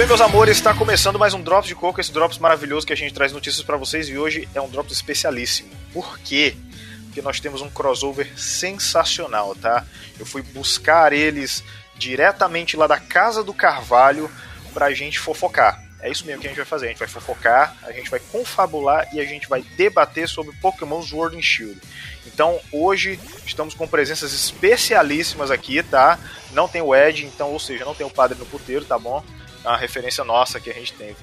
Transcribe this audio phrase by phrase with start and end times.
[0.00, 2.96] Bem, meus amores, está começando mais um Drops de Coco, esse Drops maravilhoso que a
[2.96, 5.68] gente traz notícias para vocês e hoje é um Drops especialíssimo.
[5.92, 6.56] Por quê?
[7.04, 9.84] Porque nós temos um crossover sensacional, tá?
[10.18, 11.62] Eu fui buscar eles
[11.98, 14.30] diretamente lá da casa do Carvalho
[14.72, 15.84] pra gente fofocar.
[16.00, 16.86] É isso mesmo que a gente vai fazer.
[16.86, 21.02] A gente vai fofocar, a gente vai confabular e a gente vai debater sobre Pokémon
[21.02, 21.78] Sword and Shield.
[22.26, 26.18] Então hoje estamos com presenças especialíssimas aqui, tá?
[26.52, 29.22] Não tem o Ed, então, ou seja, não tem o padre no puteiro, tá bom?
[29.64, 31.14] Uma referência nossa que a gente tem,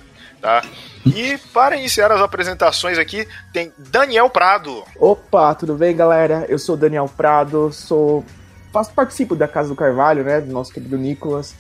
[0.42, 0.64] tá?
[1.06, 4.84] E para iniciar as apresentações aqui, tem Daniel Prado.
[5.00, 6.46] Opa, tudo bem, galera?
[6.48, 8.24] Eu sou Daniel Prado, sou
[8.72, 11.56] faço participo da Casa do Carvalho, né, do nosso querido Nicolas.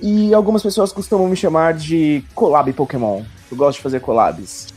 [0.00, 3.22] E algumas pessoas costumam me chamar de collab Pokémon.
[3.50, 4.71] Eu gosto de fazer collabs.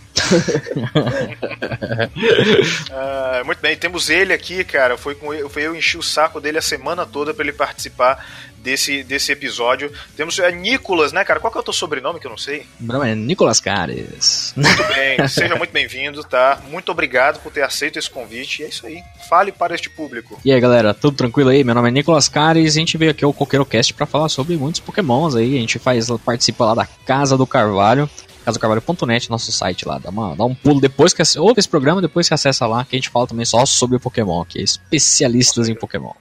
[2.92, 4.98] Ah, muito bem, temos ele aqui, cara.
[4.98, 8.26] Foi, com eu, foi eu enchi o saco dele a semana toda para ele participar
[8.66, 9.92] desse, desse episódio.
[10.18, 11.40] Temos é Nicolas, né, cara?
[11.40, 12.66] Qual que é o teu sobrenome que eu não sei?
[12.80, 14.54] Meu nome é Nicolas Cares.
[14.58, 16.60] Muito bem, seja muito bem-vindo, tá?
[16.70, 18.64] Muito obrigado por ter aceito esse convite.
[18.64, 19.04] E é isso aí.
[19.30, 20.40] Fale para este público.
[20.44, 21.64] E aí, galera, tudo tranquilo aí?
[21.64, 24.30] Meu nome é Nicolas Cares e a gente veio aqui ao Coqueiro Cast pra falar
[24.30, 25.58] sobre muitos pokémons aí.
[25.58, 28.10] A gente faz, participa lá da Casa do Carvalho
[28.46, 29.98] casacarvalho.net, nosso site lá.
[29.98, 32.96] Dá, uma, dá um pulo depois que ouve esse programa, depois que acessa lá, que
[32.96, 36.14] a gente fala também só sobre Pokémon, que é especialistas em Pokémon.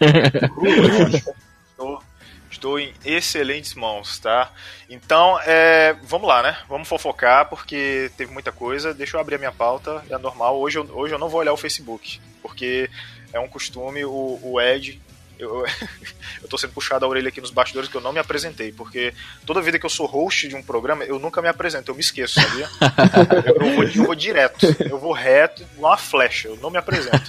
[1.70, 2.02] estou,
[2.50, 4.50] estou em excelentes mãos, tá?
[4.88, 6.56] Então, é, vamos lá, né?
[6.68, 8.94] Vamos fofocar, porque teve muita coisa.
[8.94, 10.60] Deixa eu abrir a minha pauta, é normal.
[10.60, 12.88] Hoje eu, hoje eu não vou olhar o Facebook, porque
[13.32, 15.00] é um costume, o, o Ed
[15.38, 15.64] eu,
[16.42, 19.12] eu tô sendo puxado a orelha aqui nos bastidores que eu não me apresentei, porque
[19.46, 22.00] toda vida que eu sou host de um programa, eu nunca me apresento, eu me
[22.00, 22.68] esqueço, sabia?
[23.46, 27.20] eu, vou, eu vou direto, eu vou reto, uma flecha, eu não me apresento.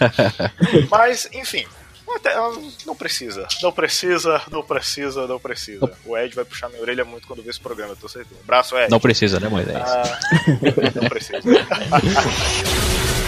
[0.90, 1.66] Mas, enfim,
[2.86, 5.92] não precisa, não precisa, não precisa, não precisa.
[6.06, 8.42] O Ed vai puxar minha orelha muito quando ver esse programa, eu tô certeza.
[8.46, 8.92] Braço, Ed.
[8.92, 9.78] Não precisa, né, Moisés?
[9.78, 10.20] Ah,
[10.96, 11.42] não precisa.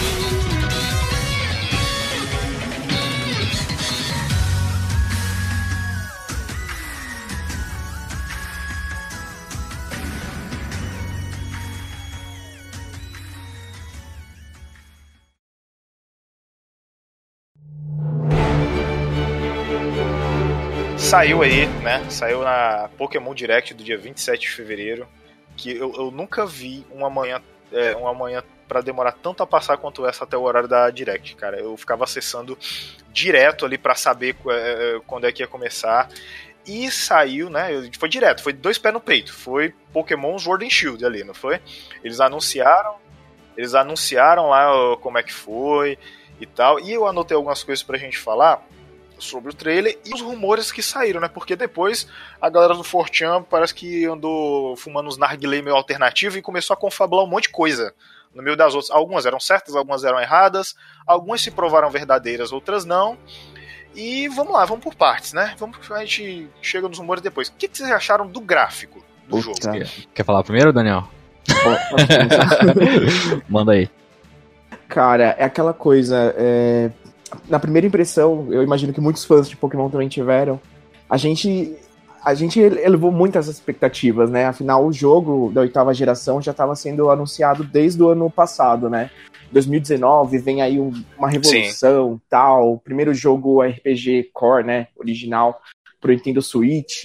[21.16, 22.10] Saiu aí, né?
[22.10, 25.08] Saiu na Pokémon Direct do dia 27 de fevereiro.
[25.56, 27.40] Que eu, eu nunca vi uma manhã,
[27.72, 31.34] é, uma manhã para demorar tanto a passar quanto essa até o horário da Direct,
[31.36, 31.58] cara.
[31.58, 32.58] Eu ficava acessando
[33.10, 36.06] direto ali para saber é, quando é que ia começar.
[36.66, 37.70] E saiu, né?
[37.98, 39.32] Foi direto, foi dois pés no peito.
[39.32, 41.60] Foi Pokémon Sword and Shield ali, não foi?
[42.04, 42.94] Eles anunciaram,
[43.56, 45.98] eles anunciaram lá como é que foi
[46.38, 46.78] e tal.
[46.78, 48.62] E eu anotei algumas coisas pra gente falar
[49.18, 51.28] sobre o trailer e os rumores que saíram, né?
[51.28, 52.06] Porque depois
[52.40, 56.76] a galera do Fortean parece que andou fumando uns narguilé meio alternativo e começou a
[56.76, 57.94] confabular um monte de coisa
[58.34, 58.90] no meio das outras.
[58.90, 60.74] Algumas eram certas, algumas eram erradas,
[61.06, 63.16] algumas se provaram verdadeiras, outras não.
[63.94, 65.54] E vamos lá, vamos por partes, né?
[65.58, 67.48] Vamos, a gente chega nos rumores depois.
[67.48, 69.72] O que, que vocês acharam do gráfico do Puta.
[69.72, 69.84] jogo?
[70.14, 71.08] Quer falar primeiro, Daniel?
[73.48, 73.88] Manda aí.
[74.88, 76.34] Cara, é aquela coisa.
[76.36, 76.90] É
[77.48, 80.60] na primeira impressão, eu imagino que muitos fãs de Pokémon também tiveram,
[81.08, 81.76] a gente
[82.24, 84.46] a gente elevou muitas expectativas, né?
[84.46, 89.10] Afinal, o jogo da oitava geração já estava sendo anunciado desde o ano passado, né?
[89.52, 92.20] 2019 vem aí um, uma revolução, Sim.
[92.28, 92.78] tal.
[92.78, 94.88] Primeiro jogo RPG Core, né?
[94.96, 95.60] Original
[96.00, 97.04] pro Nintendo Switch.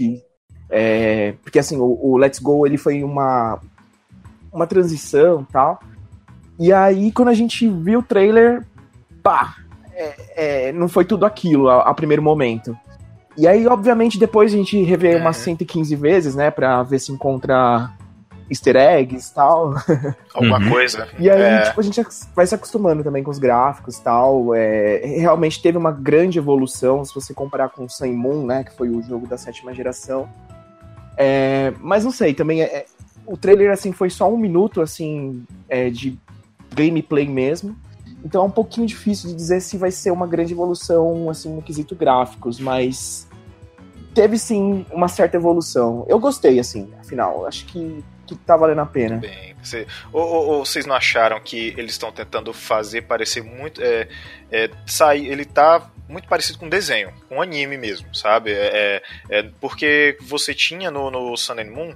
[0.67, 3.59] É, porque assim, o, o, Let's Go ele foi uma
[4.51, 5.79] uma transição, tal.
[6.59, 8.65] E aí quando a gente viu o trailer,
[9.21, 9.57] pá,
[10.01, 12.77] é, é, não foi tudo aquilo a, a, primeiro momento.
[13.37, 15.17] E aí, obviamente, depois a gente revê é.
[15.17, 17.89] umas 115 vezes, né, pra ver se encontra
[18.49, 19.73] easter eggs e tal.
[20.33, 20.69] Alguma uhum.
[20.69, 21.07] coisa.
[21.17, 21.61] E aí, é.
[21.61, 22.01] tipo, a gente
[22.35, 24.53] vai se acostumando também com os gráficos e tal.
[24.53, 28.75] É, realmente teve uma grande evolução, se você comparar com o Sun Moon, né, que
[28.75, 30.27] foi o jogo da sétima geração.
[31.15, 32.85] É, mas não sei, também é,
[33.25, 35.45] o trailer, assim, foi só um minuto, assim,
[35.93, 36.17] de
[36.75, 37.75] gameplay mesmo.
[38.23, 41.61] Então é um pouquinho difícil de dizer se vai ser uma grande evolução assim no
[41.61, 43.27] quesito gráficos, mas
[44.13, 46.05] teve sim uma certa evolução.
[46.07, 48.03] Eu gostei assim, afinal, acho que
[48.35, 49.17] que tá valendo a pena.
[49.17, 53.81] Bem, você, ou, ou, ou vocês não acharam que eles estão tentando fazer parecer muito
[53.81, 54.07] é,
[54.49, 58.51] é, sair, ele tá muito parecido com desenho, com anime mesmo, sabe?
[58.51, 61.95] É, é, é porque você tinha no, no Sun and Moon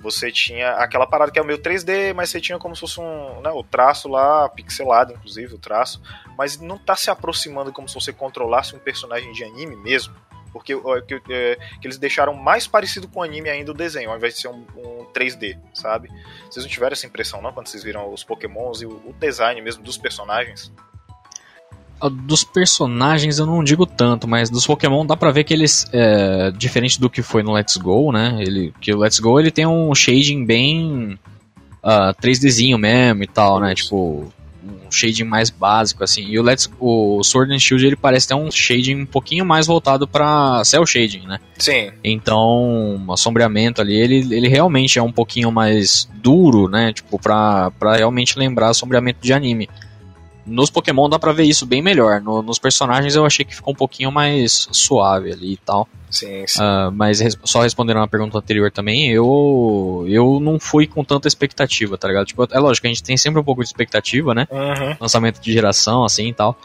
[0.00, 3.00] você tinha aquela parada que é o meio 3D, mas você tinha como se fosse
[3.00, 3.40] um.
[3.40, 6.00] Né, o traço lá, pixelado, inclusive, o traço.
[6.36, 10.14] Mas não tá se aproximando como se você controlasse um personagem de anime mesmo.
[10.52, 14.10] Porque ó, que, é, que eles deixaram mais parecido com o anime ainda o desenho,
[14.10, 16.08] ao invés de ser um, um 3D, sabe?
[16.50, 19.60] Vocês não tiveram essa impressão, não, quando vocês viram os Pokémons e o, o design
[19.60, 20.72] mesmo dos personagens?
[22.10, 26.52] Dos personagens eu não digo tanto, mas dos Pokémon dá pra ver que eles, é,
[26.52, 28.36] diferente do que foi no Let's Go, né?
[28.40, 31.18] Ele, que o Let's Go ele tem um shading bem
[31.82, 33.74] ah, 3Dzinho mesmo e tal, né?
[33.74, 34.32] Tipo,
[34.88, 36.22] um shading mais básico, assim.
[36.22, 39.66] E o, Let's, o Sword and Shield ele parece ter um shading um pouquinho mais
[39.66, 41.38] voltado pra cel shading, né?
[41.58, 41.90] Sim.
[42.02, 46.92] Então, o assombreamento ali, ele, ele realmente é um pouquinho mais duro, né?
[46.92, 49.68] Tipo, pra, pra realmente lembrar assombreamento de anime.
[50.48, 52.20] Nos Pokémon dá pra ver isso bem melhor.
[52.20, 55.86] No- nos personagens eu achei que ficou um pouquinho mais suave ali e tal.
[56.10, 56.58] Sim, sim.
[56.62, 61.28] Ah, mas res- só respondendo uma pergunta anterior também, eu eu não fui com tanta
[61.28, 62.26] expectativa, tá ligado?
[62.26, 64.48] Tipo, é lógico, a gente tem sempre um pouco de expectativa, né?
[64.50, 64.96] Uhum.
[65.00, 66.56] lançamento de geração, assim e tal.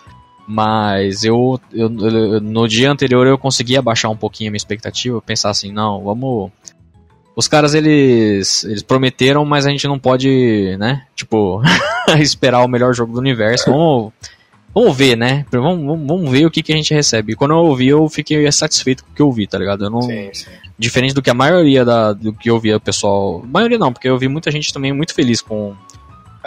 [0.48, 5.22] Mas eu, eu- eu- no dia anterior eu consegui abaixar um pouquinho a minha expectativa,
[5.22, 6.52] pensar assim, não, vamos.
[7.36, 11.04] Os caras eles, eles prometeram, mas a gente não pode, né?
[11.16, 11.62] Tipo,
[12.20, 13.72] esperar o melhor jogo do universo.
[13.72, 14.14] Vamos,
[14.74, 15.46] vamos ver, né?
[15.52, 17.34] Vamos, vamos, vamos ver o que, que a gente recebe.
[17.34, 19.86] E quando eu ouvi, eu fiquei satisfeito com o que eu vi, tá ligado?
[19.86, 20.50] Eu não, Sim, sim.
[20.78, 23.44] diferente do que a maioria da, do que eu via o pessoal.
[23.48, 25.76] Maioria não, porque eu vi muita gente também muito feliz com,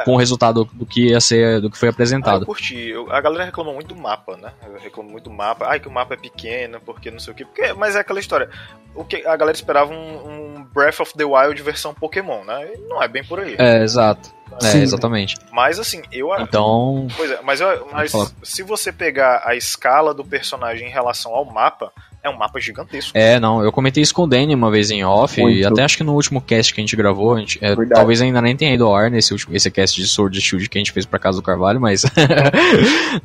[0.04, 2.46] com o resultado do que ia ser, do que foi Ah, eu apresentado.
[2.46, 2.88] curti.
[2.88, 4.52] Eu- a galera reclamou muito do mapa, né?
[4.82, 5.66] Reclamou muito do mapa.
[5.68, 7.44] Ai, que o mapa é pequeno, porque não sei o quê.
[7.44, 8.48] Porque, mas é aquela história.
[8.94, 12.72] O que a galera esperava um, um Breath of the Wild versão Pokémon, né?
[12.74, 13.54] E não é bem por aí.
[13.58, 14.34] É, exato.
[14.62, 14.82] É, Sim.
[14.82, 15.36] exatamente.
[15.52, 16.28] Mas assim, eu.
[16.40, 18.12] Então, Pois é, mas, eu- mas
[18.42, 21.92] se você pegar a escala do personagem em relação ao mapa,
[22.26, 23.16] é um mapa gigantesco.
[23.16, 25.68] é, não, eu comentei isso com o Danny uma vez em off, e Muito.
[25.68, 28.40] até acho que no último cast que a gente gravou, a gente, é, talvez ainda
[28.42, 30.92] nem tenha ido ao ar nesse último, esse cast de Sword Shield que a gente
[30.92, 32.04] fez pra casa do Carvalho, mas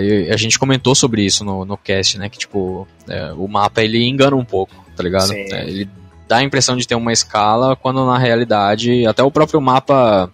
[0.00, 3.82] e a gente comentou sobre isso no, no cast, né, que tipo, é, o mapa
[3.82, 5.28] ele engana um pouco, tá ligado?
[5.28, 5.46] Sim.
[5.52, 5.88] É, ele
[6.28, 10.30] dá a impressão de ter uma escala, quando na realidade, até o próprio mapa,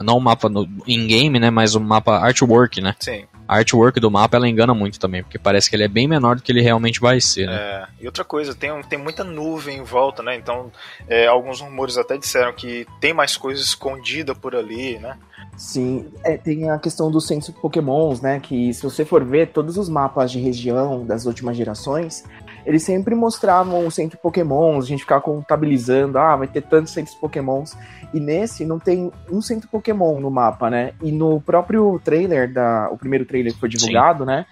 [0.00, 0.50] não o mapa
[0.86, 3.24] in-game, né, mas o mapa artwork, né, Sim.
[3.46, 6.36] A artwork do mapa ela engana muito também, porque parece que ele é bem menor
[6.36, 7.54] do que ele realmente vai ser, né?
[7.56, 10.34] É, e outra coisa, tem, um- tem muita nuvem em volta, né?
[10.36, 10.70] Então,
[11.08, 15.16] é, alguns rumores até disseram que tem mais coisa escondida por ali, né?
[15.56, 18.40] Sim, é, tem a questão dos centros pokémons, né?
[18.40, 22.24] Que se você for ver, todos os mapas de região das últimas gerações,
[22.66, 27.14] eles sempre mostravam o centro pokémons, a gente ficava contabilizando, ah, vai ter tantos centros
[27.16, 27.76] pokémons.
[28.12, 30.92] E nesse não tem um centro pokémon no mapa, né?
[31.02, 34.46] E no próprio trailer, da, o primeiro trailer que foi divulgado, né?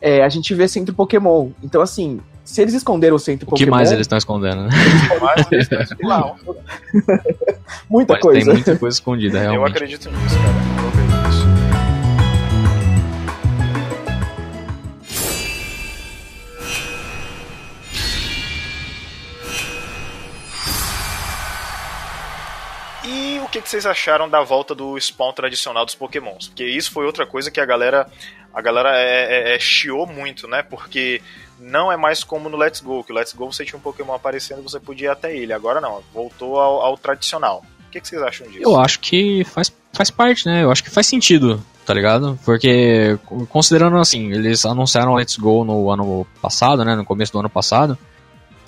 [0.00, 1.50] É, a gente vê centro pokémon.
[1.62, 4.70] Então, assim, se eles esconderam o centro O que pokémon, mais eles estão escondendo, né?
[7.90, 8.40] Muita Mas coisa.
[8.40, 9.72] Tem muita coisa escondida, eu realmente.
[9.72, 10.87] acredito nisso, cara.
[23.48, 26.48] O que, que vocês acharam da volta do spawn tradicional dos Pokémons?
[26.48, 28.06] Porque isso foi outra coisa que a galera
[28.52, 30.62] a galera é, é, é, chiou muito, né?
[30.62, 31.22] Porque
[31.58, 34.12] não é mais como no Let's Go, que o Let's Go você tinha um Pokémon
[34.12, 35.52] aparecendo você podia ir até ele.
[35.52, 37.64] Agora não, voltou ao, ao tradicional.
[37.86, 38.62] O que, que vocês acham disso?
[38.62, 40.62] Eu acho que faz, faz parte, né?
[40.62, 42.38] Eu acho que faz sentido, tá ligado?
[42.44, 46.94] Porque, considerando assim, eles anunciaram Let's Go no ano passado, né?
[46.94, 47.96] No começo do ano passado.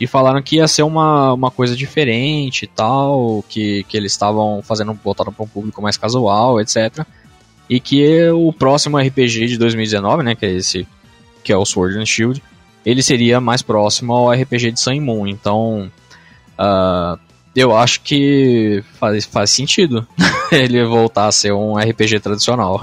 [0.01, 4.63] E falaram que ia ser uma, uma coisa diferente e tal, que, que eles estavam
[4.63, 7.05] fazendo voltado para um público mais casual, etc.
[7.69, 10.89] E que o próximo RPG de 2019, né, que é esse,
[11.45, 12.43] que é o Sword and Shield,
[12.85, 15.27] ele seria mais próximo ao RPG de Sun Moon.
[15.27, 15.93] Então,
[16.57, 17.19] ah,
[17.55, 20.07] eu acho que faz, faz sentido
[20.51, 22.81] ele voltar a ser um RPG tradicional.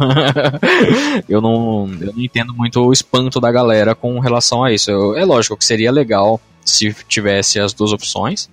[1.28, 4.92] eu, não, eu não entendo muito o espanto da galera com relação a isso.
[4.92, 8.50] Eu- é lógico que seria legal se tivesse as duas opções,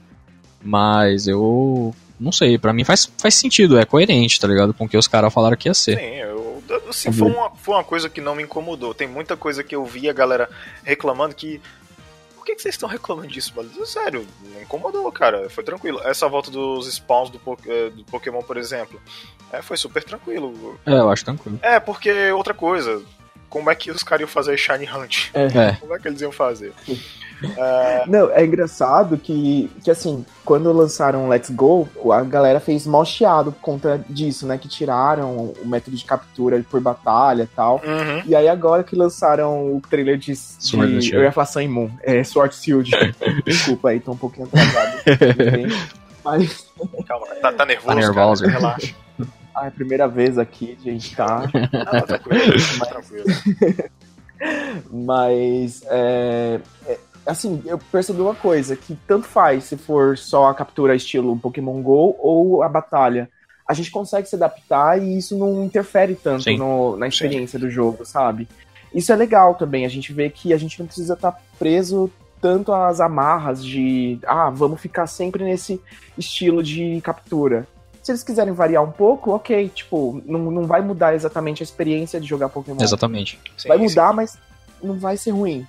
[0.63, 4.73] mas eu não sei, pra mim faz, faz sentido, é coerente, tá ligado?
[4.73, 5.99] Com o que os caras falaram que ia ser.
[5.99, 8.95] Sim, eu, assim, foi, uma, foi uma coisa que não me incomodou.
[8.95, 10.49] Tem muita coisa que eu vi a galera
[10.85, 11.61] reclamando que.
[12.37, 13.71] Por que, que vocês estão reclamando disso, mano?
[13.87, 15.49] Sério, não incomodou, cara.
[15.49, 16.01] Foi tranquilo.
[16.05, 19.01] Essa volta dos spawns do, Po- eh, do Pokémon, por exemplo,
[19.51, 20.79] é, foi super tranquilo.
[20.85, 21.59] É, eu acho tranquilo.
[21.63, 23.03] É, porque outra coisa.
[23.49, 25.31] Como é que os caras iam fazer Shiny Hunt?
[25.33, 25.73] É.
[25.77, 26.73] Como é que eles iam fazer?
[28.07, 33.53] Não, é engraçado que, que assim, quando lançaram Let's Go, a galera fez mó chiado
[33.53, 34.59] por conta disso, né?
[34.59, 37.83] Que tiraram o método de captura por batalha e tal.
[37.85, 38.23] Uhum.
[38.27, 40.33] E aí agora que lançaram o trailer de.
[40.33, 41.17] de Sword and Shield.
[41.17, 41.91] eu ia falar Sun Moon.
[42.03, 42.91] É, Sword Shield.
[43.45, 45.03] Desculpa aí, tô um pouquinho atrasado.
[46.25, 46.65] Mas
[47.07, 47.89] Calma, tá, tá nervoso?
[47.89, 48.45] Tá nervoso.
[48.45, 48.59] Cara?
[48.59, 48.95] Relaxa.
[49.55, 51.49] ah, é a primeira vez aqui, gente, tá?
[51.53, 53.25] Não, tá tranquilo, tá tranquilo.
[54.91, 60.55] Mas é, é, assim, eu percebi uma coisa, que tanto faz se for só a
[60.55, 63.29] captura estilo Pokémon GO ou a batalha.
[63.67, 67.65] A gente consegue se adaptar e isso não interfere tanto no, na experiência Sim.
[67.65, 68.47] do jogo, sabe?
[68.95, 72.11] Isso é legal também, a gente vê que a gente não precisa estar tá preso
[72.41, 75.81] tanto às amarras de, ah, vamos ficar sempre nesse
[76.17, 77.67] estilo de captura.
[78.03, 82.21] Se eles quiserem variar um pouco, ok, tipo, não, não vai mudar exatamente a experiência
[82.21, 82.77] de jogar Pokémon.
[82.83, 83.41] Exatamente.
[83.67, 84.17] Vai mudar, sim.
[84.17, 84.39] mas
[84.83, 85.67] não vai ser ruim.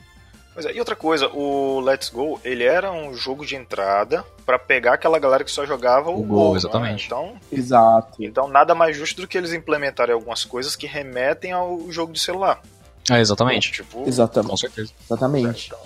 [0.55, 4.57] Pois é, e outra coisa, o Let's Go, ele era um jogo de entrada para
[4.57, 6.57] pegar aquela galera que só jogava o, o Go, né?
[6.57, 7.01] exatamente.
[7.01, 7.05] Né?
[7.05, 8.23] Então, Exato.
[8.23, 12.21] Então nada mais justo do que eles implementarem algumas coisas que remetem ao jogo de
[12.21, 12.61] celular.
[13.11, 13.69] É, exatamente.
[13.69, 14.51] Tipo, exatamente.
[14.51, 14.93] Com certeza.
[15.05, 15.67] Exatamente.
[15.67, 15.79] Então,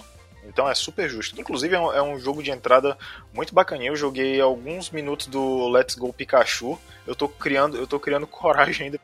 [0.48, 1.42] então é super justo.
[1.42, 2.96] Inclusive é um, é um, jogo de entrada
[3.34, 3.94] muito bacaninho.
[3.94, 6.78] Eu joguei alguns minutos do Let's Go Pikachu.
[7.08, 9.00] Eu tô criando, eu tô criando coragem ainda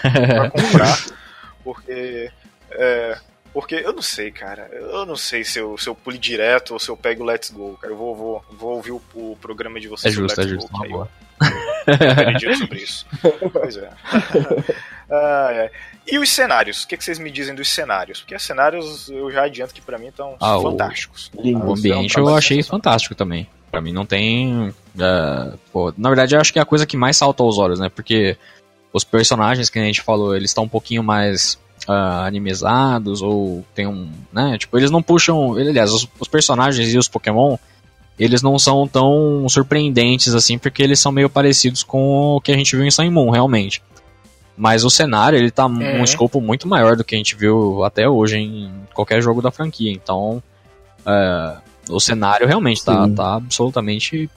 [0.00, 1.06] pra comprar.
[1.64, 2.30] porque
[2.70, 3.18] é,
[3.52, 4.68] porque eu não sei, cara.
[4.72, 7.50] Eu não sei se eu, se eu pule direto ou se eu pego o Let's
[7.50, 7.92] Go, cara.
[7.92, 10.12] Eu vou, vou, vou ouvir o, o programa de vocês.
[10.12, 10.70] É justo, é justo.
[10.72, 11.08] Go, boa.
[12.42, 13.06] Eu sobre isso.
[13.52, 13.90] Pois é.
[15.10, 15.70] ah, é.
[16.06, 16.82] E os cenários?
[16.82, 18.20] O que, que vocês me dizem dos cenários?
[18.20, 21.30] Porque os cenários eu já adianto que para mim estão ah, fantásticos.
[21.34, 23.48] O, o ambiente eu achei fantástico também.
[23.70, 24.68] Para mim não tem.
[24.68, 27.80] Uh, pô, na verdade, eu acho que é a coisa que mais salta aos olhos,
[27.80, 27.88] né?
[27.88, 28.36] Porque
[28.92, 33.86] os personagens que a gente falou, eles estão um pouquinho mais uh, animizados ou tem
[33.86, 34.56] um, né?
[34.58, 37.56] Tipo, eles não puxam, aliás, os, os, personagens e os Pokémon,
[38.18, 42.56] eles não são tão surpreendentes assim, porque eles são meio parecidos com o que a
[42.56, 43.82] gente viu em Sun Moon, realmente.
[44.56, 45.98] Mas o cenário, ele tá é.
[45.98, 49.50] um escopo muito maior do que a gente viu até hoje em qualquer jogo da
[49.50, 49.90] franquia.
[49.90, 50.42] Então,
[51.06, 54.30] uh, o cenário realmente tá, tá absolutamente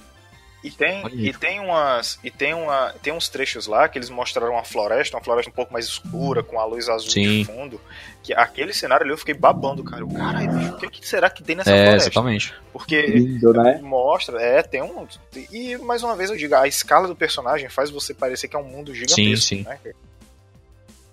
[0.65, 2.17] e tem, e tem umas.
[2.23, 5.53] E tem, uma, tem uns trechos lá que eles mostraram uma floresta, uma floresta um
[5.53, 7.21] pouco mais escura, com a luz azul Sim.
[7.21, 7.79] de fundo.
[8.23, 10.03] Que aquele cenário ali eu fiquei babando, cara.
[10.07, 12.09] Caralho, o que, que, será que tem nessa é, floresta?
[12.09, 12.53] Exatamente.
[12.73, 13.79] Porque Lindo, né?
[13.79, 15.07] mostra, é, tem um.
[15.51, 18.59] E mais uma vez eu digo, a escala do personagem faz você parecer que é
[18.59, 19.63] um mundo gigantesco, sim, sim.
[19.63, 19.77] né?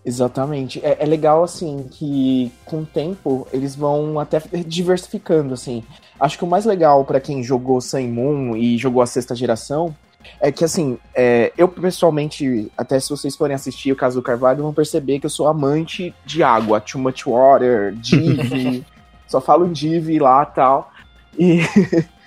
[0.05, 0.81] Exatamente.
[0.85, 5.85] É, é, legal, assim, que com o tempo eles vão até diversificando, assim.
[6.19, 9.95] Acho que o mais legal para quem jogou Sun Moon e jogou a sexta geração
[10.41, 14.63] é que, assim, é, eu pessoalmente, até se vocês forem assistir o caso do Carvalho,
[14.63, 16.81] vão perceber que eu sou amante de água.
[16.81, 18.85] Too Much Water, Div,
[19.27, 20.91] só falo Div lá tal.
[21.39, 21.61] E.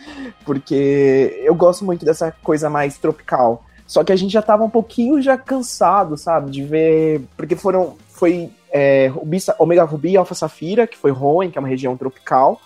[0.45, 3.64] porque eu gosto muito dessa coisa mais tropical.
[3.87, 6.51] Só que a gente já tava um pouquinho já cansado, sabe?
[6.51, 7.21] De ver.
[7.37, 7.95] Porque foram.
[8.09, 9.11] Foi é,
[9.59, 12.59] Omega Ruby e Alpha Safira, que foi Hoenn, que é uma região tropical.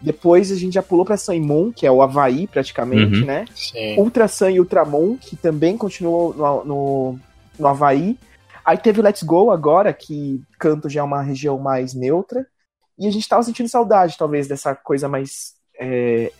[0.00, 3.46] Depois a gente já pulou pra Sun Moon, que é o Havaí praticamente, uhum, né?
[3.54, 3.98] Sim.
[3.98, 7.18] Ultra Sun e Ultramon, que também continuou no, no,
[7.58, 8.18] no Havaí.
[8.64, 12.46] Aí teve o Let's Go agora, que Canto já é uma região mais neutra.
[12.98, 15.54] E a gente tava sentindo saudade, talvez, dessa coisa mais.
[15.78, 16.32] É,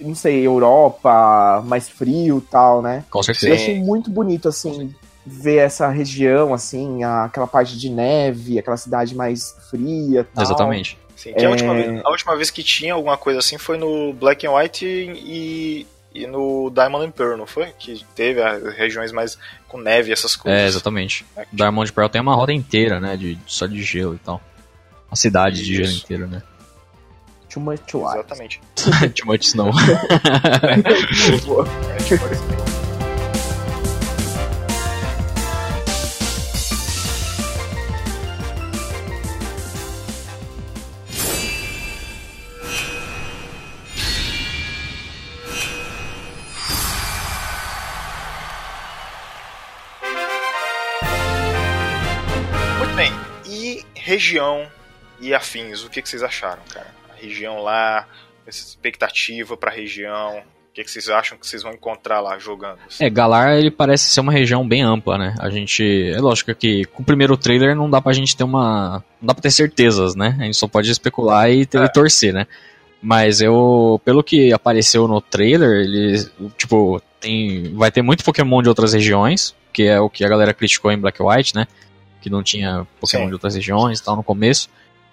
[0.00, 3.04] não sei, Europa, mais frio tal, né?
[3.10, 3.48] Com certeza.
[3.48, 4.94] Eu achei muito bonito, assim,
[5.26, 10.44] ver essa região, assim, aquela parte de neve, aquela cidade mais fria tal.
[10.44, 10.98] Exatamente.
[11.16, 11.44] Sim, é...
[11.44, 14.52] a, última vez, a, última vez, que tinha alguma coisa assim foi no Black and
[14.52, 17.72] White e, e no Diamond and Pearl, não foi?
[17.78, 19.36] Que teve as regiões mais
[19.66, 20.60] com neve e essas coisas.
[20.60, 21.26] É, exatamente.
[21.36, 24.40] É, Diamond and Pearl tem uma roda inteira, né, de, só de gelo e tal.
[25.10, 25.64] Uma cidade Isso.
[25.64, 26.42] de gelo inteira, né?
[27.48, 28.18] Too much white.
[28.18, 28.60] Exatamente.
[29.14, 29.70] Too much snow.
[30.60, 32.28] é, tipo,
[54.08, 54.66] região
[55.20, 56.97] e afins, o que, que vocês acharam, cara?
[57.18, 58.06] A região lá,
[58.46, 62.78] essa expectativa pra região, o que, que vocês acham que vocês vão encontrar lá jogando?
[62.86, 63.04] Assim?
[63.04, 65.34] É, Galar ele parece ser uma região bem ampla, né?
[65.38, 66.12] A gente.
[66.14, 69.02] É lógico que com o primeiro trailer não dá pra gente ter uma.
[69.20, 70.36] Não dá pra ter certezas, né?
[70.38, 71.84] A gente só pode especular e, ter, é.
[71.84, 72.46] e torcer, né?
[73.02, 74.00] Mas eu.
[74.04, 76.24] Pelo que apareceu no trailer, ele.
[76.56, 77.74] Tipo, tem.
[77.74, 80.98] Vai ter muito Pokémon de outras regiões, que é o que a galera criticou em
[80.98, 81.66] Black White, né?
[82.20, 83.28] que não tinha Pokémon Sim.
[83.28, 84.68] de outras regiões e tal no começo.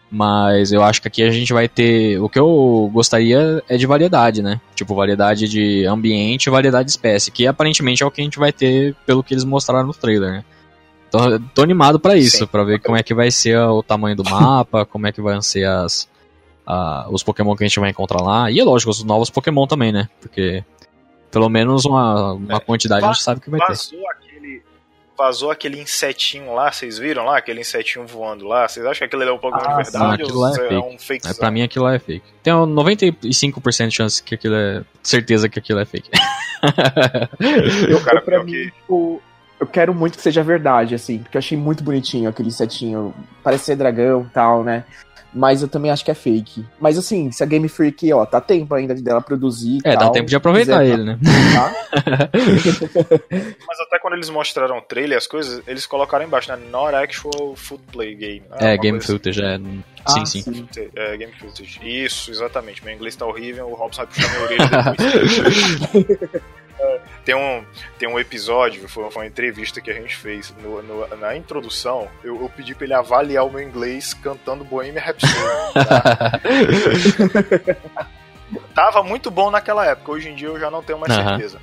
[0.09, 2.19] Mas eu acho que aqui a gente vai ter.
[2.21, 4.61] O que eu gostaria é de variedade, né?
[4.75, 8.39] Tipo, variedade de ambiente e variedade de espécie, que aparentemente é o que a gente
[8.39, 10.45] vai ter pelo que eles mostraram no trailer, né?
[11.07, 14.23] Então, tô animado para isso, para ver como é que vai ser o tamanho do
[14.29, 16.07] mapa, como é que vão ser as,
[16.65, 18.51] a, os Pokémon que a gente vai encontrar lá.
[18.51, 20.09] E é lógico, os novos Pokémon também, né?
[20.19, 20.63] Porque
[21.31, 23.75] pelo menos uma, uma é, quantidade a gente sabe que vai ter
[25.17, 27.37] vazou aquele insetinho lá, vocês viram lá?
[27.37, 28.67] Aquele insetinho voando lá?
[28.67, 29.97] Vocês acham que aquele é um Pokémon Ah, de verdade?
[30.03, 30.73] Não, aquilo lá é ou fake.
[30.73, 31.27] é um fake?
[31.27, 32.25] É, pra mim aquilo lá é fake.
[32.43, 34.83] Tem um 95% de chance que aquilo é.
[35.01, 36.09] Certeza que aquilo é fake.
[37.89, 39.21] Eu, cara, eu, pra mim, que- tipo,
[39.59, 43.13] eu quero muito que seja verdade, assim, porque eu achei muito bonitinho aquele setinho.
[43.43, 44.83] Parece ser dragão e tal, né?
[45.35, 46.65] Mas eu também acho que é fake.
[46.79, 49.79] Mas assim, se a Game Freak, ó, tá tempo ainda dela produzir.
[49.83, 51.19] É, dá tal, tempo de aproveitar quiser ele, né?
[51.53, 52.29] tá?
[53.67, 56.57] Mas até quando eles mostraram o trailer, as coisas, eles colocaram embaixo, né?
[56.71, 58.43] Not actual footplay game.
[58.49, 58.73] né?
[58.73, 59.59] É, game coisa footage, é.
[60.05, 60.39] Ah, Sim, sim.
[60.39, 60.67] assim.
[60.95, 61.79] É, game footage.
[61.83, 62.85] Isso, exatamente.
[62.85, 66.41] Meu inglês tá horrível, o Robson vai puxar minha orelha depois.
[67.23, 67.63] Tem, um,
[67.97, 70.53] tem um episódio, foi, uma entrevista que a gente fez.
[70.61, 75.01] no- no- na introdução, eu, eu pedi pra ele avaliar o meu inglês cantando Bohemian
[75.01, 75.33] Rhapsody.
[75.73, 76.39] Tá?
[78.73, 81.29] Tava muito bom naquela época, hoje em dia eu já não tenho mais Aham.
[81.29, 81.59] certeza.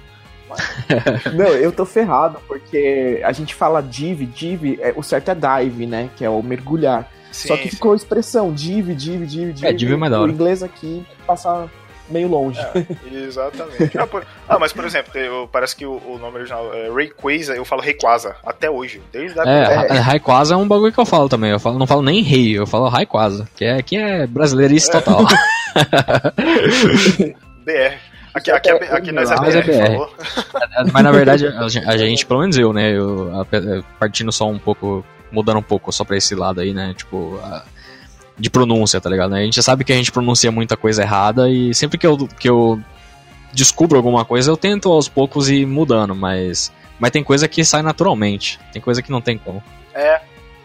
[1.32, 5.86] Não, eu tô ferrado, porque a gente fala div, div, é, o certo é dive,
[5.86, 6.10] né?
[6.14, 7.10] Que é o mergulhar.
[7.30, 7.76] Só Sim, que sim.
[7.76, 9.64] ficou a expressão div, div, div, div.
[9.66, 10.30] É, div é mais da O hora.
[10.32, 11.70] inglês aqui passa
[12.12, 12.60] meio longe.
[13.10, 13.98] Exatamente.
[13.98, 17.54] Ah, por- ah, mas por exemplo, eu- parece que o, o nome original é Rayquaza,
[17.54, 19.00] eu falo Rayquaza até hoje.
[19.12, 19.74] Desde a É, É.
[19.94, 21.50] Ra- Raikwaza é um bagulho que eu falo também.
[21.50, 23.48] Eu falo, não falo nem rei, eu falo Raikwaza.
[23.56, 25.24] Que é, que é brasileirice total.
[27.64, 27.94] BR.
[28.34, 29.86] Aqui, aqui, é, aqui nós é Mas é BR, BR.
[29.92, 30.14] falou?
[30.92, 32.90] Mas na verdade, a gente, a gente, pelo menos eu, né?
[32.96, 33.46] Eu, a-
[33.98, 36.94] partindo só um pouco, mudando um pouco só pra esse lado aí, né?
[36.96, 37.62] Tipo, a-
[38.38, 39.34] de pronúncia, tá ligado?
[39.34, 42.48] A gente sabe que a gente pronuncia muita coisa errada e sempre que eu, que
[42.48, 42.80] eu
[43.52, 47.82] descubro alguma coisa, eu tento aos poucos ir mudando, mas, mas tem coisa que sai
[47.82, 48.58] naturalmente.
[48.72, 49.62] Tem coisa que não tem como.
[49.94, 50.20] É,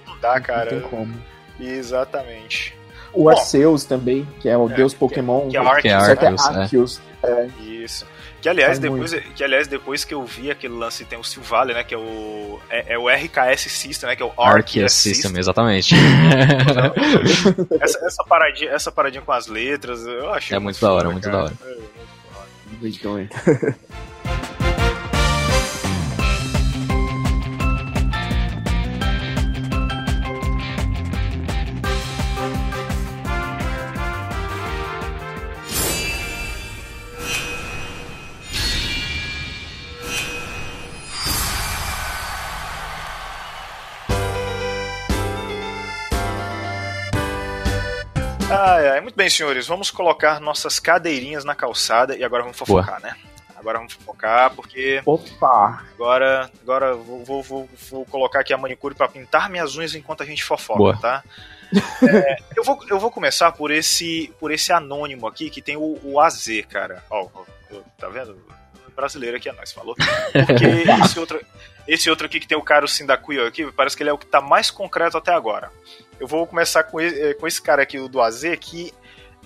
[0.08, 0.70] não dá, Não cara.
[0.70, 1.14] tem como.
[1.60, 2.76] Exatamente.
[3.14, 5.48] O Bom, Arceus também, que é o É, deus que- Pokémon.
[5.50, 6.06] que é Arceus, Que é né?
[6.06, 6.62] certo é Arceus, é.
[6.62, 7.02] Arceus.
[7.24, 7.48] É.
[7.64, 8.06] Isso.
[8.42, 11.74] Que aliás, Faz depois, que aliás, depois que eu vi aquele lance, tem o Silvale,
[11.74, 11.84] né?
[11.84, 12.60] Que é o.
[12.70, 14.16] É, é o RKS System, né?
[14.16, 15.96] Que é o Arceus Arceus System, exatamente.
[17.82, 20.56] Essa, essa, paradinha, essa paradinha com as letras, eu achei.
[20.56, 21.38] É muito da hora, foda, muito cara.
[21.38, 21.54] da hora.
[21.66, 21.78] É,
[22.80, 23.30] muito da hora.
[48.60, 49.68] Ai, ai, muito bem, senhores.
[49.68, 53.16] Vamos colocar nossas cadeirinhas na calçada e agora vamos fofocar, né?
[53.56, 55.84] Agora vamos fofocar, porque Opa!
[55.94, 60.24] agora, agora vou, vou, vou, vou colocar aqui a manicure para pintar minhas unhas enquanto
[60.24, 60.98] a gente fofoca, Boa.
[60.98, 61.24] tá?
[62.02, 66.00] É, eu, vou, eu vou começar por esse por esse anônimo aqui que tem o,
[66.02, 67.04] o AZ, cara.
[67.12, 68.42] Ó, ó, ó, tá vendo?
[68.96, 69.96] Brasileiro aqui é nós, falou?
[70.48, 70.66] Porque
[71.06, 71.40] esse outro,
[71.88, 74.18] esse outro aqui que tem o cara o Sindacuyo aqui, parece que ele é o
[74.18, 75.72] que tá mais concreto até agora.
[76.20, 78.94] Eu vou começar com esse, com esse cara aqui, o do AZ, que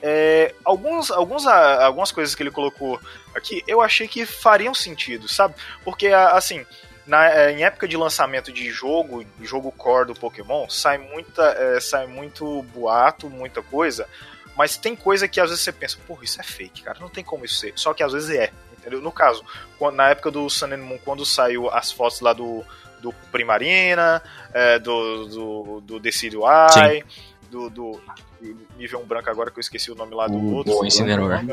[0.02, 3.00] é, alguns, alguns, ah, algumas coisas que ele colocou
[3.36, 5.54] aqui eu achei que fariam sentido, sabe?
[5.84, 6.66] Porque, ah, assim,
[7.06, 11.80] na, eh, em época de lançamento de jogo, jogo core do Pokémon, sai, muita, eh,
[11.80, 14.08] sai muito boato, muita coisa,
[14.56, 17.24] mas tem coisa que às vezes você pensa, porra, isso é fake, cara, não tem
[17.24, 17.74] como isso ser.
[17.76, 19.02] Só que às vezes é, entendeu?
[19.02, 19.44] No caso,
[19.80, 22.64] quando- na época do Sun and Moon, quando saiu as fotos lá do,
[23.02, 24.22] do Primarina,
[24.54, 26.46] eh, do, do, do Decidueye,
[26.78, 27.04] Eye,
[27.50, 28.02] do, do.
[28.42, 30.74] Me veio um branco agora que eu esqueci o nome lá do O- outro.
[30.80, 31.46] o Incineroar.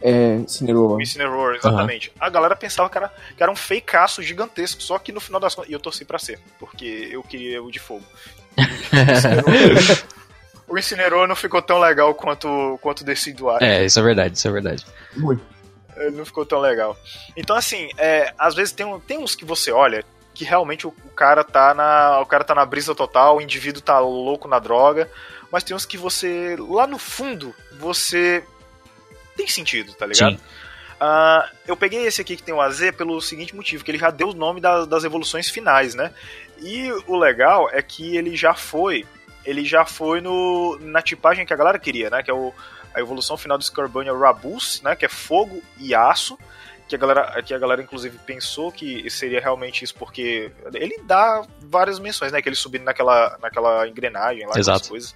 [0.00, 0.98] É, Incineroar.
[0.98, 2.12] O Incineroar, exatamente.
[2.20, 5.54] A galera pensava que era, que era um fakeaço gigantesco, só que no final das
[5.54, 5.70] contas.
[5.70, 8.04] E eu torci pra ser, porque eu queria o de fogo.
[10.68, 13.58] o Incineroar não ficou tão legal quanto, quanto o Decidueye.
[13.62, 14.86] É, isso é verdade, isso é verdade.
[15.16, 15.42] Muito.
[15.98, 16.96] Ele não ficou tão legal.
[17.36, 20.90] Então, assim, é, às vezes tem, um- tem uns que você olha que realmente o,
[21.04, 22.20] o cara tá na.
[22.20, 25.10] O cara tá na brisa total, o indivíduo tá louco na droga.
[25.50, 26.56] Mas tem uns que você.
[26.58, 28.44] Lá no fundo, você.
[29.36, 30.36] Tem sentido, tá ligado?
[30.36, 30.42] Sim.
[31.00, 34.10] Ah, eu peguei esse aqui que tem o AZ pelo seguinte motivo, que ele já
[34.10, 36.12] deu o nome da- das evoluções finais, né?
[36.60, 39.06] E o legal é que ele já foi.
[39.44, 42.22] Ele já foi no, na tipagem que a galera queria, né?
[42.22, 42.52] Que é o,
[42.98, 44.94] a evolução final do Scorbunny é o Rabus, né?
[44.96, 46.38] Que é fogo e aço.
[46.88, 51.46] Que a, galera, que a galera, inclusive, pensou que seria realmente isso, porque ele dá
[51.60, 52.40] várias menções, né?
[52.40, 54.88] Que ele subindo naquela, naquela engrenagem lá, Exato.
[54.88, 55.14] coisas.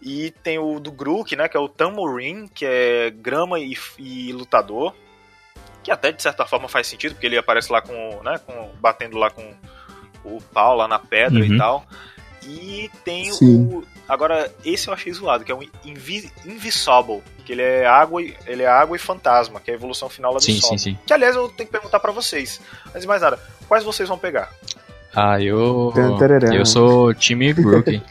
[0.00, 1.48] E tem o do Grook, né?
[1.48, 4.94] Que é o Tamorin, que é grama e, e lutador.
[5.82, 8.22] Que até de certa forma faz sentido, porque ele aparece lá com.
[8.22, 9.54] Né, com batendo lá com
[10.24, 11.54] o pau lá na pedra Uhum.
[11.54, 11.86] e tal.
[12.42, 13.66] E tem Sim.
[13.66, 13.86] o.
[14.08, 18.36] Agora, esse eu achei zoado, que é um Invi Invisible, que ele é água e,
[18.46, 20.70] ele é água e fantasma, que é a evolução final lá do Sim, sol.
[20.70, 20.98] sim, sim.
[21.04, 22.60] Que aliás eu tenho que perguntar pra vocês.
[22.88, 23.38] Antes de mais nada,
[23.68, 24.52] quais vocês vão pegar?
[25.14, 25.92] Ah, eu.
[26.52, 28.02] Eu sou time Grook.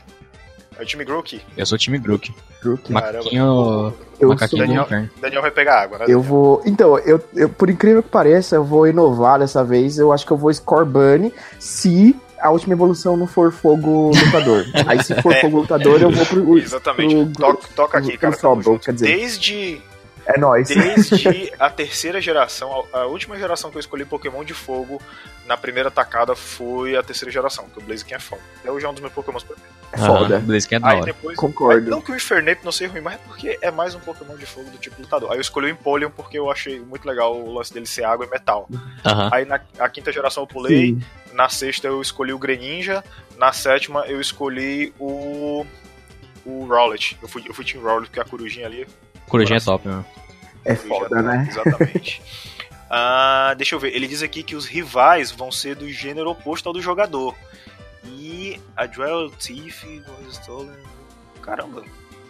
[0.78, 1.42] É o time Grook?
[1.56, 2.34] Eu sou time Grook.
[2.62, 2.92] Grook.
[2.92, 3.94] Macaquinho.
[4.20, 5.10] Eu Macaquinho do Daniel-.
[5.22, 6.06] Daniel vai pegar água, né?
[6.08, 6.62] Eu vou.
[6.66, 9.98] Então, eu, eu, por incrível que pareça, eu vou inovar dessa vez.
[9.98, 14.66] Eu acho que eu vou Scorbunny se a última evolução não for fogo lutador.
[14.88, 15.42] Aí se for É.
[15.42, 16.58] fogo lutador, eu vou pro.
[16.58, 17.16] Exatamente.
[17.16, 18.36] pro- Toca, toca aqui, pro cara.
[18.38, 18.86] Sobol, junto.
[18.86, 19.08] quer dizer.
[19.18, 19.82] Desde,
[20.26, 20.68] É nóis.
[20.68, 25.02] desde a terceira geração, a última geração que eu escolhi Pokémon de fogo
[25.46, 28.42] na primeira tacada foi a terceira geração, que o Blaziken é foda.
[28.60, 29.76] Até hoje é um dos meus Pokémon preferidos.
[29.92, 30.38] É foda.
[30.38, 31.06] Ah, Blaziken é da hora.
[31.06, 31.38] depois.
[31.38, 31.90] Concordo.
[31.90, 34.46] Não que o Infernape não seja ruim, mas é porque é mais um Pokémon de
[34.46, 35.32] fogo do tipo lutador.
[35.32, 38.26] Aí eu escolhi o Empoleon porque eu achei muito legal o lance dele ser água
[38.26, 38.68] e metal.
[39.06, 39.30] Aham.
[39.32, 41.02] Aí na a quinta geração eu pulei, Sim.
[41.34, 43.04] na sexta eu escolhi o Greninja,
[43.38, 45.66] na sétima eu escolhi o.
[46.46, 47.18] o Rowlet.
[47.22, 48.88] Eu fui, eu fui Team Rowlet, porque a corujinha ali.
[49.28, 50.06] Corujinha é top, meu.
[50.64, 51.48] É foda, né?
[51.52, 52.22] Exatamente.
[52.90, 56.68] Ah, deixa eu ver, ele diz aqui que os rivais vão ser do gênero oposto
[56.68, 57.36] ao do jogador.
[58.06, 60.70] E a Duel Thief was stolen.
[61.42, 61.84] Caramba,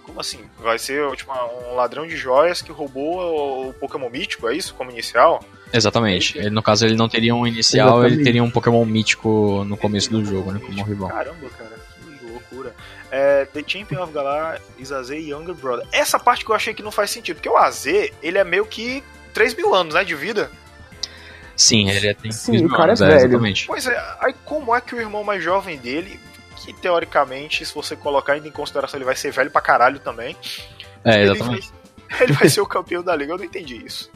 [0.03, 0.39] como assim?
[0.59, 1.31] Vai ser tipo,
[1.71, 4.73] um ladrão de joias que roubou o- o Pokémon mítico, é isso?
[4.73, 5.43] Como inicial?
[5.73, 6.37] Exatamente.
[6.37, 8.13] Ele, no caso, ele não teria um inicial, Exatamente.
[8.15, 10.59] ele teria um Pokémon mítico no começo do jogo, né?
[10.65, 11.09] Como rival.
[11.09, 11.77] Caramba, cara,
[12.19, 12.73] que loucura.
[13.17, 15.87] É, The Champion of Galar is AZ Younger Brother.
[15.93, 18.65] Essa parte que eu achei que não faz sentido, porque o AZ, ele é meio
[18.65, 19.01] que
[19.33, 20.51] 3 mil anos, né, de vida.
[21.55, 23.19] Sim, ele é, tem Sim, 15 o cara anos, é velho.
[23.19, 23.67] Exatamente.
[23.67, 26.19] Pois é, aí como é que o irmão mais jovem dele,
[26.57, 30.35] que teoricamente, se você colocar ainda em consideração, ele vai ser velho pra caralho também,
[31.05, 31.71] É, ele exatamente.
[32.09, 34.11] vai, ele vai ser o campeão da liga, eu não entendi isso.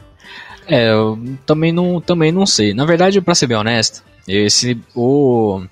[0.66, 2.74] É, eu também não, também não sei.
[2.74, 5.62] Na verdade, pra ser bem honesto, esse o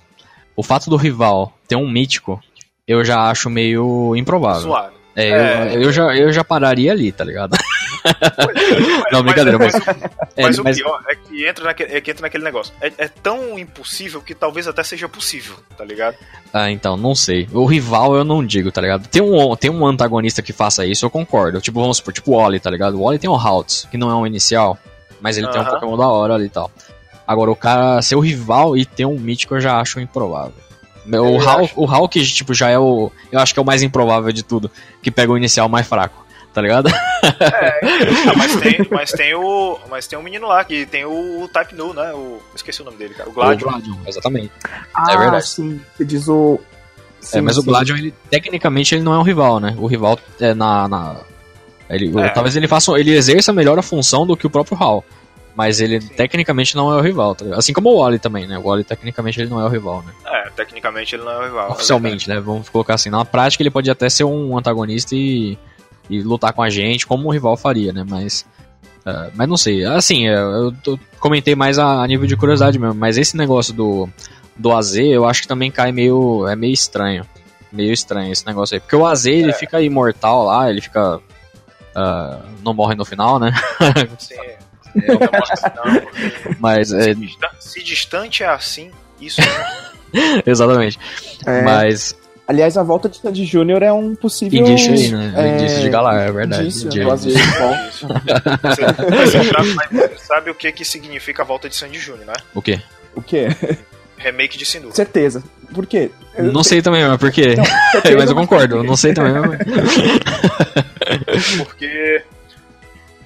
[0.56, 2.42] o fato do rival ter um mítico,
[2.88, 4.62] eu já acho meio improvável.
[4.62, 4.96] Suave.
[5.14, 5.76] É, É.
[5.76, 7.56] Eu, eu já eu já pararia ali, tá ligado?
[9.12, 9.74] Não, brincadeira, mas-
[10.36, 12.72] É, Mas, o mas- pior é que entra naquele, é que entra naquele negócio.
[12.80, 16.16] É, é tão impossível que talvez até seja possível, tá ligado?
[16.52, 17.48] Ah, então, não sei.
[17.52, 19.08] O rival eu não digo, tá ligado?
[19.08, 21.60] Tem um, tem um antagonista que faça isso, eu concordo.
[21.60, 22.94] Tipo, vamos supor, tipo o Wally, tá ligado?
[22.98, 24.78] O Wally tem o Haltz, que não é um inicial,
[25.20, 25.64] mas ele tem um.
[25.64, 26.70] Pokémon da hora ali e tal.
[27.26, 30.54] Agora, o cara ser o rival e ter um mítico eu já acho improvável.
[31.10, 31.72] O, Eu acho.
[31.76, 33.10] o Hulk, tipo, já é o.
[33.32, 34.70] Eu acho que é o mais improvável de tudo.
[35.02, 36.88] Que pega o inicial mais fraco, tá ligado?
[37.50, 39.78] Ah, mas, tem, mas tem o.
[39.90, 42.12] Mas tem um menino lá que tem o Type Nu, né?
[42.12, 43.28] O, eu esqueci o nome dele, cara.
[43.28, 43.68] O Gladion.
[43.68, 44.50] O Gladion, exatamente.
[44.94, 45.46] Ah, verdade.
[45.48, 45.80] sim.
[45.96, 46.60] Você diz o.
[47.32, 47.66] é, mas o sim.
[47.68, 49.74] Gladion, ele, tecnicamente, ele não é um rival, né?
[49.78, 50.88] O rival é na.
[50.88, 51.16] na-
[51.90, 52.28] ele, É.
[52.30, 52.92] Talvez ele faça.
[52.98, 55.04] Ele exerça melhor a função do que o próprio Hal.
[55.58, 56.08] Mas ele Sim.
[56.10, 57.44] tecnicamente não é o rival, tá?
[57.56, 58.56] Assim como o Wally também, né?
[58.56, 60.12] O Wally tecnicamente ele não é o rival, né?
[60.24, 61.70] É, tecnicamente ele não é o rival.
[61.72, 62.38] Oficialmente, né?
[62.38, 63.10] Vamos colocar assim.
[63.10, 65.58] Na prática ele pode até ser um antagonista e,
[66.08, 68.04] e lutar com a gente como um rival faria, né?
[68.08, 68.46] Mas.
[69.04, 69.84] é, mas não sei.
[69.84, 72.94] Assim, é, eu tô- comentei mais a, a nível de curiosidade mesmo.
[72.94, 74.08] Mas esse negócio do,
[74.56, 76.46] do AZ eu acho que também cai meio.
[76.46, 77.26] É meio estranho.
[77.72, 78.80] Meio estranho esse negócio aí.
[78.80, 81.18] Porque o AZ ele fica imortal lá, ele fica.
[81.96, 83.50] ah, não morre no final, né?
[84.20, 84.36] Sim,
[84.96, 86.92] é, eu não gosto não, porque Mas.
[86.92, 89.40] é, se, distan- se distante é assim, isso
[90.46, 90.98] exatamente.
[91.46, 92.16] É, Mas.
[92.46, 94.60] Aliás, a volta de Sandy Júnior é um possível.
[94.66, 95.34] Indício aí, né?
[95.36, 96.62] é, Indício de Galar, é verdade.
[96.62, 97.24] indício De- AZ.
[97.24, 98.06] Bom, Isso.
[98.62, 102.32] Você, você sabe, o que, que significa a volta de Sandy Júnior, né?
[102.54, 102.80] O quê?
[103.14, 103.48] o quê?
[104.16, 104.92] Remake de Sinnoh.
[104.94, 105.42] Certeza.
[105.74, 106.10] Por quê?
[106.34, 107.54] Eu Não sei também, mas por quê?
[107.92, 109.34] certeza, mas eu concordo, eu não sei também.
[109.34, 109.58] mas-
[111.58, 112.22] Porque.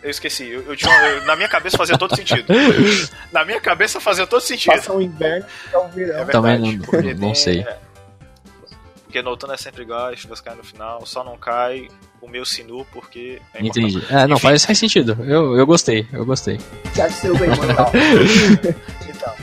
[0.03, 0.49] Eu esqueci.
[0.51, 2.45] Eu, eu tinha, eu- na minha cabeça fazia todo sentido.
[3.33, 4.73] Na minha cabeça fazia todo sentido.
[4.75, 6.19] Passa o inverno e é o verão.
[6.21, 7.61] É Também verdade, não- não sei.
[7.61, 7.79] é.
[9.05, 11.87] Porque no outono é sempre igual, as chuvas caem no final, só não cai
[12.21, 13.97] o meu Sinu porque é importante.
[13.97, 14.07] Entendi.
[14.11, 14.43] É, não, Enfim.
[14.49, 15.19] faz, faz sentido.
[15.25, 16.59] Eu, eu gostei, eu gostei.
[16.97, 17.93] Já seu bem mortal.
[19.09, 19.35] Então.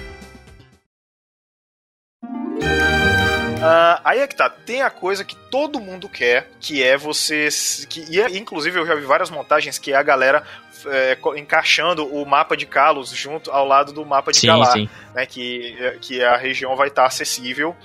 [3.70, 7.48] Ah, aí é que tá, tem a coisa que todo mundo quer, que é você.
[7.90, 10.44] Que, e é- inclusive eu já vi várias montagens que é a galera
[10.86, 14.72] é, encaixando o mapa de Kalos junto ao lado do mapa de Sim, Galar.
[14.74, 14.90] sim.
[15.14, 17.76] né, que, que a região vai estar acessível,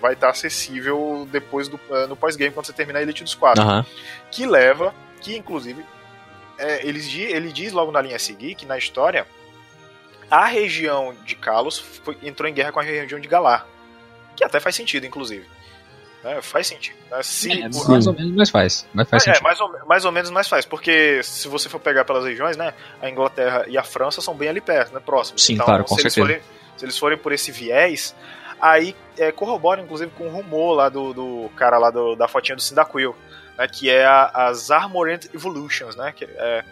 [0.00, 3.62] vai estar acessível depois do eh, no pós-game quando você terminar a Elite dos Quatro,
[3.62, 3.84] Aham.
[4.30, 5.84] que leva, que inclusive
[6.56, 9.26] é, eles di- ele diz logo na linha a seguir que na história
[10.30, 13.66] a região de Kalos foi- entrou em guerra com a região de Galar,
[14.38, 15.46] que até faz sentido, inclusive.
[16.24, 16.96] né, faz sentido.
[17.10, 18.86] né, se É, mais ou menos, mas faz.
[18.92, 19.42] Mas faz é, sentido.
[19.42, 22.72] mais ou, mais ou menos mais faz, porque se você for pegar pelas regiões, né,
[23.02, 25.44] a Inglaterra e a França são bem ali perto, né, próximos.
[25.44, 26.40] Sim, então, claro, com se eles, certeza.
[26.40, 28.14] forem, se eles forem por esse viés,
[28.60, 32.56] Aí é, corrobora, inclusive, com o rumor lá do, do cara lá do, da fotinha
[32.56, 33.14] do Cyndaquil,
[33.56, 33.68] né?
[33.68, 36.12] Que é a, as Armored Evolutions, né?
[36.12, 36.64] Que, é,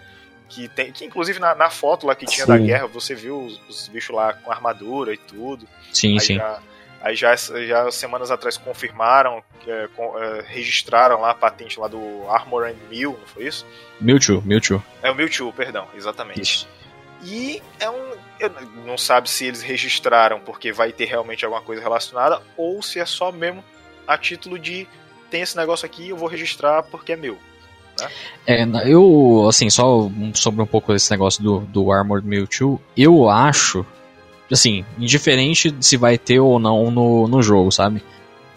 [0.49, 2.53] que tem que inclusive na, na foto lá que tinha sim.
[2.53, 6.37] da guerra você viu os, os, bichos lá com armadura e tudo sim aí sim
[6.37, 6.61] já,
[7.01, 12.25] aí já já semanas atrás confirmaram é, com, é, registraram lá a patente lá do
[12.29, 13.67] Armor and Mil não foi isso
[14.01, 16.69] Mewtwo Mewtwo é o Mewtwo perdão exatamente isso.
[17.23, 18.17] e é um
[18.85, 23.07] não sabe se eles registraram porque vai ter realmente alguma coisa relacionada ou se é
[23.07, 23.65] só mesmo
[24.07, 24.87] a título de
[25.31, 27.39] tem esse negócio aqui eu vou registrar porque é meu
[28.01, 28.09] né?
[28.47, 33.85] É, eu, assim, só sobre um pouco desse negócio do, do Armored Mewtwo, eu acho,
[34.51, 38.03] assim, indiferente se vai ter ou não no, no jogo, sabe?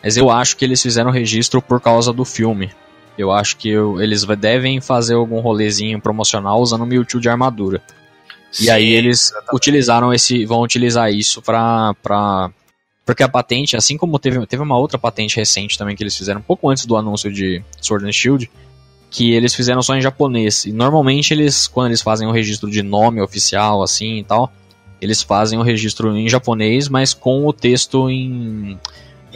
[0.03, 2.71] Mas eu acho que eles fizeram registro por causa do filme.
[3.17, 7.81] Eu acho que eu, eles devem fazer algum rolezinho promocional usando o Mewtwo de armadura.
[8.51, 9.55] Sim, e aí eles exatamente.
[9.55, 12.49] utilizaram esse, vão utilizar isso pra, pra
[13.09, 16.39] porque a patente, assim como teve, teve uma outra patente recente também que eles fizeram
[16.39, 18.49] um pouco antes do anúncio de Sword and Shield,
[19.09, 20.65] que eles fizeram só em japonês.
[20.65, 24.51] E normalmente eles, quando eles fazem o registro de nome oficial, assim e tal,
[25.01, 28.79] eles fazem o registro em japonês, mas com o texto em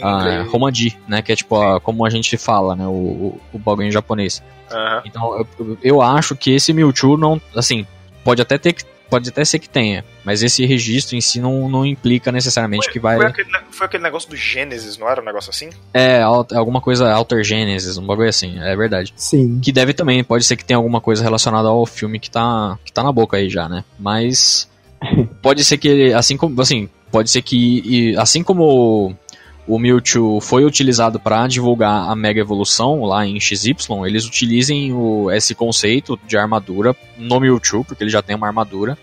[0.02, 1.21] ah, Romandi, né?
[1.21, 2.88] Que é tipo a, como a gente fala, né?
[2.88, 4.41] O, o, o bagulho em japonês.
[4.71, 5.02] Uhum.
[5.06, 7.86] Então eu, eu acho que esse Mewtwo não, assim,
[8.23, 11.69] pode até ter que pode até ser que tenha, mas esse registro em si não,
[11.69, 13.17] não implica necessariamente foi, que vai.
[13.17, 15.69] Foi aquele, foi aquele, negócio do Gênesis, não era um negócio assim?
[15.93, 19.13] É, alguma coisa Alter Genesis, um bagulho assim, é verdade.
[19.15, 19.60] Sim.
[19.60, 22.91] Que deve também, pode ser que tenha alguma coisa relacionada ao filme que tá, que
[22.91, 23.84] tá na boca aí já, né?
[23.99, 24.67] Mas.
[25.41, 26.59] Pode ser que assim como.
[26.61, 28.15] Assim, pode ser que.
[28.17, 29.15] assim como
[29.67, 35.31] o Mewtwo foi utilizado para divulgar a Mega Evolução lá em XY, eles utilizem o,
[35.31, 38.97] esse conceito de armadura no Mewtwo, porque ele já tem uma armadura.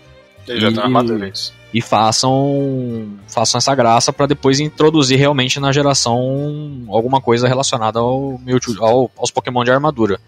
[0.47, 1.53] Ele e, já tem uma armadura, isso.
[1.73, 8.39] E façam, façam essa graça para depois introduzir realmente na geração alguma coisa relacionada ao
[8.43, 10.19] Mewtwo, ao, aos Pokémon de armadura.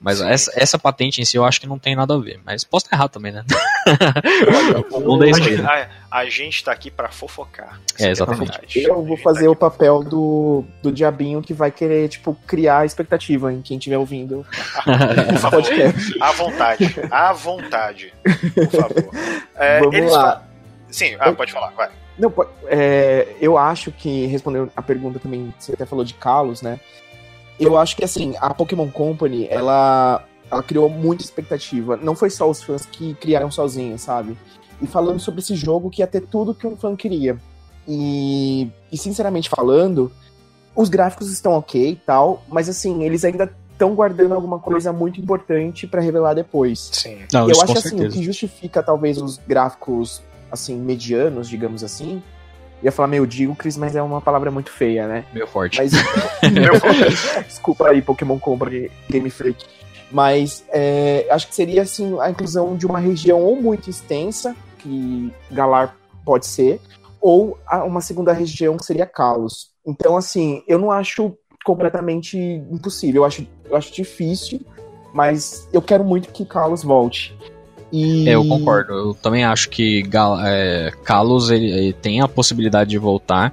[0.00, 2.40] Mas essa, essa, patente em si eu acho que não tem nada a ver.
[2.44, 3.44] Mas posso estar errado também, né?
[5.00, 7.80] não dei isso a, a, gente tá aqui para fofocar.
[7.98, 8.78] É, exatamente.
[8.80, 13.52] eu vou fazer tá o papel do, do diabinho que vai querer, tipo, criar expectativa
[13.52, 14.46] em quem estiver ouvindo.
[15.30, 15.64] Por favor,
[16.20, 16.96] à vontade.
[17.10, 18.12] À vontade.
[18.54, 19.10] Por favor.
[19.56, 20.44] É, Vamos lá.
[20.90, 21.90] Sim, ah, pode falar, vai.
[22.18, 22.32] Não,
[22.66, 26.80] é, eu acho que, respondendo a pergunta também, você até falou de Kalos, né?
[27.58, 31.96] Eu acho que assim, a Pokémon Company, ela, ela criou muita expectativa.
[31.96, 34.36] Não foi só os fãs que criaram sozinhos, sabe?
[34.80, 37.38] E falando sobre esse jogo que ia ter tudo que um fã queria.
[37.86, 40.12] E, e sinceramente falando,
[40.76, 45.20] os gráficos estão ok e tal, mas assim, eles ainda estão guardando alguma coisa muito
[45.20, 46.90] importante para revelar depois.
[46.92, 47.18] Sim.
[47.32, 52.22] Não, eu acho assim, o que justifica talvez os gráficos assim medianos, digamos assim,
[52.82, 55.24] ia falar meio Chris, mas é uma palavra muito feia, né?
[55.32, 55.78] Meu forte.
[55.78, 55.92] Mas...
[56.52, 57.44] meu forte.
[57.46, 59.64] Desculpa aí, Pokémon Company Game Freak.
[60.10, 65.32] Mas é, acho que seria assim a inclusão de uma região ou muito extensa, que
[65.50, 66.80] Galar pode ser,
[67.20, 69.70] ou uma segunda região que seria Kalos.
[69.86, 72.38] Então, assim, eu não acho completamente
[72.70, 73.22] impossível.
[73.22, 74.60] Eu acho, eu acho difícil,
[75.12, 77.36] mas eu quero muito que Kalos volte.
[77.92, 78.28] E...
[78.28, 78.92] É, eu concordo.
[78.92, 83.52] Eu também acho que Gal é, Kalos ele, ele, tem a possibilidade de voltar.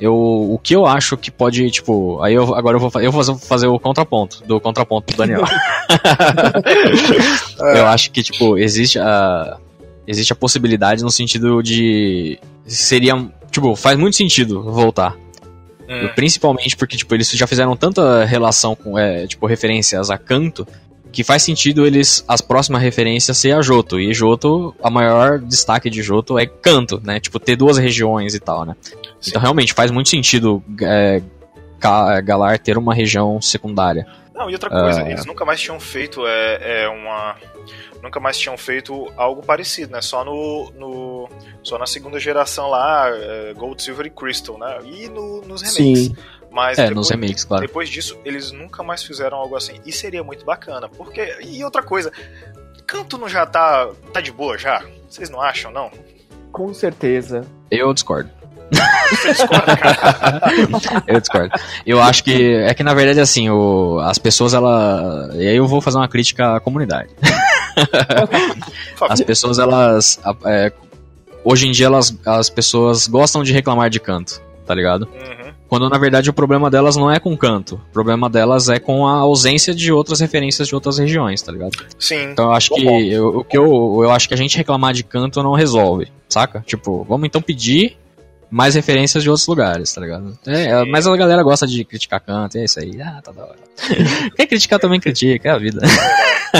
[0.00, 3.36] Eu, o que eu acho que pode, tipo, aí eu, agora eu vou, eu vou
[3.36, 5.42] fazer o contraponto, do contraponto do Daniel.
[7.58, 9.58] eu acho que, tipo, existe a,
[10.06, 15.16] existe a possibilidade no sentido de, seria, tipo, faz muito sentido voltar.
[15.88, 16.08] Hum.
[16.14, 20.64] Principalmente porque, tipo, eles já fizeram tanta relação com, é, tipo, referências a canto,
[21.10, 25.88] que faz sentido eles as próximas referências ser a Joto e Joto a maior destaque
[25.90, 27.18] de Joto é canto né?
[27.20, 28.76] Tipo ter duas regiões e tal né?
[29.20, 29.30] Sim.
[29.30, 31.22] então realmente faz muito sentido é,
[31.80, 34.06] Galar ter uma região secundária.
[34.34, 35.08] Não e outra coisa uh...
[35.08, 37.36] eles nunca mais tinham feito é, é uma
[38.02, 40.00] nunca mais tinham feito algo parecido né?
[40.00, 41.28] Só no, no
[41.62, 44.78] só na segunda geração lá é, Gold Silver e Crystal né?
[44.84, 46.06] E no, nos remakes.
[46.06, 46.16] Sim.
[46.58, 47.64] Mas é, depois, nos remakes, claro.
[47.64, 49.74] Depois disso, eles nunca mais fizeram algo assim.
[49.86, 50.88] E seria muito bacana.
[50.88, 51.38] Porque.
[51.40, 52.10] E outra coisa,
[52.84, 53.88] canto não já tá.
[54.12, 54.82] tá de boa já?
[55.08, 55.88] Vocês não acham, não?
[56.50, 57.46] Com certeza.
[57.70, 58.28] Eu discordo.
[61.06, 61.54] eu discordo.
[61.86, 65.68] Eu acho que é que na verdade assim, o, as pessoas ela, e aí eu
[65.68, 67.10] vou fazer uma crítica à comunidade.
[69.08, 70.72] as pessoas elas é,
[71.44, 75.08] hoje em dia elas as pessoas gostam de reclamar de canto, tá ligado?
[75.10, 75.52] Uhum.
[75.66, 77.76] Quando na verdade o problema delas não é com canto.
[77.88, 81.72] O problema delas é com a ausência de outras referências de outras regiões, tá ligado?
[81.98, 82.32] Sim.
[82.32, 85.02] Então eu acho que eu, o que eu, eu acho que a gente reclamar de
[85.02, 86.62] canto não resolve, saca?
[86.66, 87.96] Tipo, vamos então pedir
[88.50, 90.38] mais referências de outros lugares, tá ligado?
[90.46, 93.00] É, mas a galera gosta de criticar canto, é isso aí.
[93.00, 93.58] Ah, tá da hora.
[94.36, 95.80] Quem criticar também critica, é a vida.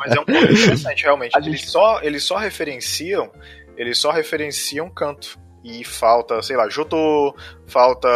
[0.00, 1.36] mas é um ponto interessante, realmente.
[1.38, 3.30] Eles só, eles só referenciam.
[3.76, 5.38] Eles só referenciam canto.
[5.66, 7.34] E falta, sei lá, Jotô,
[7.66, 8.06] falta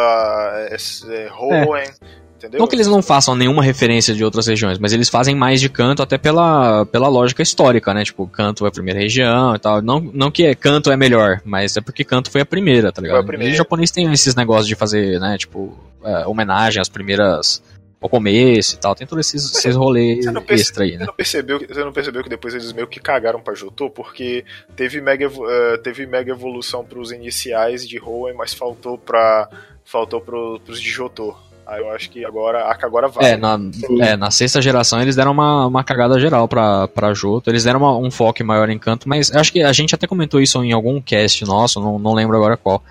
[0.70, 0.76] é,
[1.08, 1.82] é, Hoenn.
[1.82, 2.20] É.
[2.36, 2.60] Entendeu?
[2.60, 5.68] Não que eles não façam nenhuma referência de outras regiões, mas eles fazem mais de
[5.68, 8.02] canto até pela, pela lógica histórica, né?
[8.02, 9.82] Tipo, canto é a primeira região e tal.
[9.82, 13.16] Não, não que canto é melhor, mas é porque canto foi a primeira, tá ligado?
[13.16, 13.52] Foi a primeira.
[13.52, 15.36] E o japonês tem esses negócios de fazer, né?
[15.36, 17.62] Tipo, é, homenagem às primeiras
[18.00, 18.94] ao começo e tal.
[18.94, 20.98] Tem todos esses, esses rolês extra aí, né?
[20.98, 23.90] Você não, percebeu, você não percebeu que depois eles meio que cagaram pra Jotô?
[23.90, 29.48] Porque teve mega, uh, teve mega evolução pros iniciais de Hoenn, mas faltou pra
[29.84, 31.36] faltou pro, pros de Jotô.
[31.70, 33.32] Aí eu acho que agora, a agora vai.
[33.32, 33.56] É, na,
[34.00, 37.48] é, na sexta geração eles deram uma, uma cagada geral pra, pra Joto.
[37.48, 40.40] Eles deram uma, um foco maior em canto, mas acho que a gente até comentou
[40.40, 42.82] isso em algum cast nosso, não, não lembro agora qual.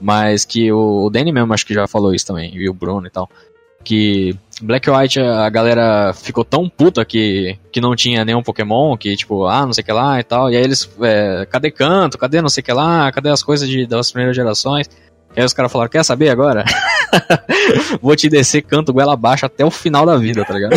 [0.00, 3.06] Mas que o, o Danny mesmo acho que já falou isso também, e o Bruno
[3.06, 3.28] e tal.
[3.84, 9.16] Que Black White a galera ficou tão puta que, que não tinha nenhum Pokémon, que
[9.16, 10.50] tipo, ah, não sei o que lá e tal.
[10.50, 12.16] E aí eles, é, cadê canto?
[12.16, 13.10] Cadê não sei o que lá?
[13.10, 14.88] Cadê as coisas de, das primeiras gerações?
[15.34, 16.64] E aí os caras falaram, quer saber agora?
[18.00, 20.74] Vou te descer canto goela abaixo até o final da vida, tá ligado?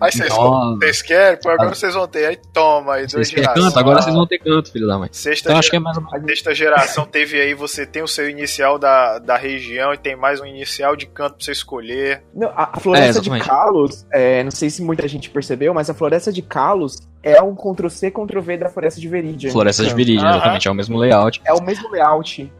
[0.00, 1.38] aí vocês, vocês querem?
[1.40, 2.26] Pô, agora vocês vão ter.
[2.26, 3.66] Aí toma, aí dois gerações.
[3.66, 3.78] canto?
[3.78, 5.08] Agora vocês vão ter canto, filho da mãe.
[5.12, 6.08] Sexta então acho que é mais uma...
[6.26, 10.40] Sexta geração teve aí, você tem o seu inicial da, da região e tem mais
[10.40, 12.22] um inicial de canto pra você escolher.
[12.34, 15.88] Não, a, a floresta é, de Kalos, é, não sei se muita gente percebeu, mas
[15.88, 19.50] a floresta de Kalos é um Ctrl-C, Ctrl-V da Floresta de Veridian.
[19.50, 21.40] Floresta de Veridian, exatamente, é o mesmo layout.
[21.44, 22.52] É o mesmo layout.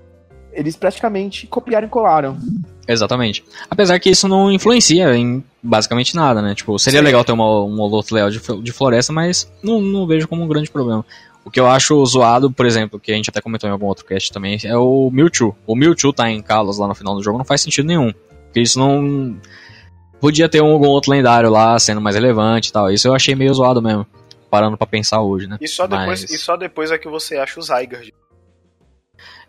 [0.52, 2.36] Eles praticamente copiaram e colaram.
[2.86, 3.44] Exatamente.
[3.70, 6.54] Apesar que isso não influencia em basicamente nada, né?
[6.54, 7.06] Tipo, seria Sim.
[7.06, 10.48] legal ter uma, um outro layout de, de floresta, mas não, não vejo como um
[10.48, 11.04] grande problema.
[11.44, 14.04] O que eu acho zoado, por exemplo, que a gente até comentou em algum outro
[14.04, 15.56] cast também, é o Mewtwo.
[15.66, 18.12] O Mewtwo tá em Kalos lá no final do jogo não faz sentido nenhum.
[18.44, 19.36] Porque isso não.
[20.20, 22.92] Podia ter um, algum outro lendário lá sendo mais relevante e tal.
[22.92, 24.06] Isso eu achei meio zoado mesmo
[24.52, 25.56] parando para pensar hoje, né?
[25.58, 26.30] E só, depois, Mas...
[26.30, 28.12] e só depois é que você acha o Zygarde.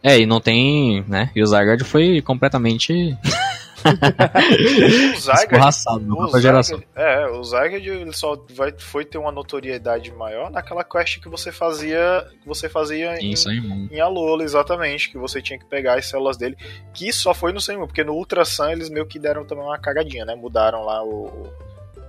[0.02, 1.30] É, e não tem, né?
[1.36, 2.94] E o Zygarde foi completamente
[3.84, 10.50] o Zygarde, o Zygarde, é, o Zygarde ele só vai, foi ter uma notoriedade maior
[10.50, 15.42] naquela quest que você fazia que você fazia em, em, em Alola, exatamente, que você
[15.42, 16.56] tinha que pegar as células dele,
[16.94, 19.78] que só foi no Senhor, porque no Ultra Sun eles meio que deram também uma
[19.78, 20.34] cagadinha, né?
[20.34, 21.52] Mudaram lá o,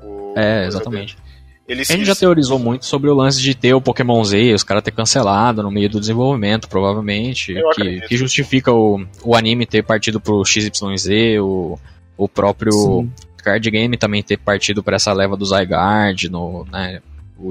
[0.01, 1.17] o É, exatamente.
[1.17, 1.44] Dele.
[1.67, 4.63] Eles, a gente já teorizou muito sobre o lance de ter o Pokémon Z, os
[4.63, 7.55] caras ter cancelado no meio do desenvolvimento, provavelmente.
[7.75, 11.79] Que, que, justifica o, o anime ter partido pro XYZ, o,
[12.19, 13.13] o próprio Sim.
[13.39, 17.01] card game também ter partido para essa leva do Zygarde, no, né?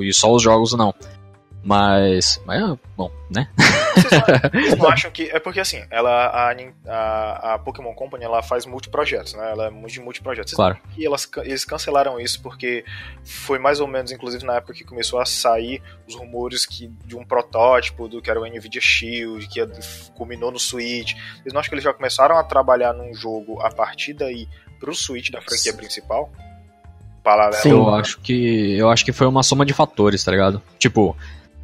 [0.01, 0.93] E só os jogos não.
[1.63, 3.49] Mas, mas bom, né?
[3.95, 4.19] Vocês não,
[4.51, 5.29] vocês não acham que.
[5.29, 6.55] É porque assim, ela, a,
[6.87, 9.51] a, a Pokémon Company ela faz multiprojetos, né?
[9.51, 10.53] Ela é de multiprojetos.
[10.53, 10.77] Claro.
[10.97, 12.83] E elas, eles cancelaram isso porque
[13.23, 17.15] foi mais ou menos, inclusive na época que começou a sair os rumores que, de
[17.15, 19.65] um protótipo do que era o Nvidia Shield, que
[20.15, 21.13] culminou no Switch.
[21.41, 24.49] Eles não acham que eles já começaram a trabalhar num jogo a partir daí
[24.81, 26.29] pro Switch da franquia principal?
[27.23, 27.63] Paralelo.
[27.63, 30.61] Sim, eu acho que eu acho que foi uma soma de fatores, tá ligado?
[30.77, 31.15] Tipo,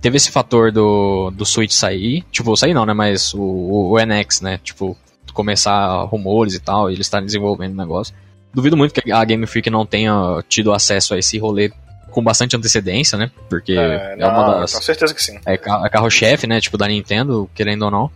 [0.01, 3.97] teve esse fator do, do Switch sair, tipo, sair não, né, mas o, o, o
[3.99, 4.97] NX, né, tipo,
[5.33, 8.13] começar rumores e tal, e eles estarem desenvolvendo o negócio.
[8.53, 11.71] Duvido muito que a Game Freak não tenha tido acesso a esse rolê
[12.09, 14.73] com bastante antecedência, né, porque é, é uma das...
[14.73, 15.39] Com certeza que sim.
[15.45, 18.11] É, é carro-chefe, né, tipo, da Nintendo, querendo ou não.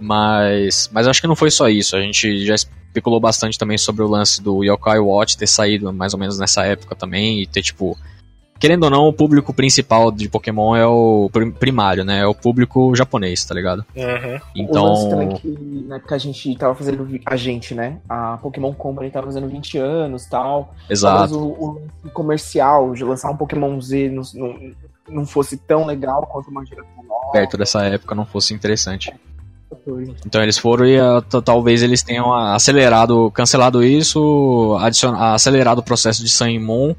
[0.00, 4.02] Mas, mas acho que não foi só isso, a gente já especulou bastante também sobre
[4.02, 7.62] o lance do Yokai Watch ter saído mais ou menos nessa época também, e ter,
[7.62, 7.96] tipo,
[8.64, 12.20] querendo ou não, o público principal de Pokémon é o primário, né?
[12.20, 13.84] É o público japonês, tá ligado?
[13.94, 14.40] Uhum.
[14.56, 14.84] Então.
[14.84, 17.20] O lance também que na época a gente tava fazendo.
[17.26, 17.98] A gente, né?
[18.08, 20.74] A Pokémon Company tava fazendo 20 anos tal.
[20.88, 21.36] Exato.
[21.38, 24.70] o, o comercial de lançar um Pokémon Z não, não,
[25.08, 27.32] não fosse tão legal quanto uma geração nova.
[27.32, 29.12] Perto dessa época não fosse interessante.
[30.24, 34.76] Então eles foram e uh, talvez eles tenham acelerado, cancelado isso,
[35.18, 36.94] acelerado o processo de Sun e Moon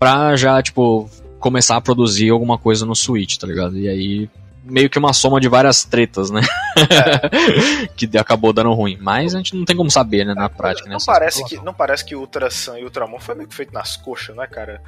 [0.00, 3.76] pra já, tipo, começar a produzir alguma coisa no Switch, tá ligado?
[3.78, 4.30] E aí,
[4.70, 6.40] meio que uma soma de várias tretas, né?
[6.76, 7.86] É.
[7.96, 8.96] que acabou dando ruim.
[9.00, 10.88] Mas a gente não tem como saber, né, na prática.
[10.88, 13.96] Não, parece, que, não parece que Ultra Sun e Ultramon foi meio que feito nas
[13.96, 14.82] coxas, né, cara?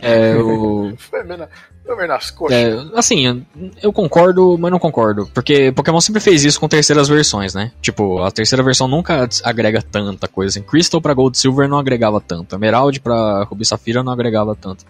[0.00, 0.94] É, o...
[0.98, 1.48] foi meio, na,
[1.84, 2.56] foi meio nas coxas.
[2.56, 3.44] É, assim,
[3.82, 5.28] eu concordo, mas não concordo.
[5.32, 7.72] Porque Pokémon sempre fez isso com terceiras versões, né?
[7.80, 10.58] Tipo, a terceira versão nunca agrega tanta coisa.
[10.58, 12.54] Em Crystal pra Gold Silver não agregava tanto.
[12.54, 14.84] Emerald pra Ruby Safira não agregava tanto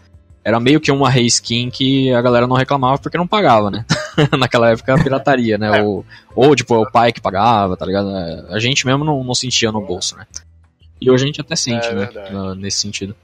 [0.45, 3.85] era meio que uma reskin que a galera não reclamava porque não pagava, né?
[4.39, 5.79] naquela época a pirataria, né?
[5.79, 5.83] É.
[5.83, 8.09] Ou, ou, tipo, o pai que pagava, tá ligado?
[8.49, 10.27] A gente mesmo não, não sentia no bolso, né?
[11.01, 12.09] E hoje a gente até sente, é, né?
[12.57, 13.15] Nesse sentido.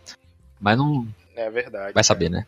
[0.60, 1.06] Mas não.
[1.36, 1.92] É verdade.
[1.92, 2.46] Vai saber, né?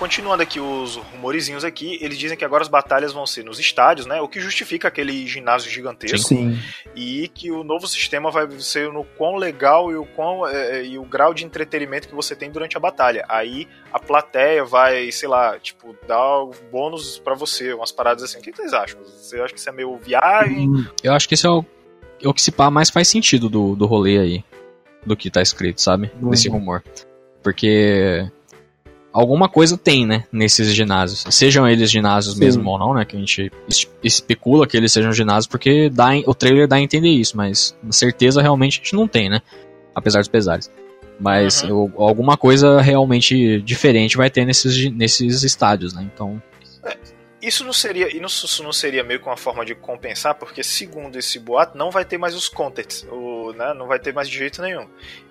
[0.00, 4.06] Continuando aqui os rumorizinhos aqui, eles dizem que agora as batalhas vão ser nos estádios,
[4.06, 4.18] né?
[4.22, 6.26] O que justifica aquele ginásio gigantesco.
[6.26, 6.58] Sim.
[6.96, 10.86] E que o novo sistema vai ser no quão legal e o quão é, é,
[10.86, 13.26] e o grau de entretenimento que você tem durante a batalha.
[13.28, 18.38] Aí a plateia vai, sei lá, tipo, dar bônus para você, umas paradas assim.
[18.38, 18.98] O que vocês acham?
[19.04, 20.66] Você acha que isso é meio viagem?
[20.66, 21.62] Hum, eu acho que isso é o,
[22.22, 24.44] é o que se pá mais faz sentido do, do rolê aí.
[25.04, 26.10] Do que tá escrito, sabe?
[26.22, 26.30] Uhum.
[26.30, 26.82] Desse rumor.
[27.42, 28.30] Porque
[29.12, 31.24] alguma coisa tem, né, nesses ginásios.
[31.30, 32.40] Sejam eles ginásios Sim.
[32.40, 33.50] mesmo ou não, né, que a gente
[34.02, 38.40] especula que eles sejam ginásios porque dá, o trailer dá a entender isso, mas certeza
[38.40, 39.40] realmente a gente não tem, né,
[39.94, 40.70] apesar dos pesares.
[41.18, 41.92] Mas uhum.
[41.98, 46.40] alguma coisa realmente diferente vai ter nesses, nesses estádios, né, então...
[47.42, 51.38] Isso não seria isso não seria meio que uma forma de compensar, porque segundo esse
[51.38, 54.60] boato não vai ter mais os contents, o, né, não vai ter mais de jeito
[54.60, 54.86] nenhum.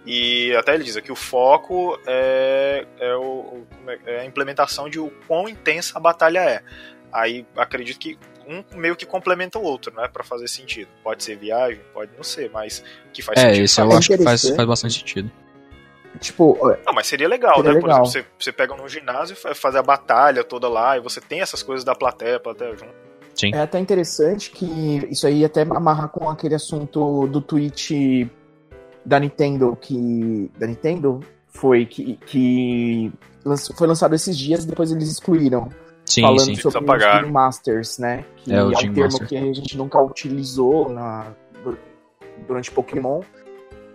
[0.06, 5.00] E até ele diz que o foco é, é, o, é, é a implementação de
[5.00, 6.64] o quão intensa a batalha é.
[7.12, 10.90] Aí acredito que um meio que complementa o outro, né, para fazer sentido.
[11.04, 12.84] Pode ser viagem, pode não ser, mas
[13.14, 13.62] que faz é, sentido.
[13.62, 15.32] É, isso eu acho que faz, faz bastante sentido.
[16.20, 16.58] Tipo.
[16.86, 17.76] Não, mas seria legal, seria né?
[17.76, 18.02] Legal.
[18.02, 21.22] Por exemplo, você, você pega num ginásio e faz a batalha toda lá, e você
[21.22, 22.94] tem essas coisas da plateia, plateia junto.
[23.36, 23.54] Sim.
[23.54, 28.30] É até interessante que isso aí até amarra com aquele assunto do tweet
[29.06, 30.52] da Nintendo que.
[30.58, 33.12] Da Nintendo foi que, que
[33.76, 35.70] foi lançado esses dias depois eles excluíram.
[36.06, 36.56] Sim, falando sim.
[36.56, 38.26] sobre os Game Masters, né?
[38.38, 39.28] Que é, é um termo Master.
[39.28, 41.28] que a gente nunca utilizou na,
[42.48, 43.22] durante Pokémon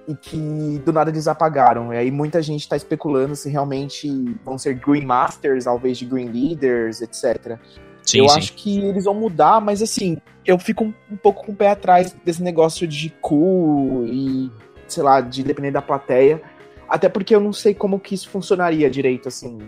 [0.07, 1.93] e que do nada eles apagaram.
[1.93, 4.09] E aí muita gente está especulando se realmente
[4.45, 7.59] vão ser Green Masters ao invés de Green Leaders, etc.
[8.03, 8.39] Sim, eu sim.
[8.39, 11.71] acho que eles vão mudar, mas assim, eu fico um, um, pouco com o pé
[11.71, 14.51] atrás desse negócio de cool e,
[14.87, 16.43] sei lá, de depender da plateia.
[16.87, 19.59] Até porque eu não sei como que isso funcionaria direito, assim,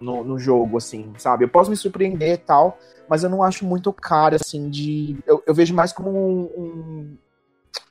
[0.00, 1.44] no, no jogo, assim, sabe?
[1.44, 2.78] Eu posso me surpreender e tal,
[3.08, 5.18] mas eu não acho muito cara, assim, de.
[5.26, 7.16] Eu, eu vejo mais como um, um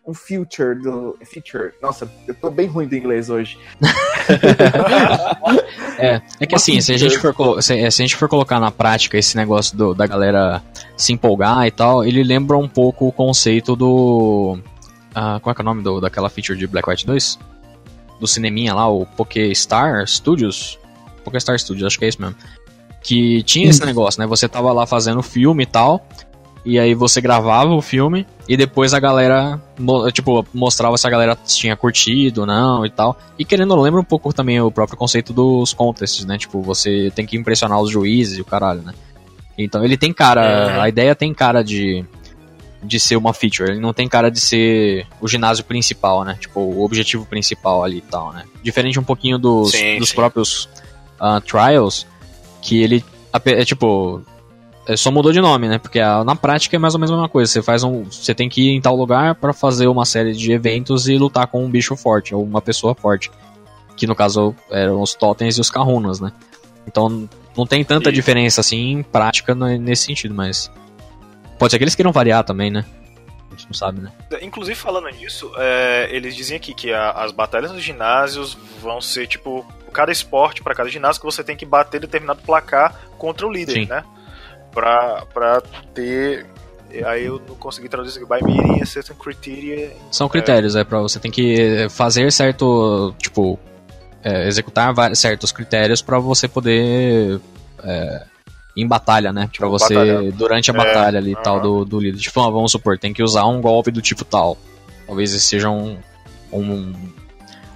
[0.06, 1.18] um future do.
[1.24, 1.74] Future.
[1.82, 3.58] Nossa, eu tô bem ruim do inglês hoje.
[5.98, 8.60] é, é que assim, se a, gente for, se, é, se, a gente for colocar
[8.60, 10.62] na prática esse negócio do, da galera
[10.98, 14.58] se empolgar e tal, ele lembra um pouco o conceito do.
[15.12, 17.40] Uh, qual é, que é o nome do, daquela feature de Black White 2?
[18.20, 20.80] Do cineminha lá, o Pokéstar Studios?
[21.24, 22.36] Pokéstar Studios, acho que é isso mesmo.
[23.04, 24.28] Que tinha esse negócio, né?
[24.28, 26.06] Você tava lá fazendo filme e tal,
[26.64, 29.60] e aí você gravava o filme e depois a galera,
[30.14, 33.18] tipo, mostrava se a galera tinha curtido ou não e tal.
[33.38, 36.38] E querendo lembra um pouco também o próprio conceito dos contests, né?
[36.38, 38.94] Tipo, você tem que impressionar os juízes e o caralho, né?
[39.58, 40.80] Então ele tem cara, é.
[40.80, 42.06] a ideia tem cara de
[42.84, 46.36] de ser uma feature, ele não tem cara de ser o ginásio principal, né?
[46.40, 48.44] Tipo, o objetivo principal ali e tal, né?
[48.64, 50.16] Diferente um pouquinho dos, sim, dos sim.
[50.16, 50.68] próprios
[51.20, 52.08] uh, trials,
[52.60, 53.06] que ele
[53.46, 54.24] é tipo,
[54.96, 55.78] só mudou de nome, né?
[55.78, 57.52] Porque na prática é mais ou menos a mesma coisa.
[57.52, 60.52] Você faz um, você tem que ir em tal lugar para fazer uma série de
[60.52, 63.32] eventos e lutar com um bicho forte ou uma pessoa forte,
[63.96, 66.32] que no caso eram os totens e os kahunas, né?
[66.88, 70.72] Então não tem tanta diferença assim em prática nesse sentido, mas
[71.60, 72.86] pode ser que eles queiram variar também, né?
[73.50, 74.12] A gente não sabe, né?
[74.42, 79.28] Inclusive falando nisso, é, eles dizem aqui que a, as batalhas nos ginásios vão ser
[79.28, 83.52] tipo cada esporte para cada ginásio que você tem que bater determinado placar contra o
[83.52, 83.86] líder, Sim.
[83.88, 84.04] né?
[84.72, 85.62] Pra, pra
[85.94, 86.46] ter.
[87.06, 88.28] Aí eu não consegui traduzir isso.
[88.28, 89.94] By meeting a certain criteria.
[90.12, 93.14] São critérios, é, é pra você tem que fazer certo.
[93.18, 93.58] Tipo,
[94.24, 97.40] é, executar certos critérios para você poder.
[97.84, 98.26] É,
[98.76, 99.48] em batalha, né?
[99.52, 99.94] Tipo, pra você.
[99.94, 100.32] Batalha.
[100.32, 102.20] Durante a é, batalha ali tal do, do líder.
[102.20, 104.58] Tipo, vamos supor, tem que usar um golpe do tipo tal.
[105.06, 105.98] Talvez esse seja um,
[106.52, 106.94] um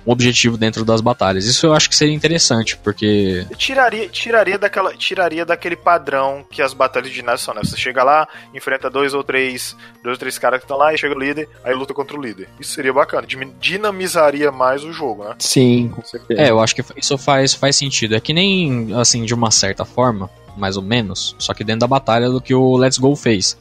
[0.05, 1.45] um objetivo dentro das batalhas.
[1.45, 3.45] Isso eu acho que seria interessante, porque.
[3.57, 7.61] tiraria, tiraria, daquela, tiraria daquele padrão que as batalhas de ginásio são, né?
[7.63, 10.97] Você chega lá, enfrenta dois ou três, dois ou três caras que estão lá e
[10.97, 12.47] chega o líder, aí luta contra o líder.
[12.59, 13.27] Isso seria bacana,
[13.59, 15.35] dinamizaria mais o jogo, né?
[15.39, 16.41] Sim, com certeza.
[16.41, 18.15] É, eu acho que isso faz, faz sentido.
[18.15, 21.87] É que nem, assim, de uma certa forma, mais ou menos, só que dentro da
[21.87, 23.57] batalha do que o Let's Go fez.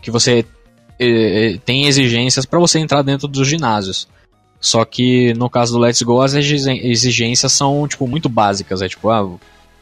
[0.00, 0.44] Que você
[0.98, 4.08] eh, tem exigências para você entrar dentro dos ginásios.
[4.60, 8.82] Só que no caso do Let's Go, as exigências são, tipo, muito básicas.
[8.82, 9.28] É tipo, ah,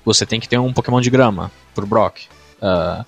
[0.04, 2.18] você tem que ter um Pokémon de grama pro Brock.
[2.60, 3.04] Uh,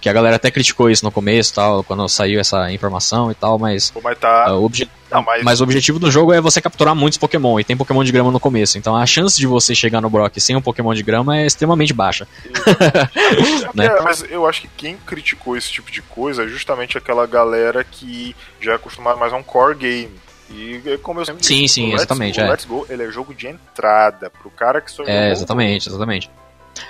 [0.00, 3.58] Que a galera até criticou isso no começo, tal, quando saiu essa informação e tal,
[3.58, 3.90] mas.
[3.90, 4.46] Pô, mas tá.
[4.54, 5.60] uh, o obje- Não, mas- mas...
[5.60, 8.38] o objetivo do jogo é você capturar muitos Pokémon, e tem Pokémon de grama no
[8.38, 8.78] começo.
[8.78, 11.92] Então a chance de você chegar no Brock sem um Pokémon de grama é extremamente
[11.92, 12.28] baixa.
[13.74, 13.86] né?
[13.86, 17.82] É, mas eu acho que quem criticou esse tipo de coisa é justamente aquela galera
[17.82, 20.10] que já é acostumada mais a um core game.
[20.50, 22.46] E é como eu sempre Sim, disse, sim, o Let's exatamente, Go, é.
[22.46, 26.30] o Let's Go, ele é jogo de entrada pro cara que só É, exatamente, exatamente.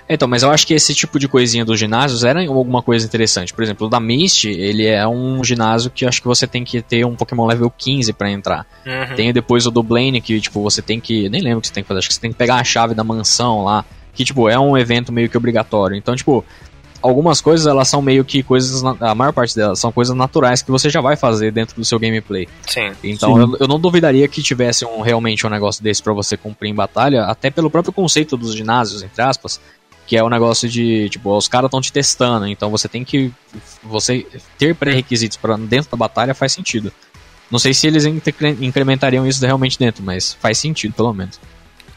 [0.08, 3.52] Então, mas eu acho que esse tipo de coisinha dos ginásios era alguma coisa interessante.
[3.52, 6.80] Por exemplo, o da Mist, ele é um ginásio que acho que você tem que
[6.82, 8.66] ter um Pokémon level 15 pra entrar.
[8.86, 9.16] Uhum.
[9.16, 11.28] Tem depois o do Blaine, que, tipo, você tem que.
[11.28, 12.64] Nem lembro o que você tem que fazer, acho que você tem que pegar a
[12.64, 13.84] chave da mansão lá.
[14.14, 15.96] Que, tipo, é um evento meio que obrigatório.
[15.96, 16.44] Então, tipo,
[17.02, 18.82] algumas coisas elas são meio que coisas.
[19.00, 21.98] A maior parte delas são coisas naturais que você já vai fazer dentro do seu
[21.98, 22.48] gameplay.
[22.66, 22.92] Sim.
[23.02, 23.40] Então Sim.
[23.40, 26.74] eu, eu não duvidaria que tivesse um, realmente um negócio desse pra você cumprir em
[26.74, 29.60] batalha, até pelo próprio conceito dos ginásios, entre aspas,
[30.06, 33.30] que é o negócio de, tipo, os caras estão te testando, então você tem que.
[33.82, 34.26] Você
[34.56, 36.90] ter pré-requisitos para dentro da batalha faz sentido.
[37.50, 41.38] Não sei se eles incre- incrementariam isso realmente dentro, mas faz sentido, pelo menos.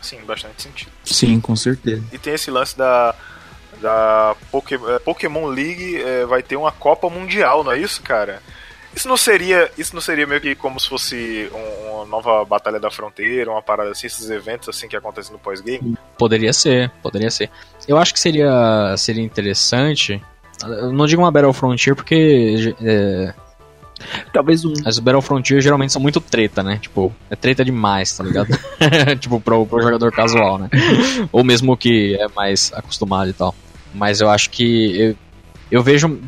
[0.01, 0.91] Sim, bastante sentido.
[1.05, 2.03] Sim, com certeza.
[2.11, 3.15] E tem esse lance da.
[3.81, 8.41] Da eh, Pokémon League eh, vai ter uma Copa Mundial, não é isso, cara?
[8.95, 12.79] Isso não seria, isso não seria meio que como se fosse um- uma nova Batalha
[12.79, 15.97] da Fronteira, uma parada assim, esses eventos assim que acontecem no pós-game?
[16.17, 17.49] Poderia ser, poderia ser.
[17.87, 20.21] Eu acho que seria, seria interessante.
[20.61, 23.33] Eu não digo uma Battle Frontier porque é,
[24.33, 24.73] Talvez um.
[24.85, 26.77] As Battle Frontier geralmente são muito treta, né?
[26.81, 28.49] Tipo, é treta demais, tá ligado?
[29.19, 30.69] tipo, pro, pro jogador casual, né?
[31.31, 33.55] Ou mesmo que é mais acostumado e tal.
[33.93, 34.97] Mas eu acho que.
[34.99, 35.15] Eu,
[35.71, 36.19] eu vejo.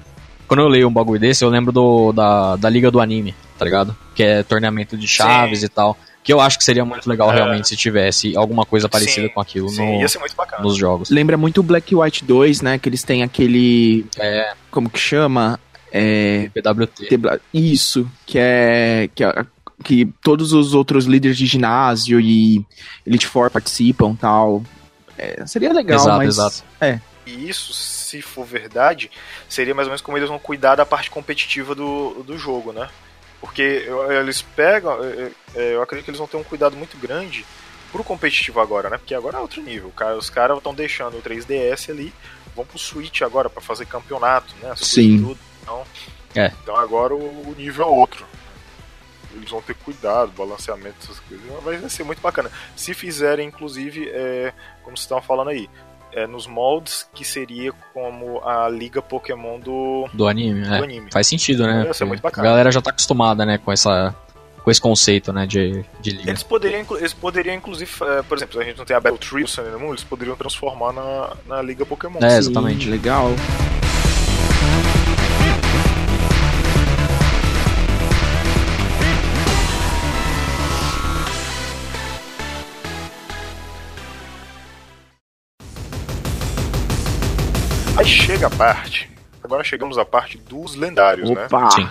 [0.47, 3.66] Quando eu leio um bagulho desse, eu lembro do, da, da Liga do Anime, tá
[3.66, 3.95] ligado?
[4.14, 5.66] Que é torneamento de chaves Sim.
[5.66, 5.97] e tal.
[6.24, 7.36] Que eu acho que seria muito legal É.
[7.36, 10.61] realmente se tivesse alguma coisa parecida Sim, com aquilo Sim, no- ia ser muito bacana.
[10.64, 11.09] nos jogos.
[11.09, 12.78] Lembra muito o Black White 2, né?
[12.78, 14.05] Que eles têm aquele.
[14.20, 15.59] É, Como que chama?
[15.91, 16.49] É.
[16.53, 17.07] PWT.
[17.07, 19.09] Tebla- Isso, que é.
[19.16, 19.45] Que, é-
[19.84, 22.64] que todos os outros líderes de ginásio e
[23.05, 24.64] Elite Four participam tal.
[25.18, 26.28] É, seria legal, Exato, mas.
[26.30, 26.64] exato.
[27.26, 29.09] E isso, se for verdade,
[29.47, 32.89] seria mais ou menos como eles vão cuidar da parte competitiva do, do jogo, né?
[33.39, 33.88] Porque
[34.21, 34.97] eles pegam.
[35.03, 37.45] é, Eu acredito que eles vão ter um cuidado muito grande
[37.91, 38.97] pro competitivo agora, né?
[38.97, 39.91] Porque agora é outro nível.
[39.91, 42.13] Cara, os caras estão deixando o 3DS ali,
[42.55, 44.74] vão pro Switch agora pra fazer campeonato, né?
[44.78, 45.19] Sim.
[45.21, 45.39] tudo.
[45.61, 45.84] Então,
[46.36, 46.51] É.
[46.61, 48.26] então agora o, o nível é outro.
[49.36, 51.45] Eles vão ter cuidado, balanceamento, essas coisas.
[51.63, 52.51] Vai ser muito bacana.
[52.76, 54.53] Se fizerem, inclusive, é,
[54.84, 55.67] como vocês estavam falando aí,
[56.16, 60.78] é, nos moldes que seria como a liga Pokémon do, Do anime, é.
[60.78, 61.11] do anime.
[61.11, 61.91] Faz sentido, né?
[61.93, 62.47] Ser muito bacana.
[62.47, 64.16] A galera já tá acostumada, né, com essa
[64.64, 66.30] com esse conceito, né, de, de liga.
[66.30, 69.43] Eles poderiam, eles poderiam inclusive, é, por exemplo, a gente não tem a Battle Tree
[69.43, 72.20] do Sun and Moon, eles poderiam transformar na, na liga Pokémon.
[72.20, 72.89] É, Sim, exatamente.
[72.89, 73.32] legal.
[88.04, 89.10] Aí chega a parte,
[89.43, 91.45] agora chegamos à parte dos lendários, né?
[91.45, 91.70] Opa!
[91.72, 91.89] Sim.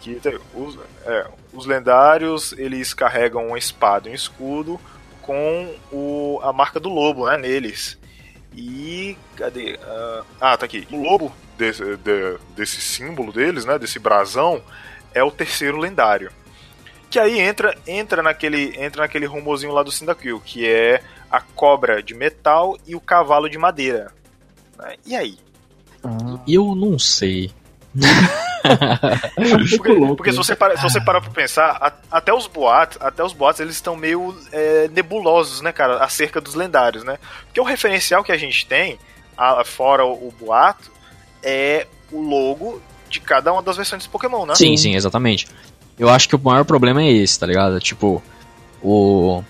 [0.00, 0.20] Que
[0.54, 4.78] os, é, os lendários, eles carregam uma espada e um escudo
[5.22, 7.96] com o, a marca do lobo, né, neles.
[8.54, 9.78] E cadê?
[9.82, 10.86] Ah, Ah, tá aqui.
[10.90, 14.62] O lobo desse, de- desse símbolo deles, né, desse brasão,
[15.14, 16.30] é o terceiro lendário.
[17.08, 21.00] Que aí entra entra naquele entra naquele rumorzinho lá do Cyndaquil, que é
[21.30, 24.12] a cobra de metal e o cavalo de madeira.
[24.76, 24.96] né?
[25.06, 25.38] E aí?
[26.04, 27.50] Ah, Eu não sei.
[29.76, 33.22] Porque, porque se você parar, se você parar pra pensar, a- até os boatos, até
[33.22, 37.18] os boatos, eles estão meio é, nebulosos, né, cara, acerca dos lendários, né?
[37.46, 38.98] Porque o referencial que a gente tem,
[39.36, 40.90] a- fora o, o boato,
[41.42, 44.54] é o logo de cada uma das versões de Pokémon, né?
[44.54, 45.46] Sim, sim, exatamente.
[45.98, 47.78] Eu acho que o maior problema é esse, tá ligado?
[47.80, 48.22] Tipo,
[48.82, 49.42] o.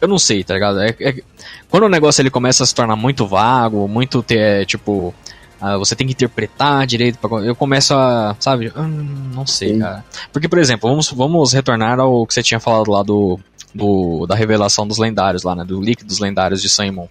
[0.00, 0.80] Eu não sei, tá ligado?
[0.80, 1.22] É- é-
[1.68, 5.14] Quando o negócio ele começa a se tornar muito vago, muito ter, tipo.
[5.60, 7.18] Ah, você tem que interpretar direito.
[7.18, 7.38] Pra...
[7.40, 8.34] Eu começo a.
[8.40, 8.72] Sabe?
[8.76, 9.80] Hum, não sei, Sim.
[9.80, 10.04] cara.
[10.32, 13.38] Porque, por exemplo, vamos, vamos retornar ao que você tinha falado lá do,
[13.74, 14.26] do.
[14.26, 15.64] da revelação dos lendários lá, né?
[15.64, 17.06] Do leak dos lendários de Sun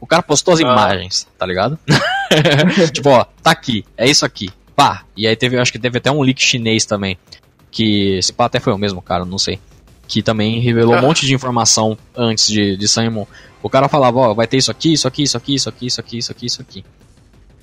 [0.00, 0.62] O cara postou as Ah.
[0.62, 1.78] imagens, tá ligado?
[2.92, 4.48] tipo, ó, tá aqui, é isso aqui.
[4.76, 5.02] Pá.
[5.16, 7.18] E aí teve, acho que teve até um leak chinês também.
[7.70, 9.58] Que esse pá até foi o mesmo cara, não sei.
[10.06, 11.02] Que também revelou um Ah.
[11.02, 13.26] monte de informação antes de, de Simon.
[13.62, 16.00] O cara falava, ó, vai ter isso aqui, isso aqui, isso aqui, isso aqui, isso
[16.00, 16.84] aqui, isso aqui, isso aqui.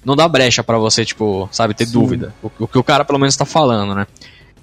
[0.03, 1.93] Não dá brecha pra você, tipo, sabe, ter Sim.
[1.93, 2.33] dúvida.
[2.41, 4.07] O, o que o cara pelo menos tá falando, né?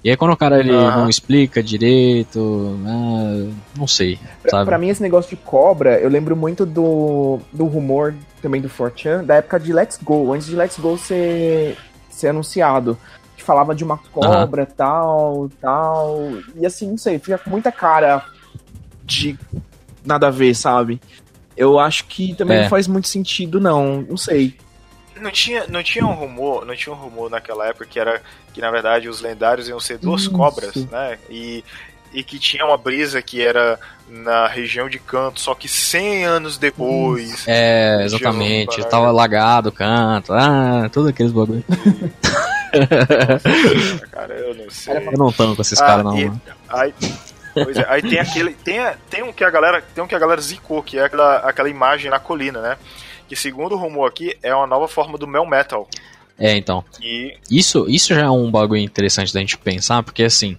[0.06, 4.64] E aí quando o cara ele não explica direito, ah, não sei, Pra, sabe?
[4.66, 9.24] pra mim, esse negócio de cobra, eu lembro muito do, do rumor também do 4chan,
[9.24, 11.76] da época de Let's Go, antes de Let's Go ser,
[12.08, 12.96] ser anunciado.
[13.36, 14.74] Que falava de uma cobra, uhum.
[14.76, 16.32] tal, tal.
[16.54, 18.24] E assim, não sei, fica com muita cara
[19.04, 19.36] de
[20.04, 21.00] nada a ver, sabe?
[21.56, 22.62] Eu acho que também é.
[22.62, 24.02] não faz muito sentido, não.
[24.02, 24.54] Não sei.
[25.20, 28.60] Não tinha, não tinha um rumor, não tinha um rumor naquela época que era que
[28.60, 30.30] na verdade os lendários iam ser duas Isso.
[30.30, 31.18] cobras, né?
[31.28, 31.64] E,
[32.12, 36.58] e que tinha uma brisa que era na região de canto, só que 100 anos
[36.58, 37.44] depois.
[37.46, 38.82] É, exatamente.
[38.88, 41.64] Tava lagado o canto, ah, todos aqueles bagulho.
[42.76, 44.96] Nossa, cara, eu não sei.
[44.96, 46.18] Eu não tanto com esses ah, caras, não.
[46.18, 46.30] E,
[46.68, 46.94] aí,
[47.64, 48.52] Pois é, aí tem aquele.
[48.52, 49.82] Tem, tem um que a galera.
[49.94, 52.76] Tem um que a galera zicou, que é aquela, aquela imagem na colina, né?
[53.28, 55.88] Que segundo o rumor aqui, é uma nova forma do Mel Metal.
[56.38, 56.84] É, então.
[57.02, 57.36] E...
[57.50, 60.56] Isso, isso já é um bagulho interessante da gente pensar, porque assim.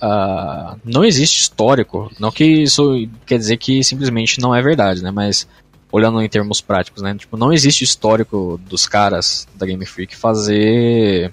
[0.00, 2.10] Uh, não existe histórico.
[2.18, 5.10] Não que isso quer dizer que simplesmente não é verdade, né?
[5.10, 5.46] Mas
[5.92, 7.14] olhando em termos práticos, né?
[7.14, 11.32] Tipo, não existe histórico dos caras da Game Freak fazer.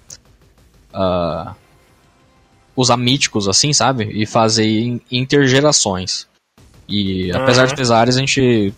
[0.94, 1.56] Uh,
[2.76, 4.10] usar míticos assim, sabe?
[4.12, 6.28] E fazer intergerações.
[6.88, 7.68] E apesar uhum.
[7.70, 8.74] de pesares, a gente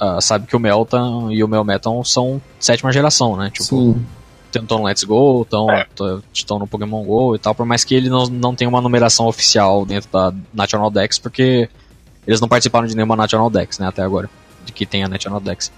[0.00, 3.50] uh, sabe que o Melton e o Melmeton são sétima geração, né?
[3.50, 4.06] Tipo, Sim.
[4.52, 6.58] estão no Let's Go, estão é.
[6.58, 9.84] no Pokémon GO e tal, por mais que ele não, não tenha uma numeração oficial
[9.84, 11.68] dentro da National Dex, porque
[12.26, 14.28] eles não participaram de nenhuma National Dex, né, até agora,
[14.64, 15.70] de que tem a National Dex.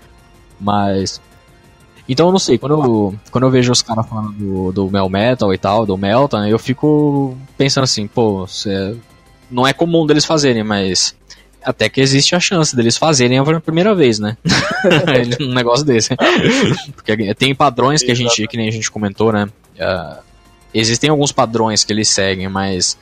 [0.60, 1.20] Mas
[2.08, 5.08] então eu não sei, quando eu, quando eu vejo os caras falando do, do Mel
[5.08, 8.96] Metal e tal, do Melton, eu fico pensando assim, pô, cê,
[9.50, 11.14] não é comum deles fazerem, mas
[11.64, 14.36] até que existe a chance deles fazerem a primeira vez, né?
[15.40, 16.14] um negócio desse.
[16.94, 19.48] Porque tem padrões que a gente, que nem a gente comentou, né?
[19.76, 20.22] Uh,
[20.74, 22.98] existem alguns padrões que eles seguem, mas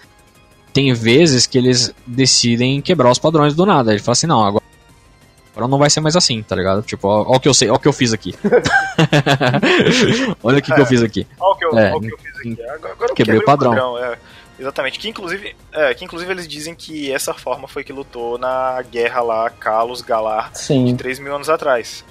[0.73, 3.93] tem vezes que eles decidem quebrar os padrões do nada.
[3.93, 4.61] Ele fala assim, não, agora
[5.61, 6.83] Agora não vai ser mais assim, tá ligado?
[6.83, 8.35] Tipo, ó, ó o que eu sei, ó o que eu fiz aqui.
[10.43, 11.27] Olha o que, é, que eu fiz aqui.
[11.39, 12.63] Ó o que eu, é, ó o que eu fiz aqui.
[12.63, 13.73] Agora, agora quebrei o padrão.
[13.73, 14.19] padrão é.
[14.61, 14.99] Exatamente.
[14.99, 19.23] Que inclusive, é, que inclusive eles dizem que essa forma foi que lutou na guerra
[19.23, 20.85] lá, Carlos Galar, Sim.
[20.85, 22.05] de 3 mil anos atrás.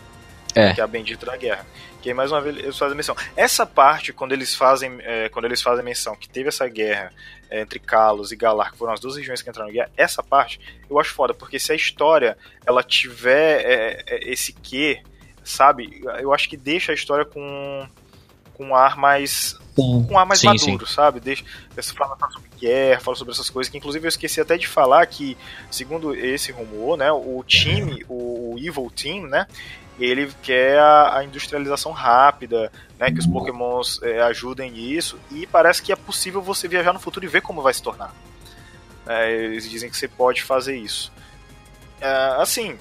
[0.56, 0.74] É.
[0.74, 1.64] Que é a bendita da guerra.
[2.02, 3.16] Que aí, mais uma vez eles fazem menção.
[3.36, 7.12] Essa parte, quando eles fazem, é, quando eles fazem menção que teve essa guerra
[7.52, 10.24] é, entre Kalos e Galar, que foram as duas regiões que entraram na guerra, essa
[10.24, 12.36] parte eu acho foda, porque se a história
[12.66, 15.04] ela tiver é, é, esse quê,
[15.44, 17.88] sabe, eu acho que deixa a história com,
[18.60, 19.58] com um ar mais.
[19.74, 20.06] Sim.
[20.06, 20.94] com um ar mais sim, maduro, sim.
[20.94, 21.22] sabe?
[21.22, 21.46] Deixa,
[21.96, 25.38] fala sobre guerra, fala sobre essas coisas, que inclusive eu esqueci até de falar que,
[25.72, 29.48] segundo esse rumor, né, o time, o, o Evil Team, né,
[29.98, 35.82] ele quer a, a industrialização rápida, né, que os pokémons é, ajudem nisso, e parece
[35.82, 38.14] que é possível você viajar no futuro e ver como vai se tornar.
[39.08, 41.14] É, eles dizem que você pode fazer isso.
[42.02, 42.78] É, assim,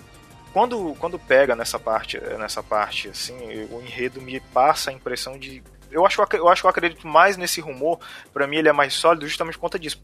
[0.52, 3.34] quando, quando pega nessa parte, nessa parte, assim,
[3.70, 7.36] o enredo me passa a impressão de eu acho, eu acho que eu acredito mais
[7.36, 7.98] nesse rumor.
[8.32, 9.98] Para mim, ele é mais sólido justamente por conta disso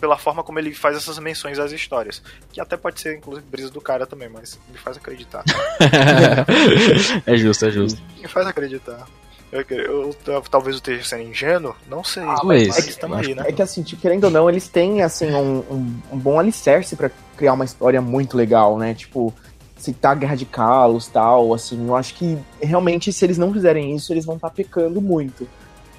[0.00, 2.22] pela forma como ele faz essas menções às histórias.
[2.52, 5.44] Que até pode ser, inclusive, brisa do cara também, mas me faz acreditar.
[7.26, 8.00] é justo, é justo.
[8.16, 9.06] Me faz acreditar.
[9.50, 12.22] Eu, eu, eu, talvez eu esteja sendo ingênuo, não sei.
[12.22, 13.44] Ah, mas, é, que, aí, né?
[13.46, 16.94] é que assim, tipo, querendo ou não, eles têm assim um, um, um bom alicerce
[16.94, 18.92] para criar uma história muito legal, né?
[18.92, 19.34] Tipo,
[19.78, 23.94] citar a Guerra de Kalos tal, assim, eu acho que realmente se eles não fizerem
[23.94, 25.48] isso, eles vão estar tá pecando muito.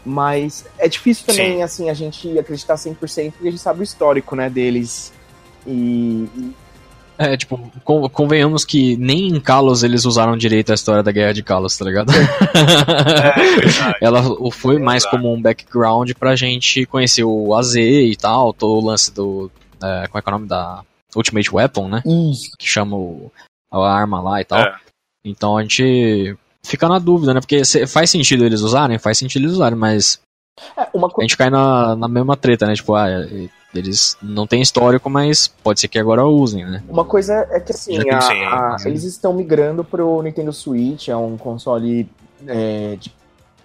[0.05, 1.63] Mas é difícil também, Sim.
[1.63, 5.11] assim, a gente acreditar 100% porque a gente sabe o histórico, né, deles.
[5.67, 6.27] E,
[7.17, 11.43] É, tipo, convenhamos que nem em Kalos eles usaram direito a história da Guerra de
[11.43, 12.11] Kalos, tá ligado?
[12.13, 18.53] É, Ela foi é mais como um background pra gente conhecer o AZ e tal,
[18.53, 19.51] todo o lance do.
[19.83, 20.81] É, como é que é o nome da.
[21.15, 22.03] Ultimate Weapon, né?
[22.05, 22.51] Isso.
[22.57, 23.31] Que chama o,
[23.71, 24.59] a arma lá e tal.
[24.59, 24.75] É.
[25.23, 27.39] Então a gente fica na dúvida, né?
[27.39, 28.97] Porque faz sentido eles usarem?
[28.97, 30.19] Faz sentido eles usarem, mas.
[30.75, 31.11] É, co...
[31.19, 32.73] A gente cai na, na mesma treta, né?
[32.73, 33.07] Tipo, ah,
[33.73, 36.83] eles não têm histórico, mas pode ser que agora usem, né?
[36.89, 41.37] Uma coisa é que assim, a, a, eles estão migrando pro Nintendo Switch, é um
[41.37, 42.09] console
[42.47, 43.13] é, de,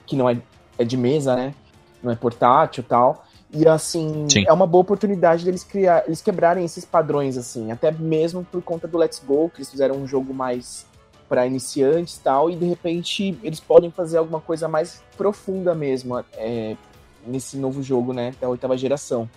[0.06, 0.36] que não é,
[0.78, 1.54] é de mesa, né?
[2.02, 3.24] Não é portátil e tal.
[3.54, 4.44] E assim, Sim.
[4.48, 8.88] é uma boa oportunidade deles criar, eles quebrarem esses padrões, assim, até mesmo por conta
[8.88, 10.84] do Let's Go, que eles fizeram um jogo mais
[11.28, 16.76] para iniciantes tal, e de repente eles podem fazer alguma coisa mais profunda mesmo é,
[17.24, 19.30] nesse novo jogo, né, da oitava geração.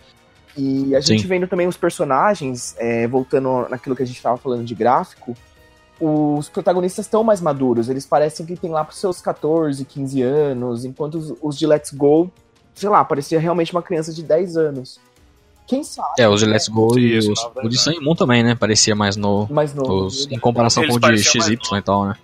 [0.57, 1.27] E a gente Sim.
[1.27, 5.35] vendo também os personagens, é, voltando naquilo que a gente estava falando de gráfico,
[5.99, 10.85] os protagonistas estão mais maduros, eles parecem que tem lá para seus 14, 15 anos,
[10.85, 12.31] enquanto os, os de Let's Go,
[12.77, 14.99] sei lá, parecia realmente uma criança de 10 anos.
[15.65, 16.13] Quem sabe?
[16.19, 18.55] É, os de Let's Go e os, o de Sun Moon também, né?
[18.55, 19.51] Parecia mais novo.
[19.53, 20.05] Mais novo.
[20.05, 22.15] Os, em comparação com o de XY e tal, né?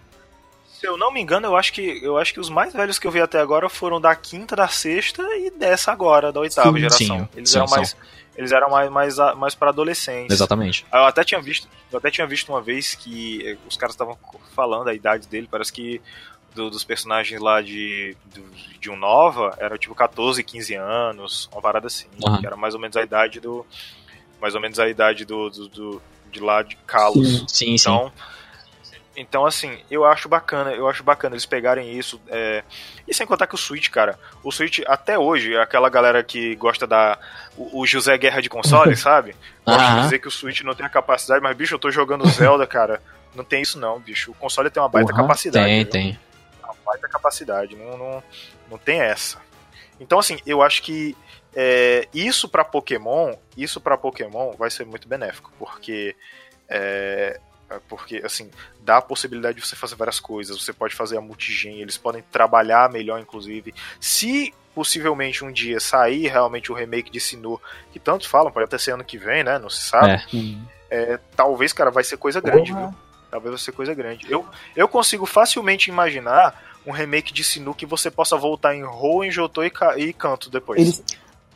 [0.79, 3.07] Se eu não me engano, eu acho que eu acho que os mais velhos que
[3.07, 6.79] eu vi até agora foram da quinta, da sexta e dessa agora, da oitava Sim,
[6.79, 7.19] geração.
[7.19, 7.95] sim, eles sim, eram mais
[8.35, 10.33] eles eram mais mais, mais para adolescentes.
[10.33, 10.85] Exatamente.
[10.91, 14.17] Eu até tinha visto, eu até tinha visto uma vez que os caras estavam
[14.55, 16.01] falando a idade dele, parece que
[16.53, 18.49] do- dos personagens lá de, do-
[18.79, 22.39] de um Nova era tipo 14, 15 anos, uma parada assim, Aham.
[22.39, 23.65] que era mais ou menos a idade do
[24.41, 26.01] mais ou menos a idade do, do, do-
[26.31, 27.45] de lá de Kalos.
[27.47, 27.89] Sim, sim.
[27.89, 28.11] Então,
[29.15, 32.19] então assim, eu acho bacana, eu acho bacana eles pegarem isso.
[32.27, 32.63] é,
[33.07, 36.87] E sem contar que o Switch, cara, o Switch até hoje, aquela galera que gosta
[36.87, 37.17] da.
[37.55, 39.35] O, o José Guerra de console, sabe?
[39.65, 40.01] Gosta de Aham.
[40.01, 43.01] dizer que o Switch não tem a capacidade, mas bicho, eu tô jogando Zelda, cara.
[43.35, 44.31] Não tem isso não, bicho.
[44.31, 45.65] O console tem uma baita Porra, capacidade.
[45.65, 45.91] Tem, viu?
[45.91, 46.19] tem.
[46.86, 48.23] Baita capacidade, não, não,
[48.69, 49.41] não tem essa.
[49.99, 51.15] Então, assim, eu acho que
[51.55, 56.15] é, isso pra Pokémon, isso para Pokémon vai ser muito benéfico, porque
[56.67, 58.49] é, é, porque assim
[58.81, 60.61] dá a possibilidade de você fazer várias coisas.
[60.61, 63.73] Você pode fazer a multigen, eles podem trabalhar melhor, inclusive.
[63.99, 67.61] Se possivelmente um dia sair realmente o remake de Sinnoh,
[67.91, 69.59] que tantos falam, pode até ser ano que vem, né?
[69.59, 70.23] Não se sabe.
[70.89, 71.13] É.
[71.13, 72.88] É, talvez, cara, vai ser coisa grande, Porra.
[72.88, 72.95] viu?
[73.31, 74.31] Talvez vai ser coisa grande.
[74.31, 79.31] Eu, eu consigo facilmente imaginar um remake de Sinnoh que você possa voltar em Hoenn,
[79.31, 80.79] Jotô e, e Canto depois.
[80.81, 81.03] Eles,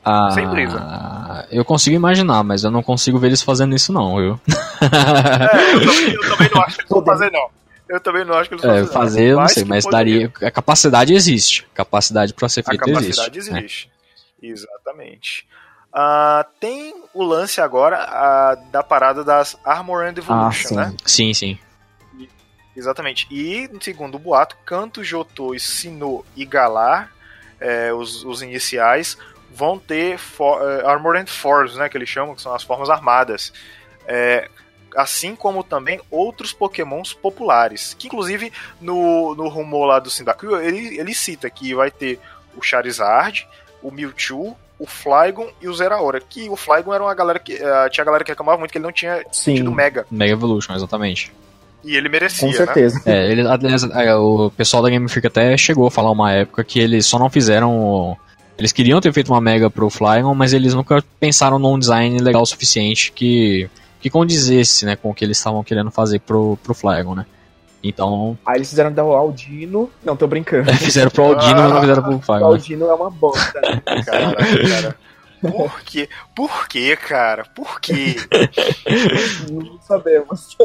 [0.03, 1.45] Ah, Sem brisa.
[1.51, 4.39] Eu consigo imaginar, mas eu não consigo ver eles fazendo isso, não, viu?
[4.81, 7.49] É, eu também, eu também não acho que eles vão fazer, não.
[7.89, 8.93] Eu também não acho que eles vão É, fazer.
[8.93, 10.31] fazer, eu não sei, mas daria.
[10.41, 11.67] A capacidade existe.
[11.73, 13.53] Capacidade pra ser A feito capacidade existe.
[13.53, 13.59] né?
[13.59, 13.91] existe.
[14.41, 15.47] Exatamente.
[15.93, 20.75] Ah, tem o lance agora ah, da parada das Armor and Evolution, sim.
[20.75, 20.93] né?
[21.05, 21.59] Sim, sim.
[22.77, 23.27] Exatamente.
[23.31, 27.11] E, segundo o boato, Canto, Jotô, Sinnoh e Galar,
[27.59, 29.17] é, os, os iniciais,
[29.51, 33.51] vão ter for, é, Armored Forms, né, que eles chamam, que são as formas armadas.
[34.05, 34.47] É,
[34.95, 37.95] assim como também outros pokémons populares.
[37.97, 42.19] Que, inclusive, no, no rumor lá do Cyndaquil, ele, ele cita que vai ter
[42.55, 43.47] o Charizard,
[43.81, 46.21] o Mewtwo, o Flygon e o Zeraora.
[46.21, 47.53] Que o Flygon era uma galera que...
[47.53, 50.05] eh, tinha galera que reclamava muito que ele não tinha sim, tido Mega.
[50.09, 51.31] Mega Evolution, exatamente.
[51.87, 52.57] E ele merecia, com né?
[52.57, 53.01] certeza.
[53.05, 56.63] É, ele, aliás, é, o pessoal da Game Freak até chegou a falar uma época
[56.63, 57.77] que eles só não fizeram.
[57.79, 58.17] o-
[58.57, 62.41] Eles queriam ter feito uma Mega pro Flygon, mas eles nunca pensaram num design legal
[62.41, 63.69] o suficiente que,
[64.01, 67.25] que condizesse né, com o que eles estavam querendo fazer pro, pro Flygon, né?
[67.83, 69.89] Então, Aí eles fizeram dar o Aldino.
[70.03, 70.73] Não, tô brincando.
[70.77, 72.39] fizeram pro Aldino, mas não fizeram pro O Flygon.
[72.39, 72.45] Né?
[72.55, 73.61] Aldino é uma bosta.
[73.61, 73.81] né?
[74.05, 74.95] Cara, cara.
[75.41, 76.09] Por quê?
[76.35, 77.45] Por quê, cara?
[77.45, 78.15] Por quê?
[79.51, 80.55] Não sabemos.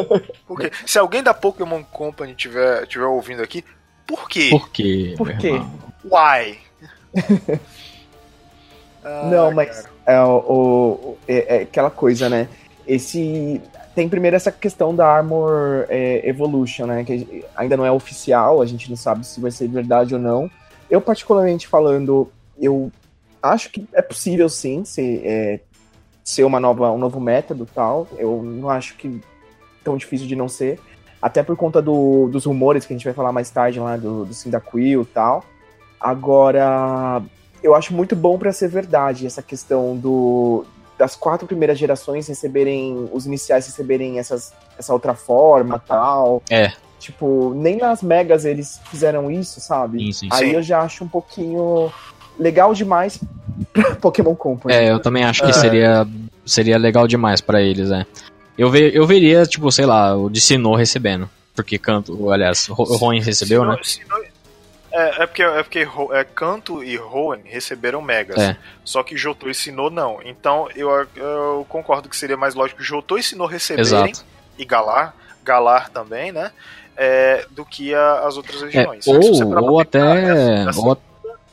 [0.46, 0.70] Por quê?
[0.86, 3.64] Se alguém da Pokémon Company tiver, tiver ouvindo aqui,
[4.06, 4.48] por quê?
[4.50, 5.14] Por quê?
[5.18, 5.48] Por quê?
[5.48, 5.72] irmão?
[6.04, 6.58] Why?
[9.04, 12.48] Ah, Não, mas é, o, o- é- é aquela coisa, né?
[12.86, 13.60] Esse.
[13.94, 17.02] Tem primeiro essa questão da Armor é, Evolution, né?
[17.04, 20.48] Que ainda não é oficial, a gente não sabe se vai ser verdade ou não.
[20.88, 22.90] Eu, particularmente falando, eu
[23.42, 25.60] acho que é possível sim ser, é,
[26.24, 28.06] ser uma nova, um novo método e tal.
[28.16, 29.20] Eu não acho que
[29.82, 30.78] tão difícil de não ser.
[31.20, 34.24] Até por conta do- dos rumores que a gente vai falar mais tarde lá do,
[34.24, 35.44] do Cyndaquil e tal.
[36.00, 37.22] Agora,
[37.62, 40.64] eu acho muito bom pra ser verdade essa questão do
[40.98, 46.70] das quatro primeiras gerações receberem os iniciais receberem essas essa outra forma tal É.
[47.00, 50.28] tipo nem nas megas eles fizeram isso sabe Sim, sim.
[50.30, 50.54] aí Sim.
[50.56, 51.90] eu já acho um pouquinho
[52.38, 53.18] legal demais
[53.72, 55.52] pra Pokémon Company É, eu também acho que É.
[55.52, 56.06] seria,
[56.44, 58.04] seria legal demais pra eles, é.
[58.56, 61.28] Eu, ve, eu veria, tipo, sei lá, o de Sinnoh recebendo.
[61.54, 63.76] Porque canto, aliás, Roen recebeu, né?
[63.82, 64.22] Se não-
[64.94, 68.38] É, é porque, é porque é, Canto e Hoenn receberam Megas.
[68.38, 68.56] É.
[68.84, 70.18] Só que Jotô e Sinnoh não.
[70.22, 73.86] Então eu, eu concordo que seria mais lógico Jotô e Sinnoh receberem.
[74.10, 74.24] Exato.
[74.58, 76.50] E Galar, Galar também, né?
[76.94, 79.06] É, do que a- as outras É, regiões.
[79.06, 80.22] ou, Se você parar pra ou pensar, até.
[80.30, 80.98] essa- essa- ou-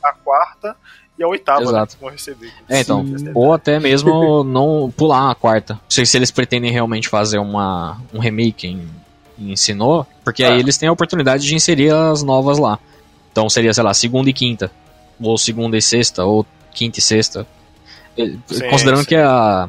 [0.02, 0.76] a quarta
[1.18, 1.96] e a oitava né, Exato.
[1.96, 2.52] que vão receber.
[2.68, 3.04] é, então.
[3.18, 3.30] Sim.
[3.34, 5.74] Ou até mesmo não pular a quarta.
[5.74, 8.88] Não sei se eles pretendem realmente fazer uma, um remake em,
[9.38, 10.52] em Sinnoh, porque Ah.
[10.52, 12.78] aí eles têm a oportunidade de inserir as novas lá.
[13.32, 14.70] Então seria, sei lá, segunda e quinta.
[15.20, 17.46] Ou segunda e sexta, ou quinta e sexta.
[18.16, 19.06] Eh, Sim, Considerando sim.
[19.08, 19.68] que a,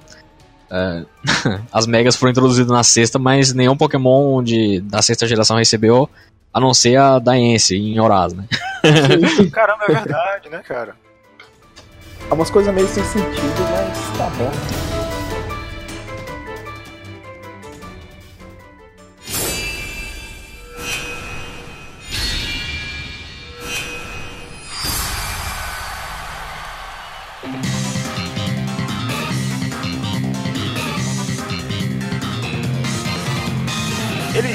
[0.70, 1.04] é,
[1.72, 6.10] as megas foram introduzidas na sexta, mas nenhum Pokémon de, da sexta geração recebeu,
[6.54, 8.45] a não ser a Daense em Horaz, né?
[9.52, 10.95] Caramba, é verdade, né, cara?
[12.32, 15.01] é umas coisas meio sem sentido mas tá bom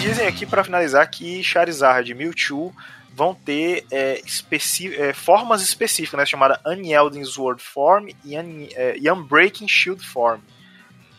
[0.06, 2.72] dizem aqui para finalizar que Charizard e Mewtwo
[3.12, 9.10] vão ter é, é, formas específicas, né, chamada Unyielding Sword Form e, Un é, e
[9.10, 10.38] Unbreaking Shield Form,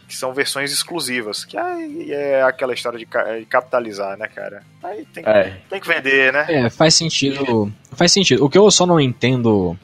[0.07, 4.63] que são versões exclusivas, que aí é aquela história de, de capitalizar, né, cara?
[4.81, 5.57] Aí tem, é.
[5.69, 6.45] tem, que vender, né?
[6.47, 7.73] É, faz sentido.
[7.91, 8.45] Faz sentido.
[8.45, 9.77] O que eu só não entendo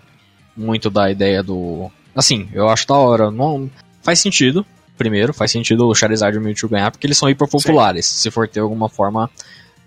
[0.55, 1.91] muito da ideia do.
[2.15, 3.31] Assim, eu acho da hora.
[3.31, 3.69] Não,
[4.01, 4.65] faz sentido.
[4.97, 8.21] Primeiro, faz sentido o Charizard e o Mewtwo ganhar, porque eles são hiper populares, Sim.
[8.21, 9.29] se for ter alguma forma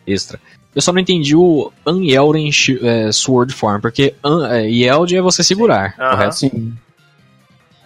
[0.06, 0.40] extra.
[0.74, 2.50] Eu só não entendi o Unyelden
[2.82, 5.96] é, Sword Form, porque un, é, Yeld é você segurar, Sim.
[5.96, 6.34] correto?
[6.34, 6.74] Sim.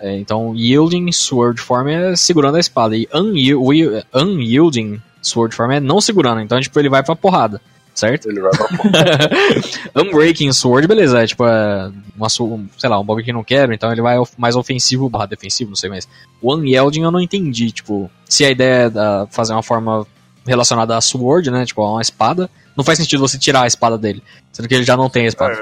[0.01, 3.07] É, então, Yielding Sword Form é segurando a espada, e
[4.15, 7.61] Unyielding Sword Form é não segurando, então tipo, ele vai pra porrada,
[7.95, 8.29] certo?
[8.29, 10.03] Ele vai pra.
[10.03, 13.91] Unbreaking Sword, beleza, é tipo, é uma, sei lá, um bagulho que não quero, então
[13.91, 16.09] ele vai mais ofensivo barra defensivo, não sei mais.
[16.41, 20.07] O Unyielding eu não entendi, tipo, se a ideia é fazer uma forma
[20.51, 23.97] relacionada a Sword, né, tipo, a uma espada, não faz sentido você tirar a espada
[23.99, 24.23] dele,
[24.53, 25.55] sendo que ele já não tem a espada.
[25.55, 25.61] É.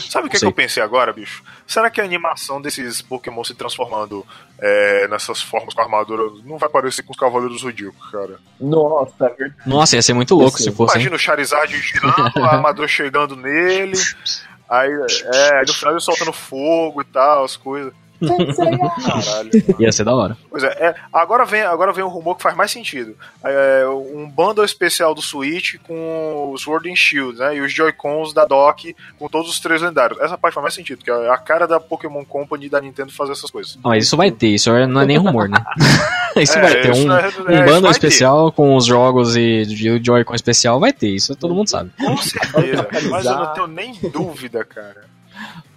[0.10, 1.42] Sabe o que, que, eu pensei agora, bicho?
[1.66, 4.24] Será que a animação desses Pokémon se transformando
[4.58, 8.38] é, nessas formas com armadura não vai parecer com os Cavaleiros do Zodíaco, cara?
[8.60, 9.54] Nossa, é verdade.
[9.66, 10.94] Nossa, ia ser muito louco se fosse.
[10.94, 11.16] Imagina hein?
[11.16, 13.98] o Charizard girando, a armadura chegando nele,
[14.68, 17.92] aí, é, aí no final ele soltando fogo e tal, as coisas.
[18.24, 19.50] Caralho.
[19.78, 20.36] Ia ser da hora.
[20.50, 23.16] Pois é, é, agora, vem, agora vem um rumor que faz mais sentido.
[23.42, 27.56] É, um bundle especial do Switch com o Sword and Shield, né?
[27.56, 30.20] E os Joy-Cons da dock com todos os três lendários.
[30.20, 33.32] Essa parte faz mais sentido, porque é a cara da Pokémon Company da Nintendo fazer
[33.32, 33.78] essas coisas.
[33.82, 35.62] Mas isso vai ter, isso não é nem rumor, né?
[36.36, 36.92] isso é, vai ter.
[36.92, 38.56] Um, é, um bundle especial ter.
[38.56, 41.90] com os jogos e o Joy-Con especial vai ter, isso todo mundo sabe.
[41.98, 45.14] Com certeza, mas eu não tenho nem dúvida, cara.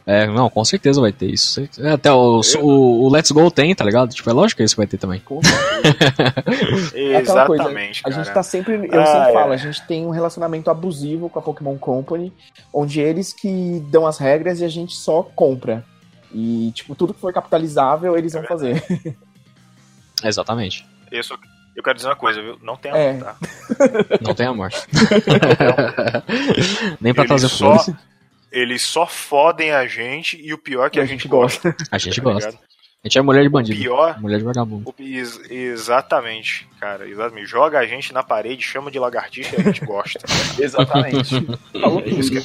[0.08, 1.62] É, não, com certeza vai ter isso.
[1.94, 4.14] Até o, o, o, Let's Go tem, tá ligado?
[4.14, 5.22] Tipo, é lógico que isso vai ter também.
[6.96, 8.04] é Exatamente.
[8.04, 8.88] Coisa, a gente tá sempre.
[8.90, 9.34] Eu ah, sempre é.
[9.34, 12.32] falo, a gente tem um relacionamento abusivo com a Pokémon Company,
[12.74, 15.84] onde eles que dão as regras e a gente só compra.
[16.34, 18.84] E, tipo, tudo que for capitalizável, eles vão é fazer.
[20.24, 20.88] Exatamente.
[21.12, 21.38] Isso,
[21.76, 22.58] eu quero dizer uma coisa, viu?
[22.64, 23.18] Não tem amor, é.
[23.18, 23.36] tá?
[24.22, 24.70] Não tem amor.
[25.28, 26.24] Não tem amor.
[27.02, 27.78] Nem pra trazer só...
[27.78, 27.94] flores
[28.52, 31.76] eles só fodem a gente e o pior é que a, a gente, gente gosta.
[31.92, 32.50] A gente tá gosta.
[32.50, 33.80] A gente é mulher de bandido.
[33.80, 34.20] O pior.
[34.20, 34.90] Mulher de vagabundo.
[34.90, 37.08] O, ex, exatamente, cara.
[37.08, 37.48] Exatamente.
[37.48, 40.20] Joga a gente na parede, chama de lagartixa e a gente gosta.
[40.60, 41.36] exatamente.
[41.74, 42.38] é, isso que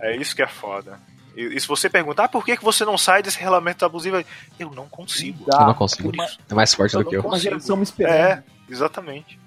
[0.00, 0.98] é, é isso que é foda.
[1.36, 4.22] E, e, se você perguntar ah, por que, que você não sai desse relacionamento abusivo,
[4.58, 5.46] eu não consigo.
[5.50, 6.12] Eu não consigo.
[6.48, 7.22] É mais forte do que eu.
[7.22, 8.14] Uma geração me esperando.
[8.14, 9.38] É, exatamente.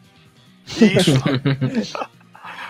[0.68, 1.12] Isso.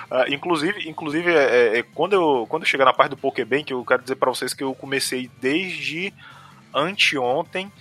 [0.09, 3.83] Uh, inclusive, inclusive é, é, quando, eu, quando eu chegar na parte do Pokébank, eu
[3.83, 6.13] quero dizer para vocês que eu comecei desde
[6.73, 7.71] anteontem.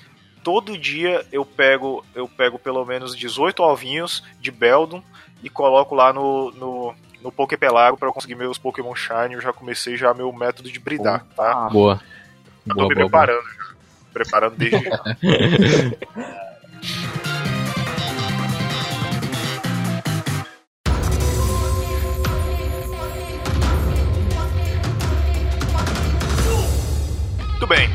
[0.43, 5.03] Todo dia eu pego eu pego pelo menos 18 ovinhos de Beldum
[5.43, 9.35] e coloco lá no, no, no Poképelago para eu conseguir meus Pokémon Shine.
[9.35, 11.69] Eu já comecei já meu método de bridar, tá?
[11.71, 12.01] Boa.
[12.67, 13.77] Eu tô boa, me boa, preparando, boa.
[14.13, 15.03] preparando desde já.
[27.67, 27.89] Muito bem.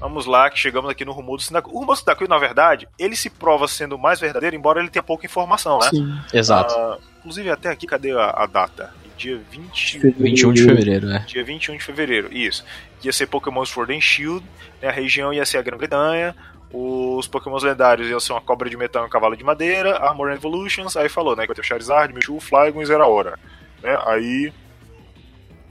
[0.00, 1.76] Vamos lá, que chegamos aqui no rumor do Sindacuil.
[1.76, 5.02] O rumor do Sindacuil, na verdade, ele se prova sendo mais verdadeiro, embora ele tenha
[5.02, 5.90] pouca informação, né?
[5.90, 6.74] Sim, exato.
[6.74, 8.94] Uh, inclusive, até aqui, cadê a, a data?
[9.18, 9.98] Dia 20...
[9.98, 11.22] 21 de fevereiro, né?
[11.26, 12.64] Dia 21 de fevereiro, isso.
[13.04, 14.42] Ia ser Pokémon Sword and Shield,
[14.80, 14.88] né?
[14.88, 16.34] a região ia ser a Grã-Bretanha,
[16.72, 20.30] os Pokémons lendários iam ser uma cobra de metal e um cavalo de madeira, Armor
[20.30, 23.38] Evolutions, aí falou, né, que vai ter o Charizard, Mewtwo, Flygon e Zeraora.
[23.82, 23.98] Né?
[24.06, 24.50] Aí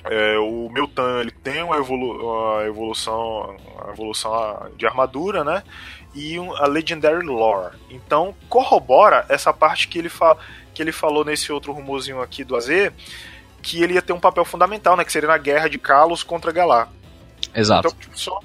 [0.06, 5.64] é, o Miltan ele tem uma, evolu uma evolução, uma evolução de armadura, né?
[6.16, 7.76] E um, a Legendary Lore.
[7.90, 10.38] Então corrobora essa parte que ele, fa
[10.74, 12.68] que ele falou nesse outro rumorzinho aqui do AZ,
[13.62, 15.04] que ele ia ter um papel fundamental, né?
[15.04, 16.90] Que seria na guerra de Kalos contra Galar.
[17.54, 17.88] Exato.
[17.88, 18.40] Então, tipo, só,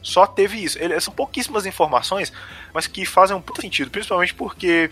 [0.00, 0.78] só teve isso.
[0.78, 2.32] Ele, são pouquíssimas informações,
[2.72, 4.90] mas que fazem um puto sentido, principalmente porque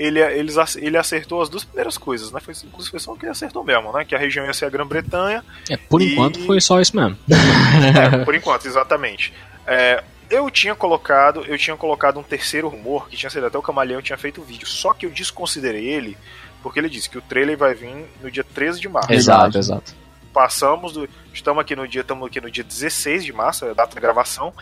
[0.00, 2.40] ele, eles, ele acertou as duas primeiras coisas, né?
[2.40, 4.02] Foi, inclusive foi só o que ele acertou mesmo, né?
[4.02, 5.44] Que a região ia ser a Grã-Bretanha.
[5.68, 6.12] É, por e...
[6.12, 7.18] enquanto foi só isso mesmo.
[7.28, 9.34] é, por enquanto, exatamente.
[9.66, 13.62] É, eu tinha colocado, eu tinha colocado um terceiro rumor, que tinha sido até o
[13.62, 16.16] Camaleão tinha feito o vídeo, só que eu desconsiderei ele,
[16.62, 19.12] porque ele disse que o trailer vai vir no dia 13 de março.
[19.12, 19.94] Exato, exato.
[20.32, 21.06] Passamos do.
[21.34, 24.00] Estamos aqui no dia, estamos aqui no dia 16 de março, é a data da
[24.00, 24.54] gravação,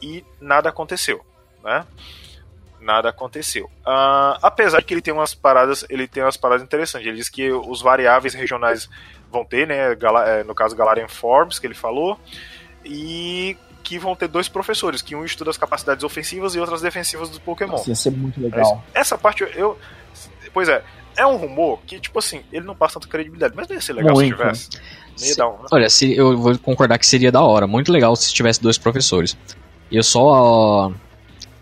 [0.00, 1.24] e nada aconteceu.
[1.64, 1.84] Né?
[2.86, 3.66] Nada aconteceu.
[3.86, 7.06] Uh, apesar de que ele tem umas paradas, ele tem umas paradas interessantes.
[7.06, 8.88] Ele diz que os variáveis regionais
[9.30, 9.92] vão ter, né?
[9.92, 12.18] É, no caso Galarian Forms, que ele falou,
[12.84, 17.28] e que vão ter dois professores, que um estuda as capacidades ofensivas e outras defensivas
[17.28, 17.72] do Pokémon.
[17.72, 18.82] Nossa, ia ser muito legal.
[18.94, 19.78] Essa parte eu.
[20.52, 20.82] Pois é,
[21.16, 23.92] é um rumor que, tipo assim, ele não passa tanta credibilidade, mas não ia ser
[23.92, 24.36] legal Muito.
[24.36, 25.36] se tivesse.
[25.36, 27.66] Dar um- Olha, se, eu vou concordar que seria da hora.
[27.66, 29.36] Muito legal se tivesse dois professores.
[29.90, 30.92] E eu só.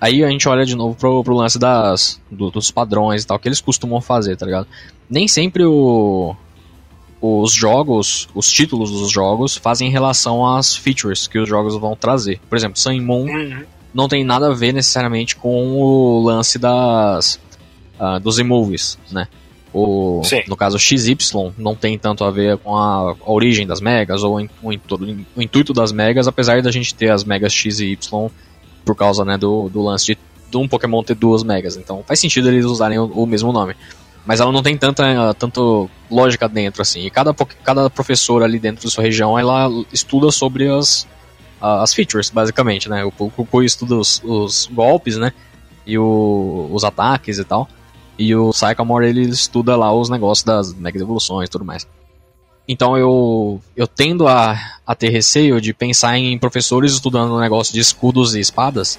[0.05, 3.39] Aí a gente olha de novo pro, pro lance das, do- dos padrões e tal,
[3.39, 4.67] que eles costumam fazer, tá ligado?
[5.09, 6.37] Nem sempre o,
[7.21, 12.39] os jogos, os títulos dos jogos, fazem relação às features que os jogos vão trazer.
[12.51, 13.63] Por exemplo, Sun Moon Uhum.
[13.95, 17.41] não tem nada a ver necessariamente com o lance das
[17.99, 19.27] ah, dos movies, né?
[19.73, 20.43] O, Sim.
[20.47, 21.17] no caso XY
[21.59, 25.01] não tem tanto a ver com a, a origem das megas ou in- o, intu-
[25.35, 28.31] o intuito das megas, apesar da gente ter as megas X e Y
[28.85, 30.19] por causa né, do, do lance de,
[30.51, 31.77] de um Pokémon ter duas megas.
[31.77, 33.75] Então faz sentido eles usarem o, o mesmo nome.
[34.27, 37.01] Mas ela não tem tanta tanto lógica dentro assim.
[37.01, 41.07] E cada, cada professor ali dentro da sua região ela estuda sobre as,
[41.61, 43.05] as features, basicamente, né?
[43.05, 45.33] O Cucuy estuda os, os golpes, né?
[45.87, 47.69] E o- os ataques e tal.
[48.19, 51.87] E o Sycamore, ele estuda lá os negócios das mega evoluções e tudo mais.
[52.67, 57.75] Então eu, eu tendo a, a ter receio de pensar em professores estudando um negócio
[57.75, 58.99] de escudos e espadas,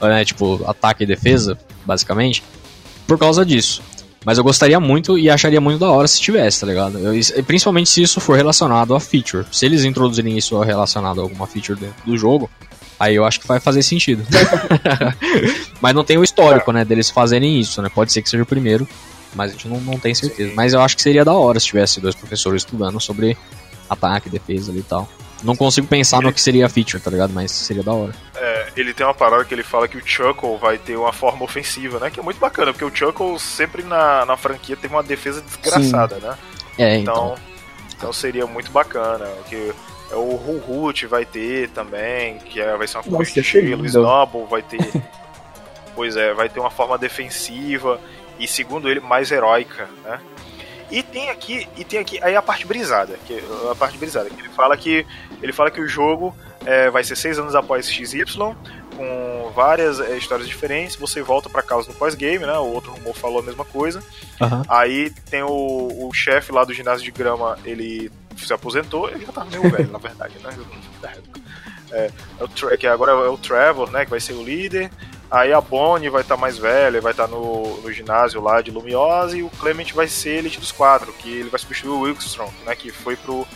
[0.00, 2.42] né, tipo ataque e defesa, basicamente,
[3.06, 3.82] por causa disso.
[4.24, 6.98] Mas eu gostaria muito e acharia muito da hora se tivesse, tá ligado?
[6.98, 9.46] Eu- principalmente se isso for relacionado a feature.
[9.50, 12.50] Se eles introduzirem isso relacionado a alguma feature dentro do jogo,
[13.00, 14.26] aí eu acho que vai fazer sentido.
[15.80, 17.88] mas não tem o histórico, né, deles fazerem isso, né?
[17.88, 18.86] Pode ser que seja o primeiro,
[19.34, 20.52] mas a gente não, não tem certeza.
[20.54, 23.36] Mas eu acho que seria da hora se tivesse dois professores estudando sobre
[23.88, 25.08] ataque, defesa ali e tal.
[25.42, 27.32] Não consigo pensar no que seria a feature, tá ligado?
[27.32, 28.12] Mas seria da hora.
[28.34, 31.44] É, ele tem uma parada que ele fala que o Chuckle vai ter uma forma
[31.44, 32.10] ofensiva, né?
[32.10, 36.16] Que é muito bacana, porque o Chuckle sempre na, na franquia teve uma defesa desgraçada,
[36.16, 36.36] né?
[36.76, 37.14] É, então.
[37.14, 37.34] Então,
[37.96, 39.26] então seria muito bacana.
[39.48, 39.72] Que
[40.10, 43.70] é o Ruhut vai ter também, que é, vai ser uma coisa de gelo, o
[43.76, 43.86] lindo.
[43.86, 44.80] Snubble vai ter.
[45.94, 48.00] pois é, vai ter uma forma defensiva
[48.38, 50.20] e, segundo ele, mais heróica, né?
[50.90, 54.40] E tem aqui, e tem aqui aí a parte brisada, que a parte brisada, que
[54.40, 55.06] ele fala que
[55.42, 56.34] ele fala que o jogo
[56.64, 58.24] é, vai ser seis anos após XY,
[58.96, 60.96] com várias é, histórias diferentes.
[60.96, 62.58] Você volta pra casa no pós-game, né?
[62.58, 64.02] O outro rumor falou a mesma coisa.
[64.40, 64.62] Aham.
[64.68, 69.32] Aí tem o, o chefe lá do ginásio de grama, ele se aposentou, ele já
[69.32, 70.50] tava meio velho, na verdade, né?
[71.00, 71.40] Da época.
[71.90, 72.10] É,
[72.40, 74.04] é o que agora é o Trevor, né?
[74.04, 74.90] Que vai ser o líder.
[75.30, 79.38] Aí a Bonnie vai estar mais velha, vai estar no, no ginásio lá de Lumiose,
[79.38, 82.74] e o Clement vai ser elite dos quatro, que ele vai substituir o Wilkstrom, né?
[82.74, 83.46] Que foi pro.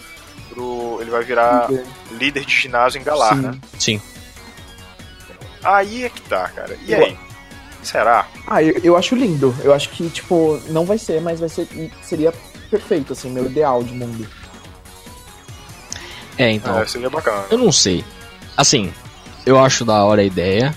[0.50, 1.68] pro ele vai virar
[2.10, 3.40] líder de ginásio em Galar, Sim.
[3.40, 3.58] né?
[3.78, 4.02] Sim.
[5.64, 6.76] Aí é que tá, cara.
[6.86, 7.18] E Eu- aí?
[7.82, 8.28] Será?
[8.46, 9.54] Ah, eu, eu acho lindo.
[9.64, 11.66] Eu acho que, tipo, não vai ser, mas vai ser.
[12.00, 12.32] Seria
[12.70, 14.26] perfeito, assim, meu ideal de mundo.
[16.38, 16.80] É, então.
[16.80, 17.44] É, seria bacana.
[17.50, 18.04] Eu não sei.
[18.56, 18.92] Assim,
[19.44, 20.74] eu acho da hora a ideia.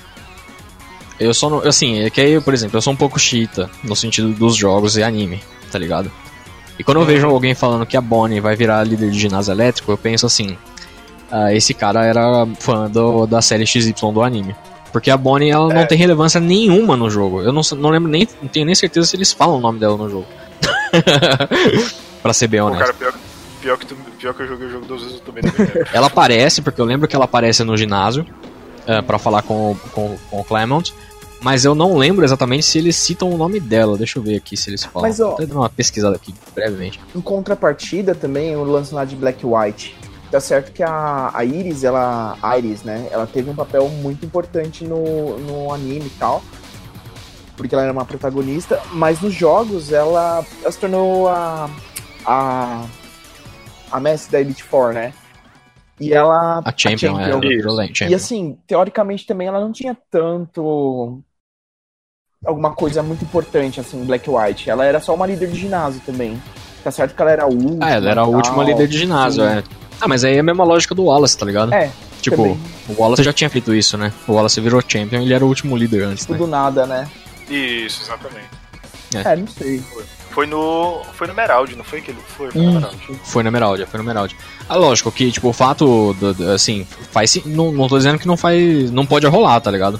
[1.20, 1.59] Eu só não.
[1.59, 4.97] Assim, é que aí, por exemplo, eu sou um pouco chita no sentido dos jogos
[4.97, 5.41] e anime,
[5.72, 6.11] tá ligado?
[6.78, 9.91] E quando eu vejo alguém falando que a Bonnie vai virar líder de ginásio elétrico,
[9.91, 10.57] eu penso assim:
[11.32, 14.53] ah, esse cara era fã do, da série XY do anime.
[14.91, 15.86] Porque a Bonnie ela não É.
[15.86, 17.41] tem relevância nenhuma no jogo.
[17.41, 18.28] Eu não, não lembro nem.
[18.41, 20.26] Não tenho nem certeza se eles falam o nome dela no jogo.
[22.22, 22.82] pra ser bem Pô, honesto.
[22.86, 23.13] cara, pior,
[23.61, 25.88] pior, que tu- pior que eu joguei o jogo duas vezes, eu também não lembro.
[25.93, 28.26] Ela aparece, porque eu lembro que ela aparece no ginásio
[28.88, 30.83] é, para falar com, o- com, com o Clement,
[31.41, 33.97] mas eu não lembro exatamente se eles citam o nome dela.
[33.97, 35.07] Deixa eu ver aqui se eles falam.
[35.07, 36.99] Mas, ó- Vou até dar uma pesquisada aqui brevemente.
[37.15, 39.95] Em contrapartida também, o lance lá de Black White.
[40.31, 42.36] Tá certo que a, a Iris, ela.
[42.41, 43.07] a Iris, né?
[43.11, 46.41] Ela teve um papel muito importante no, no anime e tal.
[47.55, 51.69] Porque ela era uma protagonista, mas nos jogos ela, ela se tornou a.
[52.25, 52.83] a.
[53.91, 55.13] a mestre da Elite Four, né?
[55.99, 56.61] E ela.
[56.63, 57.87] A Champion, é, Champion.
[57.93, 58.09] Champion.
[58.09, 61.21] E assim, teoricamente também ela não tinha tanto.
[62.45, 64.69] alguma coisa muito importante, assim, em Black White.
[64.69, 66.41] Ela era só uma líder de ginásio também.
[66.83, 67.85] Tá certo que ela era a última.
[67.85, 68.65] Ah, ela era a última tal.
[68.65, 69.49] líder de ginásio, Sim.
[69.49, 69.63] é.
[69.99, 71.73] Ah, mas aí é a mesma lógica do Wallace, tá ligado?
[71.73, 71.89] É,
[72.21, 72.59] tipo, também.
[72.89, 74.11] o Wallace já tinha feito isso, né?
[74.27, 76.39] O Wallace virou Champion ele era o último líder antes, tipo né?
[76.39, 77.09] do nada, né?
[77.49, 78.49] Isso, exatamente.
[79.13, 79.81] É, não sei.
[80.36, 81.01] Foi no.
[81.13, 82.51] Foi no Merald, não foi que ele foi?
[82.51, 82.97] Foi no Merald.
[83.23, 84.36] Foi no Emerald, foi no Emerald.
[84.69, 88.19] Ah, lógico que, tipo, o fato, do, do- assim, faz sim- não, não tô dizendo
[88.19, 89.99] que não faz, não pode rolar, tá ligado?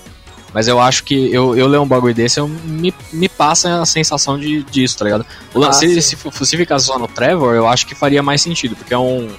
[0.54, 3.86] Mas eu acho que eu, eu ler um bagulho desse, eu, me, me passa a
[3.86, 5.26] sensação de, disso, tá ligado?
[5.54, 8.76] O Ah, se, se, se ficasse só no Trevor, eu acho que faria mais sentido,
[8.76, 9.30] porque é um,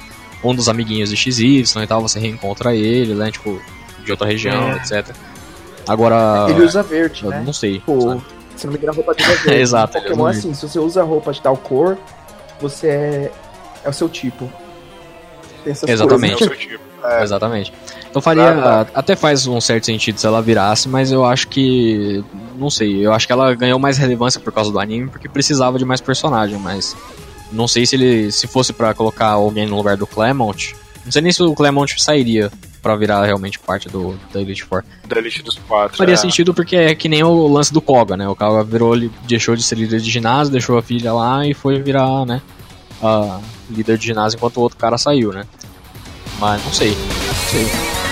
[0.44, 3.60] um dos amiguinhos de XY e tal, você reencontra ele, né, tipo,
[4.04, 4.76] de outra região, É.
[4.76, 5.14] etc.
[5.88, 7.42] Agora, Ele usa verde, eu né?
[7.44, 7.74] não sei.
[7.74, 8.22] Tipo, sabe?
[8.56, 9.50] Se não me engano, a roupa é verde.
[9.50, 11.98] É, exato, ele Pokémon é assim, se você usa roupa de tal cor,
[12.60, 13.32] você é,
[13.84, 14.50] é o seu tipo.
[15.64, 16.44] Exatamente.
[16.44, 16.84] É tipo.
[17.04, 17.22] É.
[17.22, 17.72] Exatamente.
[18.08, 18.52] Então faria.
[18.52, 22.24] Claro, Até faz um certo sentido se ela virasse, mas eu acho que.
[22.56, 25.78] Não sei, eu acho que ela ganhou mais relevância por causa do anime, porque precisava
[25.78, 26.96] de mais personagem, mas.
[27.52, 28.32] Não sei se ele.
[28.32, 30.74] Se fosse para colocar alguém no lugar do Clement.
[31.04, 32.50] Não sei nem se o Clement sairia
[32.86, 34.84] para virar realmente parte do, da Elite Four.
[35.08, 35.96] Da Elite dos quatro.
[35.96, 36.16] Faria é.
[36.16, 38.28] sentido porque é que nem o lance do Koga, né?
[38.28, 41.52] O Koga virou, ele deixou de ser líder de ginásio, deixou a filha lá e
[41.52, 42.40] foi virar, né?
[43.02, 45.44] A líder de ginásio enquanto o outro cara saiu, né?
[46.38, 46.90] Mas não sei.
[46.90, 48.05] Não sei.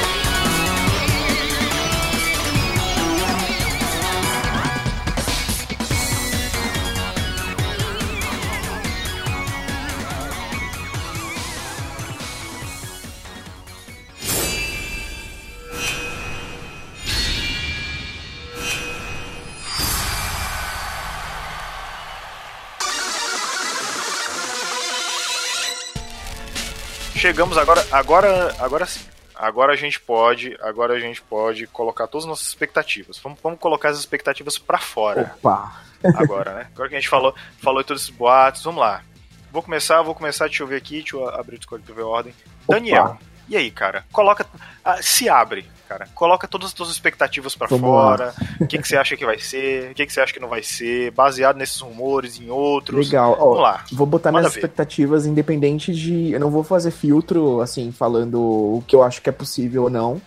[27.35, 29.01] Chegamos agora, agora, agora sim.
[29.35, 33.19] Agora a gente pode, agora a gente pode colocar todas as nossas expectativas.
[33.19, 35.35] Vamos, vamos colocar as expectativas para fora.
[35.39, 35.83] Opa.
[36.17, 36.69] Agora, né?
[36.73, 39.03] Agora que a gente falou, falou todos esses boatos, vamos lá.
[39.51, 42.03] Vou começar, vou começar, deixa eu ver aqui, deixa eu abrir o Discord pra ver
[42.03, 42.35] a ordem.
[42.67, 42.75] Opa.
[42.75, 43.19] Daniel,
[43.49, 44.05] e aí, cara?
[44.13, 44.47] Coloca.
[44.85, 46.09] Ah, se abre, cara.
[46.15, 48.35] Coloca todas as suas expectativas para fora.
[48.61, 49.93] O que, que você acha que vai ser?
[49.93, 51.13] O que, que você acha que não vai ser?
[51.13, 53.07] Baseado nesses rumores, em outros.
[53.07, 53.37] Legal.
[53.37, 53.85] Vamos lá.
[53.93, 54.59] Vou botar minhas ver.
[54.59, 56.33] expectativas independente de.
[56.33, 59.91] Eu não vou fazer filtro, assim, falando o que eu acho que é possível ou
[59.91, 60.21] não.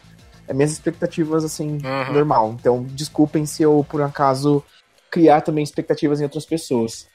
[0.47, 2.13] É minhas expectativas, assim, uhum.
[2.13, 2.55] normal.
[2.59, 4.63] Então, desculpem se eu, por acaso,
[5.11, 7.07] criar também expectativas em outras pessoas.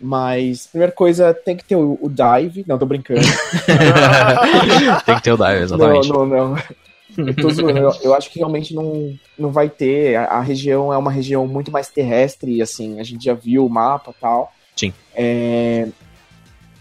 [0.00, 2.64] Mas, primeira coisa, tem que ter o, o dive.
[2.66, 3.20] Não, tô brincando.
[5.06, 6.08] tem que ter o dive, exatamente.
[6.08, 6.56] Não, não, não.
[7.16, 7.78] Eu, tô zoando.
[7.78, 10.16] Eu, eu, acho que realmente não, não vai ter.
[10.16, 13.70] A, a, região é uma região muito mais terrestre, assim, a gente já viu o
[13.70, 14.52] mapa e tal.
[14.76, 14.92] Sim.
[15.14, 15.88] É,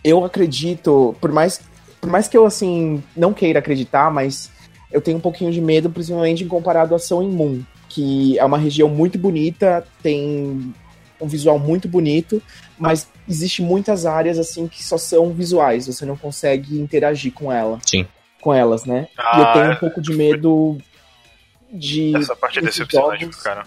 [0.04, 1.62] eu acredito, por mais,
[2.02, 4.52] por mais que eu, assim, não queira acreditar, mas
[4.92, 8.58] eu tenho um pouquinho de medo, principalmente em comparado a São Moon, que é uma
[8.58, 10.74] região muito bonita, tem
[11.22, 12.42] um visual muito bonito,
[12.78, 17.80] mas existe muitas áreas assim que só são visuais, você não consegue interagir com ela.
[17.86, 18.06] Sim.
[18.44, 19.08] Com elas, né?
[19.18, 20.78] Ah, e eu tenho um pouco de medo
[21.72, 22.14] de.
[22.14, 23.64] Essa parte é decepcionante pro cara.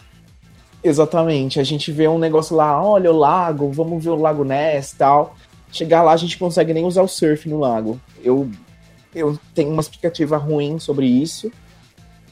[0.85, 1.59] Exatamente.
[1.59, 4.97] A gente vê um negócio lá, olha o lago, vamos ver o Lago Ness e
[4.97, 5.35] tal.
[5.73, 7.99] Chegar lá a gente consegue nem usar o surf no lago.
[8.23, 8.51] Eu,
[9.15, 11.51] eu tenho uma explicativa ruim sobre isso.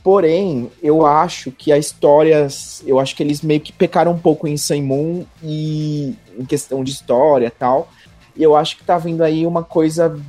[0.02, 2.46] Porém, eu acho que a história.
[2.86, 6.84] Eu acho que eles meio que pecaram um pouco em Sun Moon e em questão
[6.84, 7.88] de história e tal.
[8.36, 10.20] E eu acho que tá vindo aí uma coisa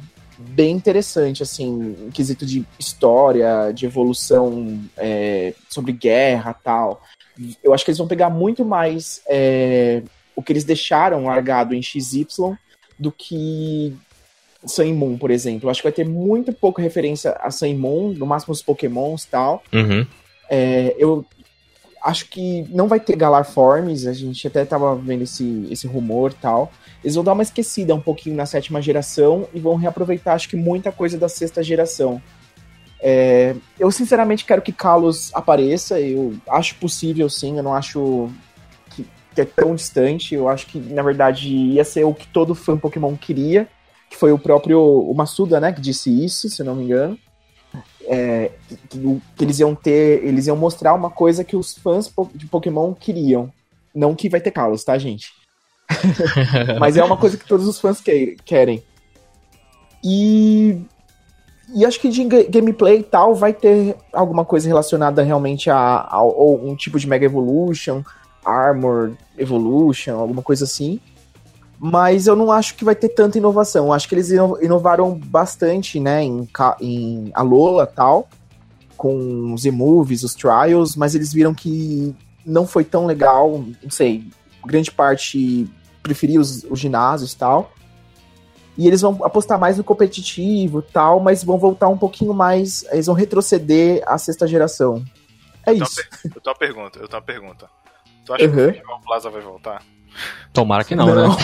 [0.55, 7.03] bem interessante, assim, em quesito de história, de evolução é, sobre guerra tal.
[7.61, 10.01] Eu acho que eles vão pegar muito mais é,
[10.33, 12.25] o que eles deixaram largado em XY
[12.97, 13.93] do que
[14.65, 15.67] Sun Moon, por exemplo.
[15.67, 19.25] Eu acho que vai ter muito pouca referência a Sun Moon, no máximo os pokémons
[19.25, 19.61] e tal.
[19.73, 20.07] Uhum.
[20.49, 21.25] É, eu
[22.05, 26.31] acho que não vai ter Galar Forms, a gente até tava vendo esse, esse rumor
[26.31, 26.71] e tal.
[27.03, 30.55] Eles vão dar uma esquecida um pouquinho na sétima geração e vão reaproveitar, acho que,
[30.55, 32.21] muita coisa da sexta geração.
[33.01, 38.29] É, eu sinceramente quero que Kalos apareça, eu acho possível sim, eu não acho
[38.91, 42.55] que, que, é tão distante, eu acho que na verdade ia ser o que todo
[42.55, 43.67] fã Pokémon queria
[44.09, 47.17] que foi o próprio o Massuda, né, que disse isso, se não me engano.
[48.07, 48.51] É,
[48.89, 52.93] que, que, eles iam ter, eles iam mostrar uma coisa que os fãs de Pokémon
[52.93, 53.51] queriam.
[53.93, 55.33] Não que vai ter Kalos, tá, gente?
[56.79, 58.83] Mas é uma coisa que todos os fãs que, querem.
[60.03, 60.81] E
[61.73, 66.17] e acho que de gameplay e tal vai ter alguma coisa relacionada realmente a, a,
[66.17, 68.03] a um tipo de Mega Evolution,
[68.45, 71.01] Armor Evolution, alguma coisa assim
[71.79, 73.87] mas eu não acho que vai ter tanta inovação.
[73.87, 76.47] Eu acho que eles inovaram bastante, né, em,
[76.81, 78.27] em Alola tal,
[78.95, 82.15] com os e-movies, os trials, mas eles viram que
[82.45, 84.27] não foi tão legal, não sei,
[84.65, 85.67] grande parte
[86.01, 87.71] preferia os, os ginásios tal.
[88.77, 93.05] E eles vão apostar mais no competitivo tal, mas vão voltar um pouquinho mais, eles
[93.05, 95.03] vão retroceder à sexta geração.
[95.65, 96.01] É eu isso.
[96.25, 97.69] eu tenho uma pergunta, eu tenho uma pergunta.
[98.25, 98.51] Tu acha uhum.
[98.51, 99.81] que o Festival Plaza vai voltar?
[100.53, 101.29] Tomara que não, não.
[101.29, 101.35] né?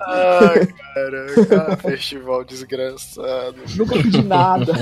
[0.00, 3.56] Ai, caraca, festival desgraçado.
[3.76, 4.72] Nunca pedi nada.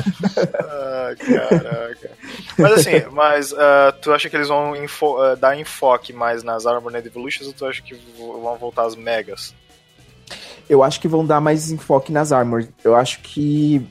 [1.06, 2.10] Ai, caraca.
[2.58, 6.66] Mas assim, mas uh, tu acha que eles vão info, uh, dar enfoque mais nas
[6.66, 9.54] Armored Evolutions ou tu acha que vão voltar as megas?
[10.68, 12.70] Eu acho que vão dar mais enfoque nas Armored.
[12.82, 13.86] Eu acho que.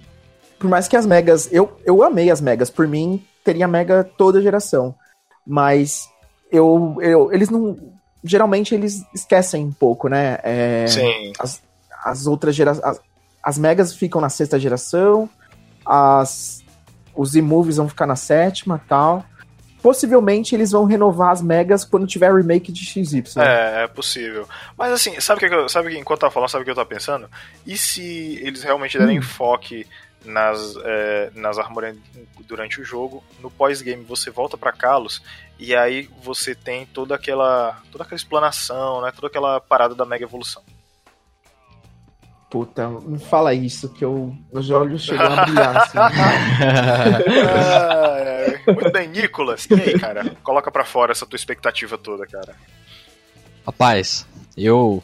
[0.60, 1.52] Por mais que as megas.
[1.52, 2.70] Eu, eu amei as megas.
[2.70, 4.96] Por mim, teria mega toda geração.
[5.46, 6.10] Mas
[6.52, 7.78] eu, eu, eles não.
[8.24, 10.40] Geralmente eles esquecem um pouco, né?
[10.44, 11.32] É, Sim.
[11.40, 11.62] As,
[12.04, 12.84] as outras gerações.
[12.84, 13.02] As,
[13.44, 15.30] as megas ficam na sexta geração,
[15.86, 16.62] as,
[17.16, 19.24] os e-movies vão ficar na sétima tal.
[19.82, 23.24] Possivelmente eles vão renovar as megas quando tiver remake de XY.
[23.38, 24.46] É, é possível.
[24.78, 26.72] Mas assim, sabe o que, eu, sabe que enquanto eu tava falando, sabe o que
[26.72, 27.30] eu tava pensando?
[27.66, 29.20] E se eles realmente derem hum.
[29.20, 29.88] enfoque
[30.26, 31.96] nas, é, nas armorias
[32.46, 35.22] durante o jogo, no pós-game você volta para Kalos
[35.60, 40.24] e aí você tem toda aquela toda aquela explanação, né, toda aquela parada da mega
[40.24, 40.62] evolução.
[42.50, 45.78] Puta, não fala isso, que eu, meus olhos chegam a brilhar.
[45.78, 45.98] Assim.
[46.00, 47.20] ah,
[48.72, 49.68] muito bem, Nicolas.
[49.70, 50.34] E aí, cara?
[50.42, 52.56] Coloca pra fora essa tua expectativa toda, cara.
[53.66, 54.26] Rapaz,
[54.56, 55.04] eu.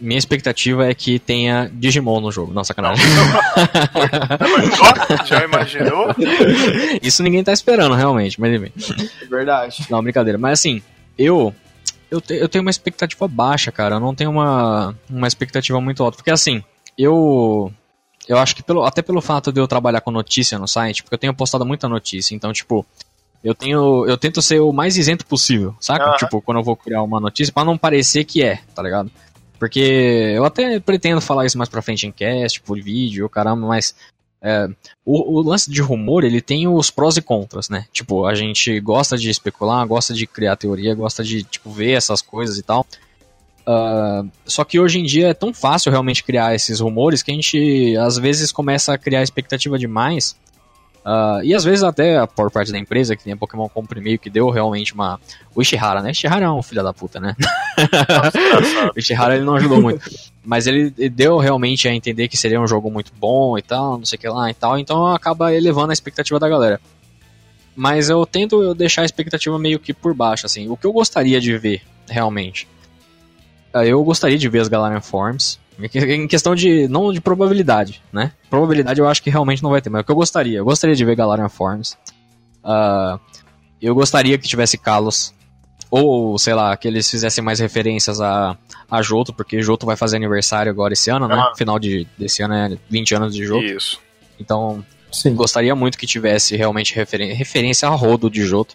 [0.00, 2.52] Minha expectativa é que tenha Digimon no jogo.
[2.52, 3.04] Não, sacanagem.
[5.26, 6.08] Já imaginou?
[7.02, 8.72] Isso ninguém tá esperando, realmente, mas enfim.
[9.22, 9.86] É verdade.
[9.90, 10.38] Não, brincadeira.
[10.38, 10.82] Mas assim,
[11.18, 11.54] eu
[12.12, 13.94] eu, te, eu tenho uma expectativa baixa, cara.
[13.94, 16.18] Eu não tenho uma, uma expectativa muito alta.
[16.18, 16.62] Porque assim,
[16.96, 17.72] eu.
[18.28, 21.14] Eu acho que pelo, até pelo fato de eu trabalhar com notícia no site, porque
[21.14, 22.86] eu tenho postado muita notícia, então, tipo,
[23.42, 24.06] eu tenho.
[24.06, 26.10] Eu tento ser o mais isento possível, saca?
[26.10, 26.16] Uhum.
[26.16, 29.10] Tipo, quando eu vou criar uma notícia, para não parecer que é, tá ligado?
[29.62, 33.94] Porque eu até pretendo falar isso mais pra frente em cast, por vídeo, caramba, mas
[34.42, 34.68] é,
[35.06, 37.86] o, o, lance de rumor, ele tem os prós e contras, né?
[37.92, 42.20] Tipo, a gente gosta de especular, gosta de criar teoria, gosta de, tipo, ver essas
[42.20, 42.84] coisas e tal.
[43.64, 47.34] Uh, só que hoje em dia é tão fácil realmente criar esses rumores que a
[47.34, 50.34] gente, às vezes, começa a criar expectativa demais
[51.04, 54.30] Uh, e às vezes até por parte da empresa, que tem Pokémon Compre meio que
[54.30, 55.18] deu realmente uma.
[55.54, 56.12] O Ishihara, né?
[56.12, 57.34] Ishihara é um filho da puta, né?
[58.94, 60.08] o Ishihara ele não ajudou muito.
[60.44, 64.04] Mas ele deu realmente a entender que seria um jogo muito bom e tal, não
[64.04, 66.80] sei o que lá e tal, então acaba elevando a expectativa da galera.
[67.74, 70.68] Mas eu tento deixar a expectativa meio que por baixo, assim.
[70.68, 72.68] O que eu gostaria de ver, realmente.
[73.72, 75.58] Ah, eu gostaria de ver as Galarian Forms.
[75.94, 76.86] Em questão de.
[76.88, 78.32] não de probabilidade, né?
[78.50, 80.58] Probabilidade eu acho que realmente não vai ter, mas é o que eu gostaria.
[80.58, 81.96] Eu gostaria de ver Galarian Forms.
[82.62, 83.18] Uh,
[83.80, 85.34] eu gostaria que tivesse Kalos.
[85.90, 88.56] Ou, sei lá, que eles fizessem mais referências a,
[88.90, 91.34] a Joto, porque Joto vai fazer aniversário agora esse ano, né?
[91.34, 91.52] Ah.
[91.54, 93.64] Final de, desse ano é 20 anos de Joto.
[93.64, 94.00] Isso.
[94.40, 95.34] Então, Sim.
[95.34, 98.74] gostaria muito que tivesse realmente referen referência a Rodo de Joto.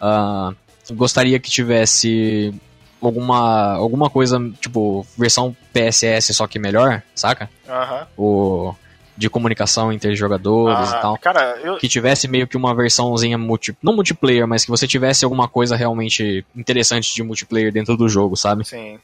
[0.00, 0.56] Uh,
[0.94, 2.54] gostaria que tivesse
[3.00, 7.48] alguma, alguma coisa, tipo, versão PSS só que melhor, saca?
[7.68, 8.06] Aham.
[8.16, 8.74] O
[9.18, 11.18] de comunicação entre jogadores ah, e tal.
[11.18, 11.76] Cara, eu...
[11.76, 13.76] Que tivesse meio que uma versãozinha multi...
[13.82, 18.36] não multiplayer, mas que você tivesse alguma coisa realmente interessante de multiplayer dentro do jogo,
[18.36, 18.64] sabe?
[18.64, 19.00] Sim.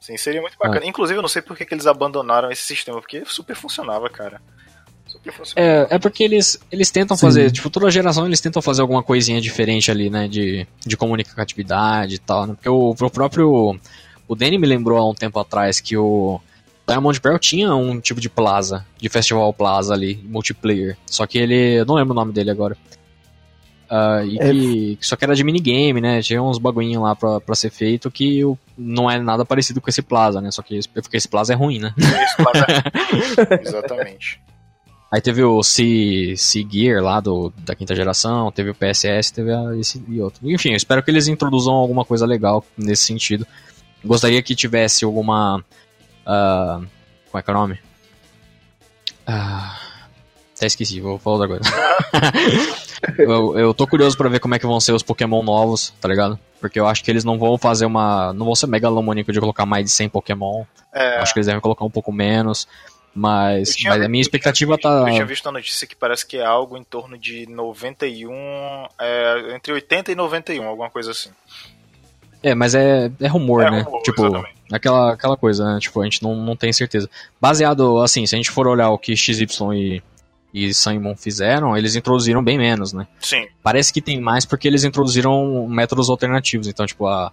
[0.00, 0.82] Sim, seria muito bacana.
[0.84, 0.88] Ah.
[0.88, 4.40] Inclusive, eu não sei por que, que eles abandonaram esse sistema, porque super funcionava, cara.
[5.56, 7.26] É, é porque eles, eles tentam Sim.
[7.26, 12.16] fazer, tipo, toda geração eles tentam fazer alguma coisinha diferente ali, né, de, de comunicatividade
[12.16, 12.54] e tal, né?
[12.54, 13.78] Porque o, o próprio,
[14.26, 16.40] o Danny me lembrou há um tempo atrás que o
[16.86, 21.80] Diamond Pearl tinha um tipo de plaza, de festival plaza ali, multiplayer, só que ele,
[21.80, 22.76] eu não lembro o nome dele agora.
[23.90, 24.50] Uh, e é.
[24.50, 26.20] que, só que era de minigame, né?
[26.20, 28.42] Tinha uns bagulhinhos lá pra, pra ser feito que
[28.76, 30.50] não é nada parecido com esse Plaza, né?
[30.50, 31.94] Só que esse, porque esse Plaza é ruim, né?
[31.96, 33.62] Esse Plaza é...
[33.66, 34.40] Exatamente.
[35.10, 39.52] Aí teve o C, C Gear lá do, da quinta geração, teve o PSS, teve
[39.52, 40.50] a, esse e outro.
[40.50, 43.46] Enfim, eu espero que eles introduzam alguma coisa legal nesse sentido.
[44.04, 45.64] Gostaria que tivesse alguma.
[46.26, 46.86] Uh,
[47.30, 47.78] como é que é o nome?
[49.26, 49.88] Uh,
[50.54, 51.70] até esqueci, vou falar outra coisa.
[53.18, 56.08] eu, eu tô curioso para ver como é que vão ser os Pokémon novos, tá
[56.08, 56.38] ligado?
[56.60, 58.32] Porque eu acho que eles não vão fazer uma.
[58.34, 60.64] Não vão ser megalomaníaco de colocar mais de 100 Pokémon.
[60.92, 61.18] É.
[61.18, 62.68] Acho que eles devem colocar um pouco menos.
[63.18, 65.00] Mas, mas a minha expectativa eu tá.
[65.00, 68.32] Eu tinha visto a notícia que parece que é algo em torno de 91.
[68.96, 71.30] É, entre 80 e 91, alguma coisa assim.
[72.40, 73.80] É, mas é, é rumor, é né?
[73.80, 74.22] Rumor, tipo,
[74.70, 75.80] aquela, aquela coisa, né?
[75.80, 77.10] Tipo, a gente não, não tem certeza.
[77.40, 80.02] Baseado, assim, se a gente for olhar o que XY e,
[80.54, 83.08] e Simon fizeram, eles introduziram bem menos, né?
[83.18, 83.48] Sim.
[83.64, 86.68] Parece que tem mais porque eles introduziram métodos alternativos.
[86.68, 87.32] Então, tipo, a,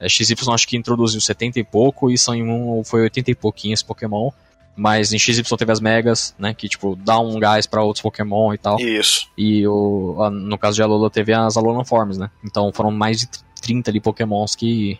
[0.00, 4.32] a XY acho que introduziu 70 e pouco e Simon foi 80 e pouquinho Pokémon.
[4.76, 6.54] Mas em XY teve as megas, né?
[6.54, 8.78] Que, tipo, dá um gás para outros Pokémon e tal.
[8.80, 9.28] Isso.
[9.36, 12.30] E o, a, no caso de Alola teve as Alolan Forms, né?
[12.44, 13.28] Então foram mais de
[13.60, 14.98] 30 ali Pokémons que.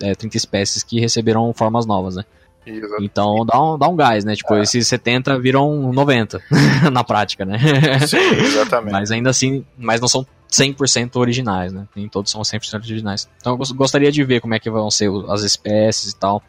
[0.00, 2.24] É, 30 espécies que receberam formas novas, né?
[2.66, 3.02] Exato.
[3.02, 4.34] Então dá um, dá um gás, né?
[4.34, 4.62] Tipo, é.
[4.62, 6.42] esses 70 viram 90
[6.92, 7.58] na prática, né?
[8.06, 8.92] Sim, exatamente.
[8.92, 11.86] mas ainda assim, mas não são 100% originais, né?
[11.96, 13.28] Nem todos são 100% originais.
[13.38, 16.42] Então eu gostaria de ver como é que vão ser as espécies e tal.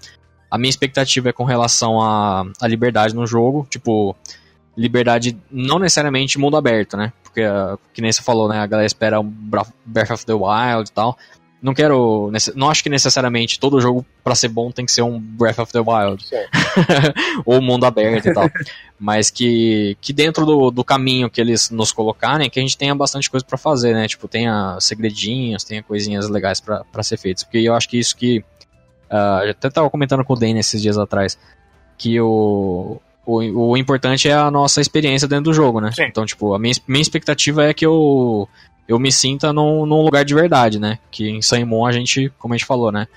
[0.53, 4.15] A minha expectativa é com relação à, à liberdade no jogo, tipo,
[4.77, 7.11] liberdade não necessariamente mundo aberto, né?
[7.23, 8.59] Porque, uh, que nem você falou, né?
[8.59, 11.17] A galera espera o Breath of the Wild e tal.
[11.59, 12.31] não quero.
[12.53, 15.73] Não acho que necessariamente todo jogo, para ser bom, tem que ser um Breath of
[15.73, 16.23] the Wild.
[17.43, 18.47] Ou mundo aberto e tal.
[18.99, 22.93] Mas que, que dentro do, do caminho que eles nos colocarem, que a gente tenha
[22.93, 24.07] bastante coisa para fazer, né?
[24.07, 27.43] Tipo, tenha segredinhos, tenha coisinhas legais para ser feitas.
[27.43, 28.45] Porque eu acho que isso que.
[29.13, 31.37] Uh, eu até tava comentando com o Dan esses dias atrás.
[31.95, 35.91] Que o, o, o importante é a nossa experiência dentro do jogo, né?
[35.91, 36.05] Sim.
[36.05, 38.49] Então, tipo, a minha, minha expectativa é que eu
[38.87, 40.99] eu me sinta num, num lugar de verdade, né?
[41.11, 43.07] Que em Saimon a gente, como a gente falou, né?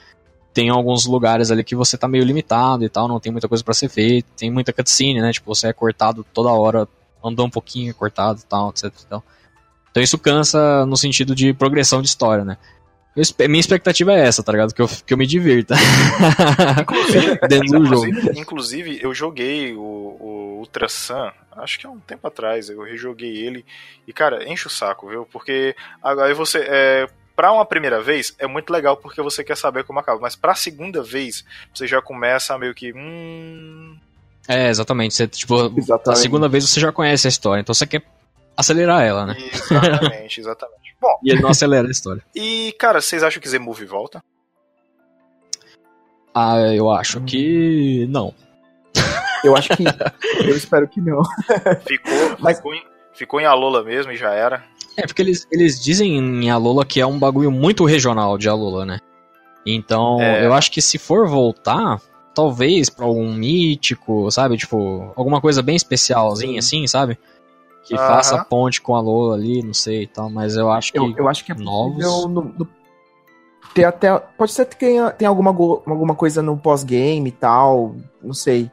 [0.52, 3.64] Tem alguns lugares ali que você tá meio limitado e tal, não tem muita coisa
[3.64, 5.32] para ser feita, tem muita cutscene, né?
[5.32, 6.86] Tipo, você é cortado toda hora,
[7.24, 8.92] andou um pouquinho cortado e tal, etc.
[9.90, 12.58] Então isso cansa no sentido de progressão de história, né?
[13.16, 14.74] Eu, minha expectativa é essa, tá ligado?
[14.74, 15.74] Que eu, que eu me divirta.
[16.82, 18.06] Inclusive, dentro do jogo.
[18.36, 23.38] Inclusive, eu joguei o, o Ultra Sun, acho que há um tempo atrás, eu rejoguei
[23.38, 23.64] ele.
[24.06, 25.26] E, cara, enche o saco, viu?
[25.32, 26.58] Porque aí você.
[26.68, 30.20] É, pra uma primeira vez, é muito legal porque você quer saber como acaba.
[30.20, 32.92] Mas pra segunda vez, você já começa meio que.
[32.92, 33.96] Hum...
[34.46, 35.14] É, exatamente.
[35.14, 36.18] Você, tipo, exatamente.
[36.18, 38.02] a segunda vez você já conhece a história, então você quer
[38.56, 39.36] acelerar ela, né?
[39.52, 40.85] Exatamente, exatamente.
[41.00, 41.18] Bom.
[41.22, 42.22] E ele não acelera a história.
[42.34, 44.22] E, cara, vocês acham que Z-Movie volta?
[46.34, 48.34] Ah, eu acho que não.
[49.42, 49.84] Eu acho que.
[50.44, 51.22] eu espero que não.
[51.86, 52.56] Ficou, Mas...
[52.58, 52.82] ficou, em,
[53.14, 54.64] ficou em Alola mesmo e já era.
[54.96, 58.84] É, porque eles, eles dizem em Alola que é um bagulho muito regional de Alola,
[58.84, 58.98] né?
[59.64, 60.44] Então, é...
[60.46, 62.00] eu acho que se for voltar,
[62.34, 64.56] talvez pra algum mítico, sabe?
[64.56, 66.78] Tipo, alguma coisa bem especialzinha, Sim.
[66.80, 67.18] assim, sabe?
[67.86, 68.06] Que uh -huh.
[68.06, 70.98] faça ponte com a Lola ali, não sei e tal, mas eu acho que.
[70.98, 72.04] Eu, eu acho que é novos.
[72.04, 72.68] No, no,
[73.76, 78.32] ter até, pode ser que tenha, tenha alguma, alguma coisa no pós-game e tal, não
[78.32, 78.70] sei.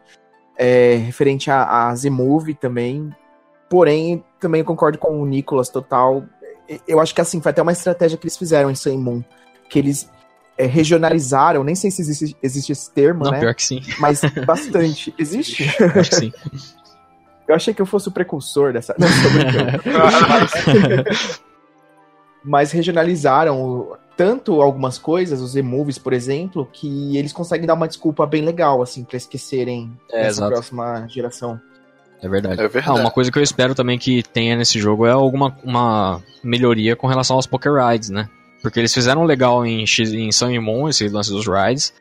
[0.57, 3.13] É, referente a, a Z-Movie também.
[3.69, 6.23] Porém, também concordo com o Nicolas total.
[6.87, 9.23] Eu acho que assim, foi até uma estratégia que eles fizeram em Sun Moon.
[9.69, 10.09] Que eles
[10.57, 13.39] é, regionalizaram, nem sei se existe, existe esse termo, Não, né?
[13.39, 13.81] pior que sim.
[13.99, 15.13] Mas bastante.
[15.17, 15.63] Existe?
[15.99, 16.33] Acho que sim.
[17.47, 18.95] Eu achei que eu fosse o precursor dessa.
[18.99, 19.07] Não,
[20.29, 21.41] mas...
[22.43, 28.25] mas regionalizaram tanto algumas coisas, os e-movies, por exemplo, que eles conseguem dar uma desculpa
[28.25, 31.59] bem legal, assim, para esquecerem é, essa próxima geração.
[32.21, 32.61] É verdade.
[32.61, 32.99] é verdade.
[32.99, 36.95] Ah, uma coisa que eu espero também que tenha nesse jogo é alguma uma melhoria
[36.95, 38.29] com relação aos Poker Rides, né?
[38.61, 41.93] Porque eles fizeram legal em, em Sun Moon, esse lance dos rides,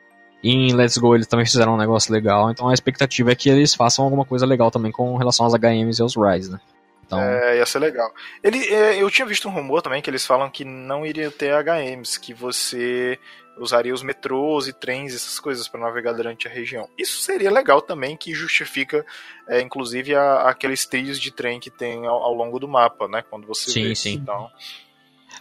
[0.42, 3.74] em Let's Go eles também fizeram um negócio legal, então a expectativa é que eles
[3.74, 6.58] façam alguma coisa legal também com relação aos HMs e aos rides, né?
[7.06, 7.20] Então...
[7.20, 8.10] É, ia ser legal.
[8.42, 11.52] Ele, é, eu tinha visto um rumor também que eles falam que não iria ter
[11.52, 13.18] HMs, que você
[13.58, 16.88] usaria os metrôs e trens, essas coisas para navegar durante a região.
[16.96, 19.04] Isso seria legal também, que justifica,
[19.46, 23.22] é, inclusive, a, aqueles trilhos de trem que tem ao, ao, longo do mapa, né?
[23.28, 23.94] Quando você sim, vê.
[23.94, 24.50] Sim, então...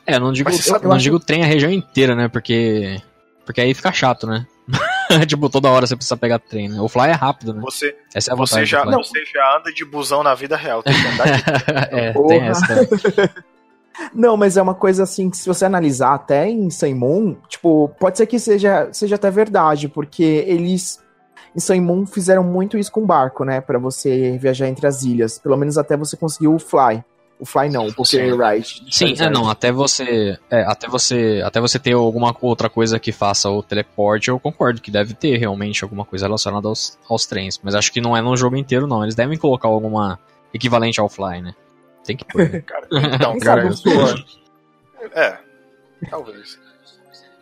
[0.06, 1.04] É, não digo, eu, eu não acho...
[1.04, 2.28] digo trem a região inteira, né?
[2.28, 3.02] Porque
[3.46, 4.46] porque aí fica chato, né?
[5.28, 6.80] tipo, toda hora você precisa pegar trem, né?
[6.82, 7.62] O Fly é rápido, né?
[7.62, 10.84] Você, essa é a você, já, não, você já anda de busão na vida real,
[10.84, 11.44] tem que andar de...
[11.96, 12.28] é, Porra.
[12.28, 12.66] tem essa.
[14.16, 18.18] Não, mas é uma coisa assim que se você analisar até em Saimon, tipo, pode
[18.18, 21.04] ser que seja, seja até verdade, porque eles
[21.56, 25.58] em Saimon fizeram muito isso com barco, né, para você viajar entre as ilhas, pelo
[25.58, 27.04] menos até você conseguir o fly.
[27.42, 28.84] O Fly não, o Poker Ride.
[28.92, 33.12] Sim, é não, até você, é, até você, até você ter alguma outra coisa que
[33.12, 37.60] faça o teleporte, eu concordo que deve ter realmente alguma coisa relacionada aos, aos trens,
[37.64, 40.20] mas acho que não é no jogo inteiro não, eles devem colocar alguma
[40.54, 41.56] equivalente ao Fly, né?
[42.06, 42.48] Tem que pôr.
[42.48, 42.62] Né?
[42.62, 43.70] Cara, então, cara,
[45.16, 45.38] é,
[46.12, 46.60] talvez.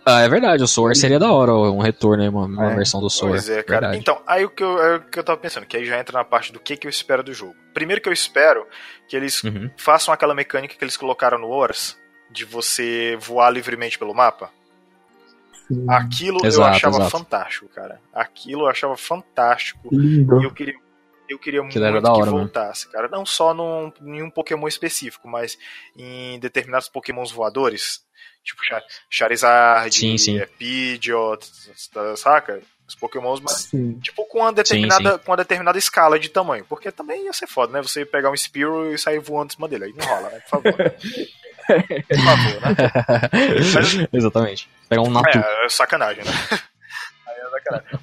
[0.09, 2.75] Ah, é verdade, o Soar seria da hora, um retorno aí, uma, uma é.
[2.75, 3.33] versão do Soar.
[3.33, 3.81] Pois é, cara.
[3.81, 3.97] Verdade.
[3.97, 6.17] Então, aí o que, eu, é o que eu tava pensando, que aí já entra
[6.17, 7.55] na parte do que, que eu espero do jogo.
[7.73, 8.65] Primeiro que eu espero
[9.07, 9.69] que eles uhum.
[9.77, 11.97] façam aquela mecânica que eles colocaram no Horas,
[12.31, 14.49] de você voar livremente pelo mapa.
[15.87, 17.11] Aquilo exato, eu achava exato.
[17.11, 18.01] fantástico, cara.
[18.13, 19.87] Aquilo eu achava fantástico.
[19.91, 20.41] Lindo.
[20.41, 20.73] E eu queria
[21.29, 23.07] eu queria muito hora, que voltasse, cara.
[23.07, 25.59] Não só num, em um Pokémon específico, mas
[25.95, 28.03] em determinados Pokémons voadores.
[28.49, 28.63] Tipo
[29.09, 30.39] Charizard, sim, sim.
[30.39, 31.45] É, Pidgeot,
[32.17, 32.59] saca?
[32.87, 33.99] Os Pokémons, mas sim.
[33.99, 35.23] tipo com uma determinada, sim, sim.
[35.23, 36.65] com uma determinada escala de tamanho.
[36.67, 37.81] Porque também ia ser foda, né?
[37.83, 39.85] Você pegar um Spearow e sair voando em cima dele.
[39.85, 40.39] Aí não rola, né?
[40.39, 40.73] Por favor.
[41.69, 42.75] Por favor, né?
[43.75, 44.67] Mas, Exatamente.
[44.89, 45.37] Pegar um Natu.
[45.37, 46.31] É, é sacanagem, né?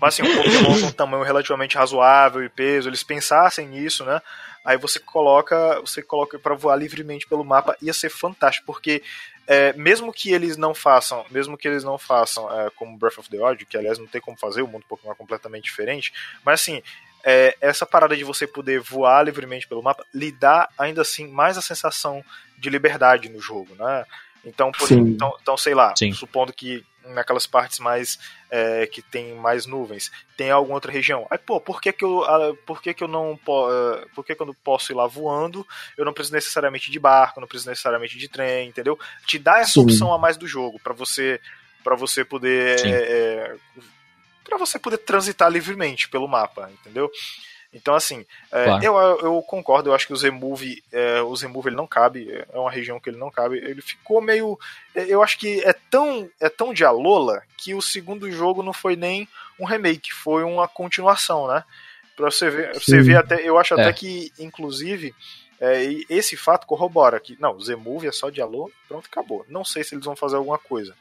[0.01, 4.20] Mas assim, um Pokémon com um tamanho relativamente razoável e peso, eles pensassem nisso, né?
[4.67, 9.01] Aí você coloca, você coloca para voar livremente pelo mapa, ia ser fantástico, porque
[9.47, 13.31] é, mesmo que eles não façam, mesmo que eles não façam é, como Breath of
[13.31, 16.13] the Wild, que aliás não tem como fazer, o mundo Pokémon é completamente diferente,
[16.45, 16.83] mas assim,
[17.25, 21.57] é, essa parada de você poder voar livremente pelo mapa lhe dá ainda assim mais
[21.57, 22.25] a sensação
[22.59, 24.05] de liberdade no jogo, né?
[24.45, 26.13] Então, por, então, então, sei lá, Sim.
[26.13, 28.19] supondo que naquelas partes mais
[28.51, 31.27] é, que tem mais nuvens, tem alguma outra região.
[31.31, 32.23] Aí, pô, por que que eu,
[32.66, 35.66] por que que eu não ah, por que que eu não posso ir lá voando?
[35.97, 38.99] Eu não preciso necessariamente de barco, não preciso necessariamente de trem, entendeu?
[39.27, 39.81] Te dá essa Sim.
[39.81, 41.41] opção a mais do jogo para você
[41.83, 42.91] para você poder Sim.
[44.45, 47.11] para você poder transitar livremente pelo mapa, entendeu?
[47.73, 48.85] Então, assim, é, Claro.
[48.85, 52.59] eu, eu concordo, eu acho que o Zemove, é, o Zemove ele não cabe, é
[52.59, 53.59] uma região que ele não cabe.
[53.59, 54.59] Ele ficou meio.
[54.95, 58.73] é, Eu acho que é tão, é tão de Alola que o segundo jogo não
[58.73, 59.29] foi nem
[59.59, 61.65] um remake, foi uma continuação, né?
[62.17, 63.03] Pra você ver, você Sim.
[63.03, 63.43] ver até.
[63.47, 63.81] Eu acho É.
[63.81, 65.15] até que, inclusive,
[65.61, 69.45] é, esse fato corrobora que, não, o Zemove é só de Alola, pronto, acabou.
[69.49, 70.95] Não sei se eles vão fazer alguma coisa.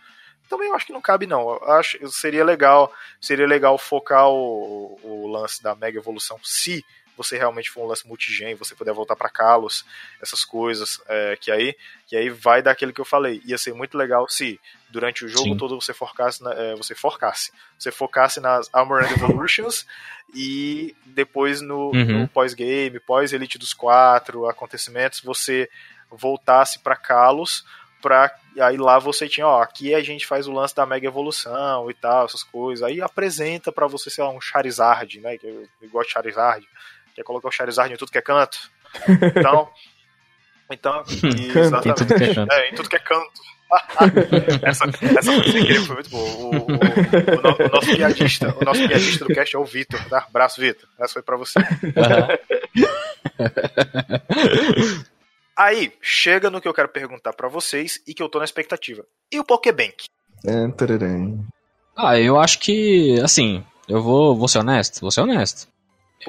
[0.50, 1.42] Também eu acho que não cabe, não.
[1.42, 6.86] Eu acho seria legal, seria legal focar o, o lance da Mega Evolução se
[7.18, 9.86] você realmente for um lance multigen, você puder voltar para Kalos,
[10.22, 11.74] essas coisas, é, que aí
[12.08, 13.42] que aí vai daquele que eu falei.
[13.46, 14.60] Ia ser muito legal se
[14.90, 15.58] durante o jogo Sim.
[15.58, 19.86] todo você focasse, na- é, você focasse, você focasse nas Armored Evolutions
[20.36, 22.22] e depois no, Uhum.
[22.24, 25.70] no pós-game, pós-Elite dos Quatro, acontecimentos, você
[26.12, 27.66] voltasse para Kalos
[28.02, 31.90] pra aí lá você tinha, ó, aqui a gente faz o lance da mega evolução
[31.90, 32.84] e tal, essas coisas.
[32.84, 36.66] Aí apresenta pra você, sei lá, um Charizard, né, que eu, eu gosto de Charizard.
[37.16, 38.58] Quer colocar o Charizard em tudo que é canto.
[39.36, 39.70] Então,
[40.72, 42.54] então, Em tudo que é canto.
[42.54, 43.56] é, em tudo que é canto.
[44.62, 44.86] essa,
[45.24, 46.30] sem querer, foi muito boa.
[46.30, 50.00] O, o- o no- o nosso piadista, o nosso piadista do cast é o Vitor,
[50.08, 50.20] tá?
[50.30, 50.88] Abraço, Vitor.
[51.00, 51.60] Essa foi pra você.
[55.58, 59.06] Aí, chega no que eu quero perguntar pra vocês e que eu tô na expectativa.
[59.32, 60.06] E o Pokébank?
[60.46, 61.46] É, tararam.
[61.96, 65.68] Ah, eu acho que, assim, eu vou, vou ser honesto, vou ser honesto.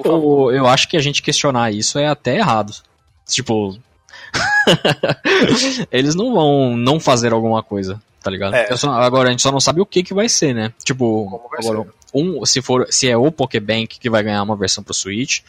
[0.03, 2.73] Eu, eu acho que a gente questionar isso é até errado.
[3.25, 3.77] Tipo.
[5.91, 8.53] Eles não vão não fazer alguma coisa, tá ligado?
[8.55, 8.75] É.
[8.77, 10.73] Só- agora a gente só não sabe o que que vai ser, né?
[10.83, 11.93] Tipo, agora, ser?
[12.13, 15.41] um, se for, se é o Pokébank que vai ganhar uma versão pro Switch,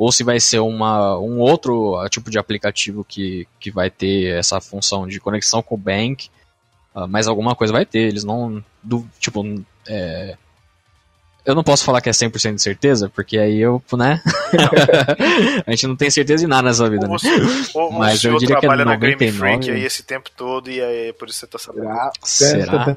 [0.00, 4.34] ou se vai ser uma, um outro ah, tipo de aplicativo que, que vai ter
[4.34, 6.30] essa função de conexão com o Bank,
[6.94, 8.08] ah, mas alguma coisa vai ter.
[8.08, 9.44] Eles não, do, tipo,
[9.86, 10.38] é,
[11.44, 14.22] eu não posso falar que é 100% de certeza, porque aí eu, né?
[15.66, 17.16] a gente não tem certeza de nada nessa vida, né?
[17.74, 19.38] Ou ou, Mas o senhor eu diria que é trabalha na Game 99.
[19.38, 21.90] Freak aí esse tempo todo e aí é por isso você tá sabendo.
[22.22, 22.96] Será?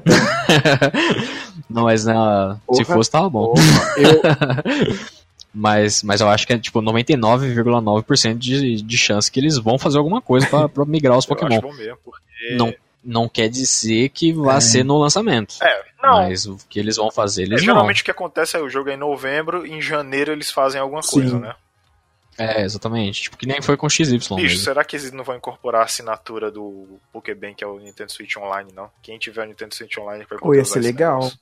[1.68, 3.52] não, mas na, se fosse, tava bom.
[3.98, 4.22] Eu,
[5.54, 9.98] Mas, mas eu acho que é tipo 99,9% de, de chance que eles vão fazer
[9.98, 11.52] alguma coisa pra, pra migrar os Eu Pokémon.
[11.58, 12.54] acho bom mesmo, porque...
[12.56, 12.74] Não,
[13.04, 14.60] não quer dizer que vai É.
[14.60, 15.54] ser no lançamento.
[15.62, 16.14] É, não.
[16.22, 17.74] Mas o que eles vão fazer, É, eles vão.
[17.74, 21.02] geralmente o que acontece é o jogo é em novembro, em janeiro eles fazem alguma
[21.02, 21.12] Sim.
[21.20, 21.54] coisa, né?
[22.36, 23.22] É, exatamente.
[23.22, 24.58] Tipo, que nem foi com XY Bicho, mesmo.
[24.58, 28.36] será que eles não vão incorporar a assinatura do Pokébank, que é o Nintendo Switch
[28.36, 28.90] Online, não?
[29.00, 31.18] Quem tiver o Nintendo Switch Online vai Pô, ia ser legal.
[31.20, 31.38] negócio.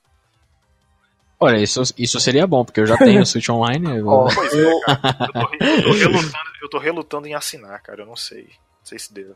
[1.43, 3.97] Olha, isso, isso seria bom, porque eu já tenho o Switch Online.
[3.97, 4.99] eu- Ó, Pois é, cara.
[5.31, 8.01] Eu tô, eu tô relutando, eu tô relutando em assinar, cara.
[8.01, 8.43] Eu não sei.
[8.43, 9.33] Não sei se deu.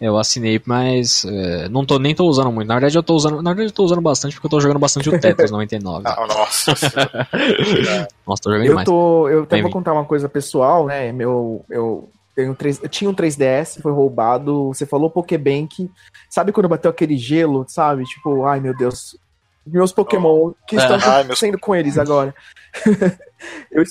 [0.00, 2.68] Eu assinei, mas é, não tô, nem tô usando muito.
[2.68, 3.42] Na verdade, eu tô usando.
[3.42, 6.04] Na verdade, eu tô usando bastante porque eu tô jogando bastante o Tetris 99.
[6.06, 6.70] Ah, nossa.
[8.26, 8.84] Nossa, tô jogando eu demais.
[8.86, 9.28] tô.
[9.28, 11.10] Eu até vou contar uma coisa pessoal, né?
[11.12, 11.64] Meu.
[11.68, 14.68] Eu, tenho 3, eu tinha um 3DS, foi roubado.
[14.68, 15.90] Você falou Pokébank.
[16.30, 18.04] Sabe quando bateu aquele gelo, sabe?
[18.04, 19.16] Tipo, ai meu Deus.
[19.66, 20.78] Meus Pokémon, que É.
[20.78, 22.34] estão meus sendo com eles agora?
[23.70, 23.82] eu,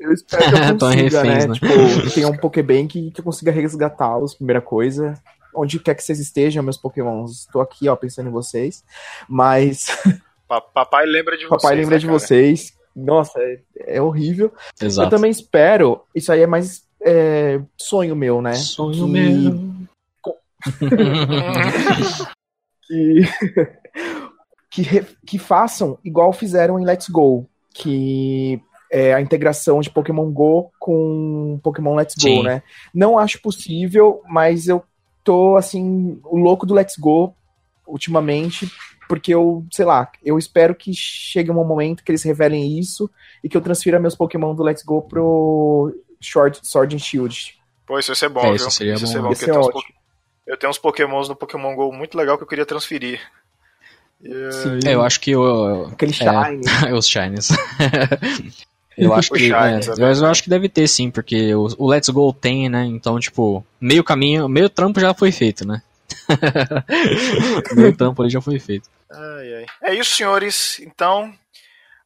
[0.00, 1.46] eu espero que eu consiga, reféns, né?
[1.46, 1.54] né?
[1.54, 5.14] Tipo, tenha um Pokébank que eu consiga resgatá-los, primeira coisa.
[5.54, 7.40] Onde quer que vocês estejam, meus Pokémons.
[7.46, 8.84] Estou aqui, ó, pensando em vocês.
[9.28, 9.86] Mas
[10.48, 11.62] Pa- Papai lembra de vocês.
[11.62, 12.18] papai lembra né, de cara?
[12.18, 12.72] vocês.
[12.94, 13.60] Nossa, é,
[13.96, 14.52] é horrível.
[14.80, 15.10] Eu Exato.
[15.10, 16.02] também espero.
[16.14, 18.54] Isso aí é mais é, sonho meu, né?
[18.54, 19.76] Sonho que- meu.
[22.86, 23.20] que,
[24.76, 28.60] que, re- que façam igual fizeram em Let's Go, que
[28.92, 32.42] é a integração de Pokémon Go com Pokémon Let's Go, Sim.
[32.42, 32.62] né?
[32.92, 34.84] Não acho possível, mas eu
[35.24, 37.34] tô assim, o louco do Let's Go
[37.86, 38.70] ultimamente,
[39.08, 43.10] porque eu, sei lá, eu espero que chegue um momento que eles revelem isso
[43.42, 47.58] e que eu transfira meus Pokémon do Let's Go pro Short, Sword and Shield.
[47.86, 48.54] Pô, isso ia ser bom, É, viu?
[48.56, 49.28] isso seria ia ser bom.
[49.28, 49.84] bom, ser eu tenho, uns
[50.46, 53.20] eu tenho uns Pokémons no Pokémon GO muito legal que eu queria transferir.
[54.22, 54.80] Sim.
[54.84, 56.60] É, eu acho que o, Aquele Shine.
[56.96, 57.48] os Shines.
[58.96, 59.38] eu acho que.
[59.38, 62.32] Shines, é, é mas eu acho que deve ter sim, porque o, o Let's Go
[62.32, 62.84] tem, né?
[62.84, 65.82] Então, tipo, meio caminho, meio trampo já foi feito, né?
[67.76, 68.88] meio trampo ali já foi feito.
[69.10, 69.66] Ai, ai.
[69.82, 70.80] É isso, senhores.
[70.80, 71.32] Então,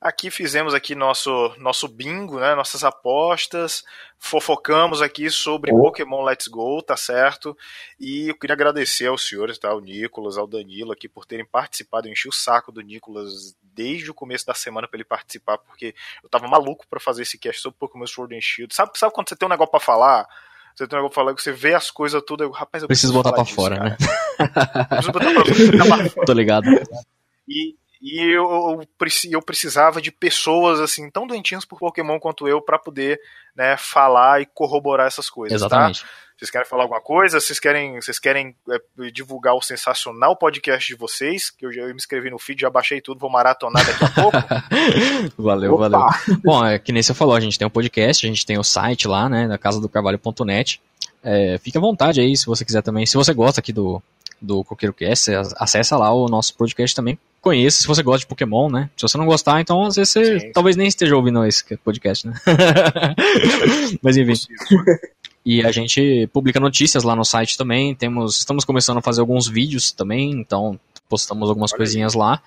[0.00, 2.54] Aqui fizemos aqui nosso, nosso bingo, né?
[2.54, 3.84] Nossas apostas,
[4.18, 5.78] fofocamos aqui sobre oh.
[5.78, 7.54] Pokémon Let's Go, tá certo?
[7.98, 9.74] E eu queria agradecer aos senhores, tá?
[9.74, 12.08] O Nicolas, ao Danilo aqui por terem participado.
[12.08, 15.94] Eu enchi o saco do Nicolas desde o começo da semana para ele participar, porque
[16.22, 18.74] eu tava maluco para fazer esse cast sobre Pokémon Sword and Shield.
[18.74, 20.26] Sabe, sabe quando você tem um negócio para falar?
[20.74, 22.88] Você tem um negócio pra falar que você vê as coisas tudo, eu, rapaz, eu
[22.88, 23.90] preciso, preciso botar para fora, cara.
[23.90, 23.96] né?
[24.88, 26.10] preciso botar pra fora.
[26.24, 26.66] Tô ligado.
[27.46, 28.82] E, e eu,
[29.30, 33.20] eu precisava de pessoas assim tão doentinhas por Pokémon quanto eu para poder
[33.54, 35.60] né, falar e corroborar essas coisas.
[35.60, 35.66] Tá?
[35.66, 36.00] Exatamente.
[36.02, 36.08] Tá?
[36.40, 37.38] Vocês querem falar alguma coisa?
[37.38, 41.50] Vocês querem, vocês querem é, divulgar o sensacional podcast de vocês?
[41.50, 44.08] Que eu já eu me inscrevi no feed, já baixei tudo, vou maratonar daqui a
[44.22, 44.38] pouco.
[45.36, 45.88] valeu, Opa.
[45.90, 46.08] valeu.
[46.42, 48.64] Bom, é, que nem você falou, a gente tem um podcast, a gente tem o
[48.64, 50.80] site lá, né, da casa do carvalho.net.
[51.22, 53.04] É, fique à vontade aí, se você quiser também.
[53.04, 54.02] Se você gosta aqui do,
[54.40, 57.18] do Coqueiro Cast, acessa lá o nosso podcast também.
[57.40, 58.90] Conheça se você gosta de Pokémon, né?
[58.96, 62.26] Se você não gostar, então às vezes você sim, talvez nem esteja ouvindo esse podcast,
[62.26, 62.34] né?
[64.02, 64.34] Mas enfim.
[65.44, 67.94] E a gente publica notícias lá no site também.
[67.94, 72.18] Temos, estamos começando a fazer alguns vídeos também, então postamos algumas Olha coisinhas aí.
[72.18, 72.42] lá.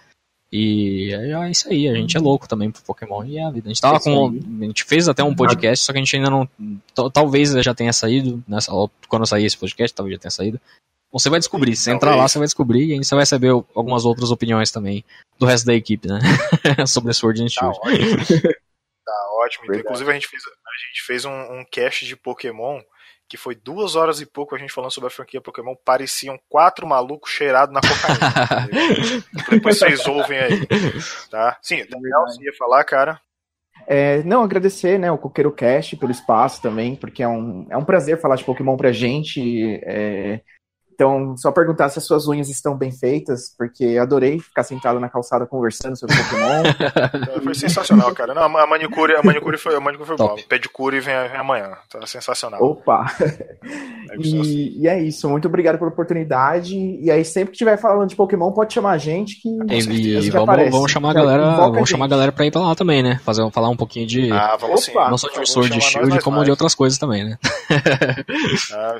[0.55, 3.67] E é isso aí, a gente é louco também pro Pokémon e é a vida.
[3.67, 4.27] A gente tava é com.
[4.61, 6.47] A gente fez até um podcast, só que a gente ainda não.
[7.11, 8.71] Talvez já tenha saído, nessa,
[9.07, 10.61] quando sair esse podcast, talvez já tenha saído.
[11.13, 11.75] Você vai descobrir.
[11.75, 15.05] Se entrar lá, você vai descobrir e aí você vai saber algumas outras opiniões também
[15.37, 16.19] do resto da equipe, né?
[16.87, 17.77] Sobre Sword and Shield.
[19.05, 19.67] Tá ótimo.
[19.67, 19.75] tá ótimo.
[19.75, 22.79] Inclusive, a gente fez, a gente fez um, um cast de Pokémon
[23.27, 26.85] que foi duas horas e pouco a gente falando sobre a franquia Pokémon, pareciam quatro
[26.85, 28.69] malucos cheirados na cocaína.
[29.49, 30.67] Depois vocês ouvem aí.
[31.31, 31.57] Tá?
[31.61, 33.19] Sim, Daniel, você ia falar, cara?
[33.87, 37.83] É, não, agradecer né, o Coqueiro Cast pelo espaço também, porque é um, é um
[37.83, 39.79] prazer falar de Pokémon pra gente.
[39.83, 40.41] É,
[40.93, 45.09] então, só perguntar se as suas unhas estão bem feitas, porque adorei ficar sentado na
[45.09, 46.63] calçada conversando sobre Pokémon.
[47.43, 48.33] foi sensacional, cara.
[48.33, 50.35] Não, a manicure, a manicure foi, a manicure foi boa.
[50.47, 51.71] Pedicure vem, vem amanhã.
[51.89, 52.61] Tá sensacional.
[52.61, 53.05] Opa!
[54.11, 55.29] É e, e, é isso.
[55.29, 56.75] Muito obrigado pela oportunidade.
[56.75, 59.49] E aí, sempre que estiver falando de Pokémon, pode chamar a gente que.
[59.49, 61.55] E, e vamos, vamos, chamar a galera.
[61.55, 63.19] Vamos a chamar a galera pra ir pra lá também, né?
[63.23, 64.31] Fazer, falar um pouquinho de.
[64.31, 66.45] Ah, vamos Opa, Não só de Sword Shield, como mais.
[66.45, 67.37] de outras coisas também, né?
[68.73, 68.99] Ah,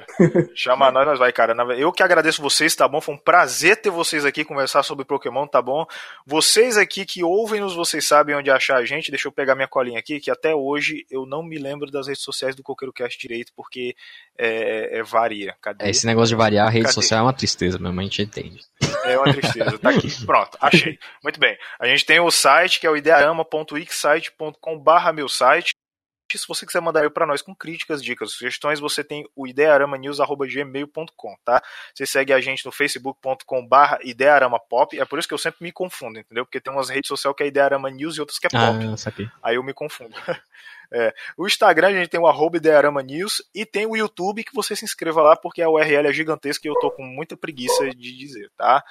[0.56, 1.54] chama nós, nós vai, cara.
[1.84, 3.02] Eu que agradeço vocês, tá bom?
[3.02, 5.86] Foi um prazer ter vocês aqui conversar sobre Pokémon, tá bom?
[6.26, 9.12] Vocês aqui que ouvem-nos, vocês sabem onde achar a gente.
[9.12, 12.24] Deixa eu pegar minha colinha aqui, que até hoje eu não me lembro das redes
[12.24, 13.98] sociais do Coqueiro Cast direito, porque
[14.38, 15.58] é, é varia.
[15.62, 15.86] Cadê?
[15.86, 16.94] É, esse negócio de variar a rede Cadê?
[16.94, 18.62] social é uma tristeza, mesmo, a gente entende.
[19.04, 20.08] É uma tristeza, tá aqui.
[20.26, 20.98] Pronto, achei.
[21.22, 21.58] Muito bem.
[21.78, 25.74] A gente tem o site, que é o idearama.wixsite.com/barra meu site.
[26.38, 31.36] Se você quiser mandar e para nós com críticas, dicas, sugestões, você tem o idearamanews.gmail.com,
[31.44, 31.62] tá?
[31.94, 35.72] Você segue a gente no facebook.com barra idearamapop, é por isso que eu sempre me
[35.72, 36.46] confundo, entendeu?
[36.46, 38.62] Porque tem umas redes sociais que é Idearama News e outras que é pop.
[38.62, 38.98] Ah,
[39.42, 40.14] Aí eu me confundo.
[40.96, 41.12] É.
[41.36, 44.76] O Instagram a gente tem o arroba Idearama News e tem o YouTube que você
[44.76, 48.16] se inscreva lá porque a URL é gigantesca e eu tô com muita preguiça de
[48.16, 48.84] dizer, tá?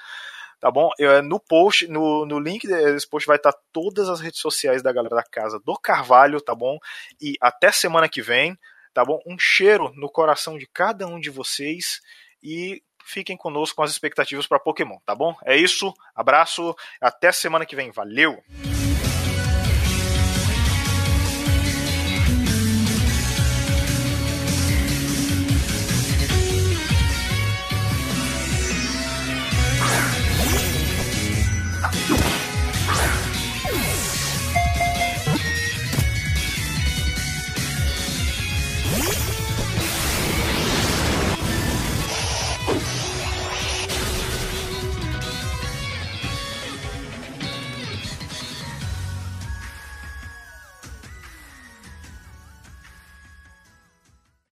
[0.63, 0.91] Tá bom?
[0.97, 4.93] É, no post, no, no link desse post vai estar todas as redes sociais da
[4.93, 6.77] galera da casa do Carvalho, tá bom?
[7.21, 8.57] E até semana que vem,
[8.93, 9.19] tá bom?
[9.27, 11.99] Um cheiro no coração de cada um de vocês
[12.41, 15.35] e fiquem conosco com as expectativas para Pokémon, tá bom?
[15.45, 18.41] É isso, abraço, até semana que vem, valeu!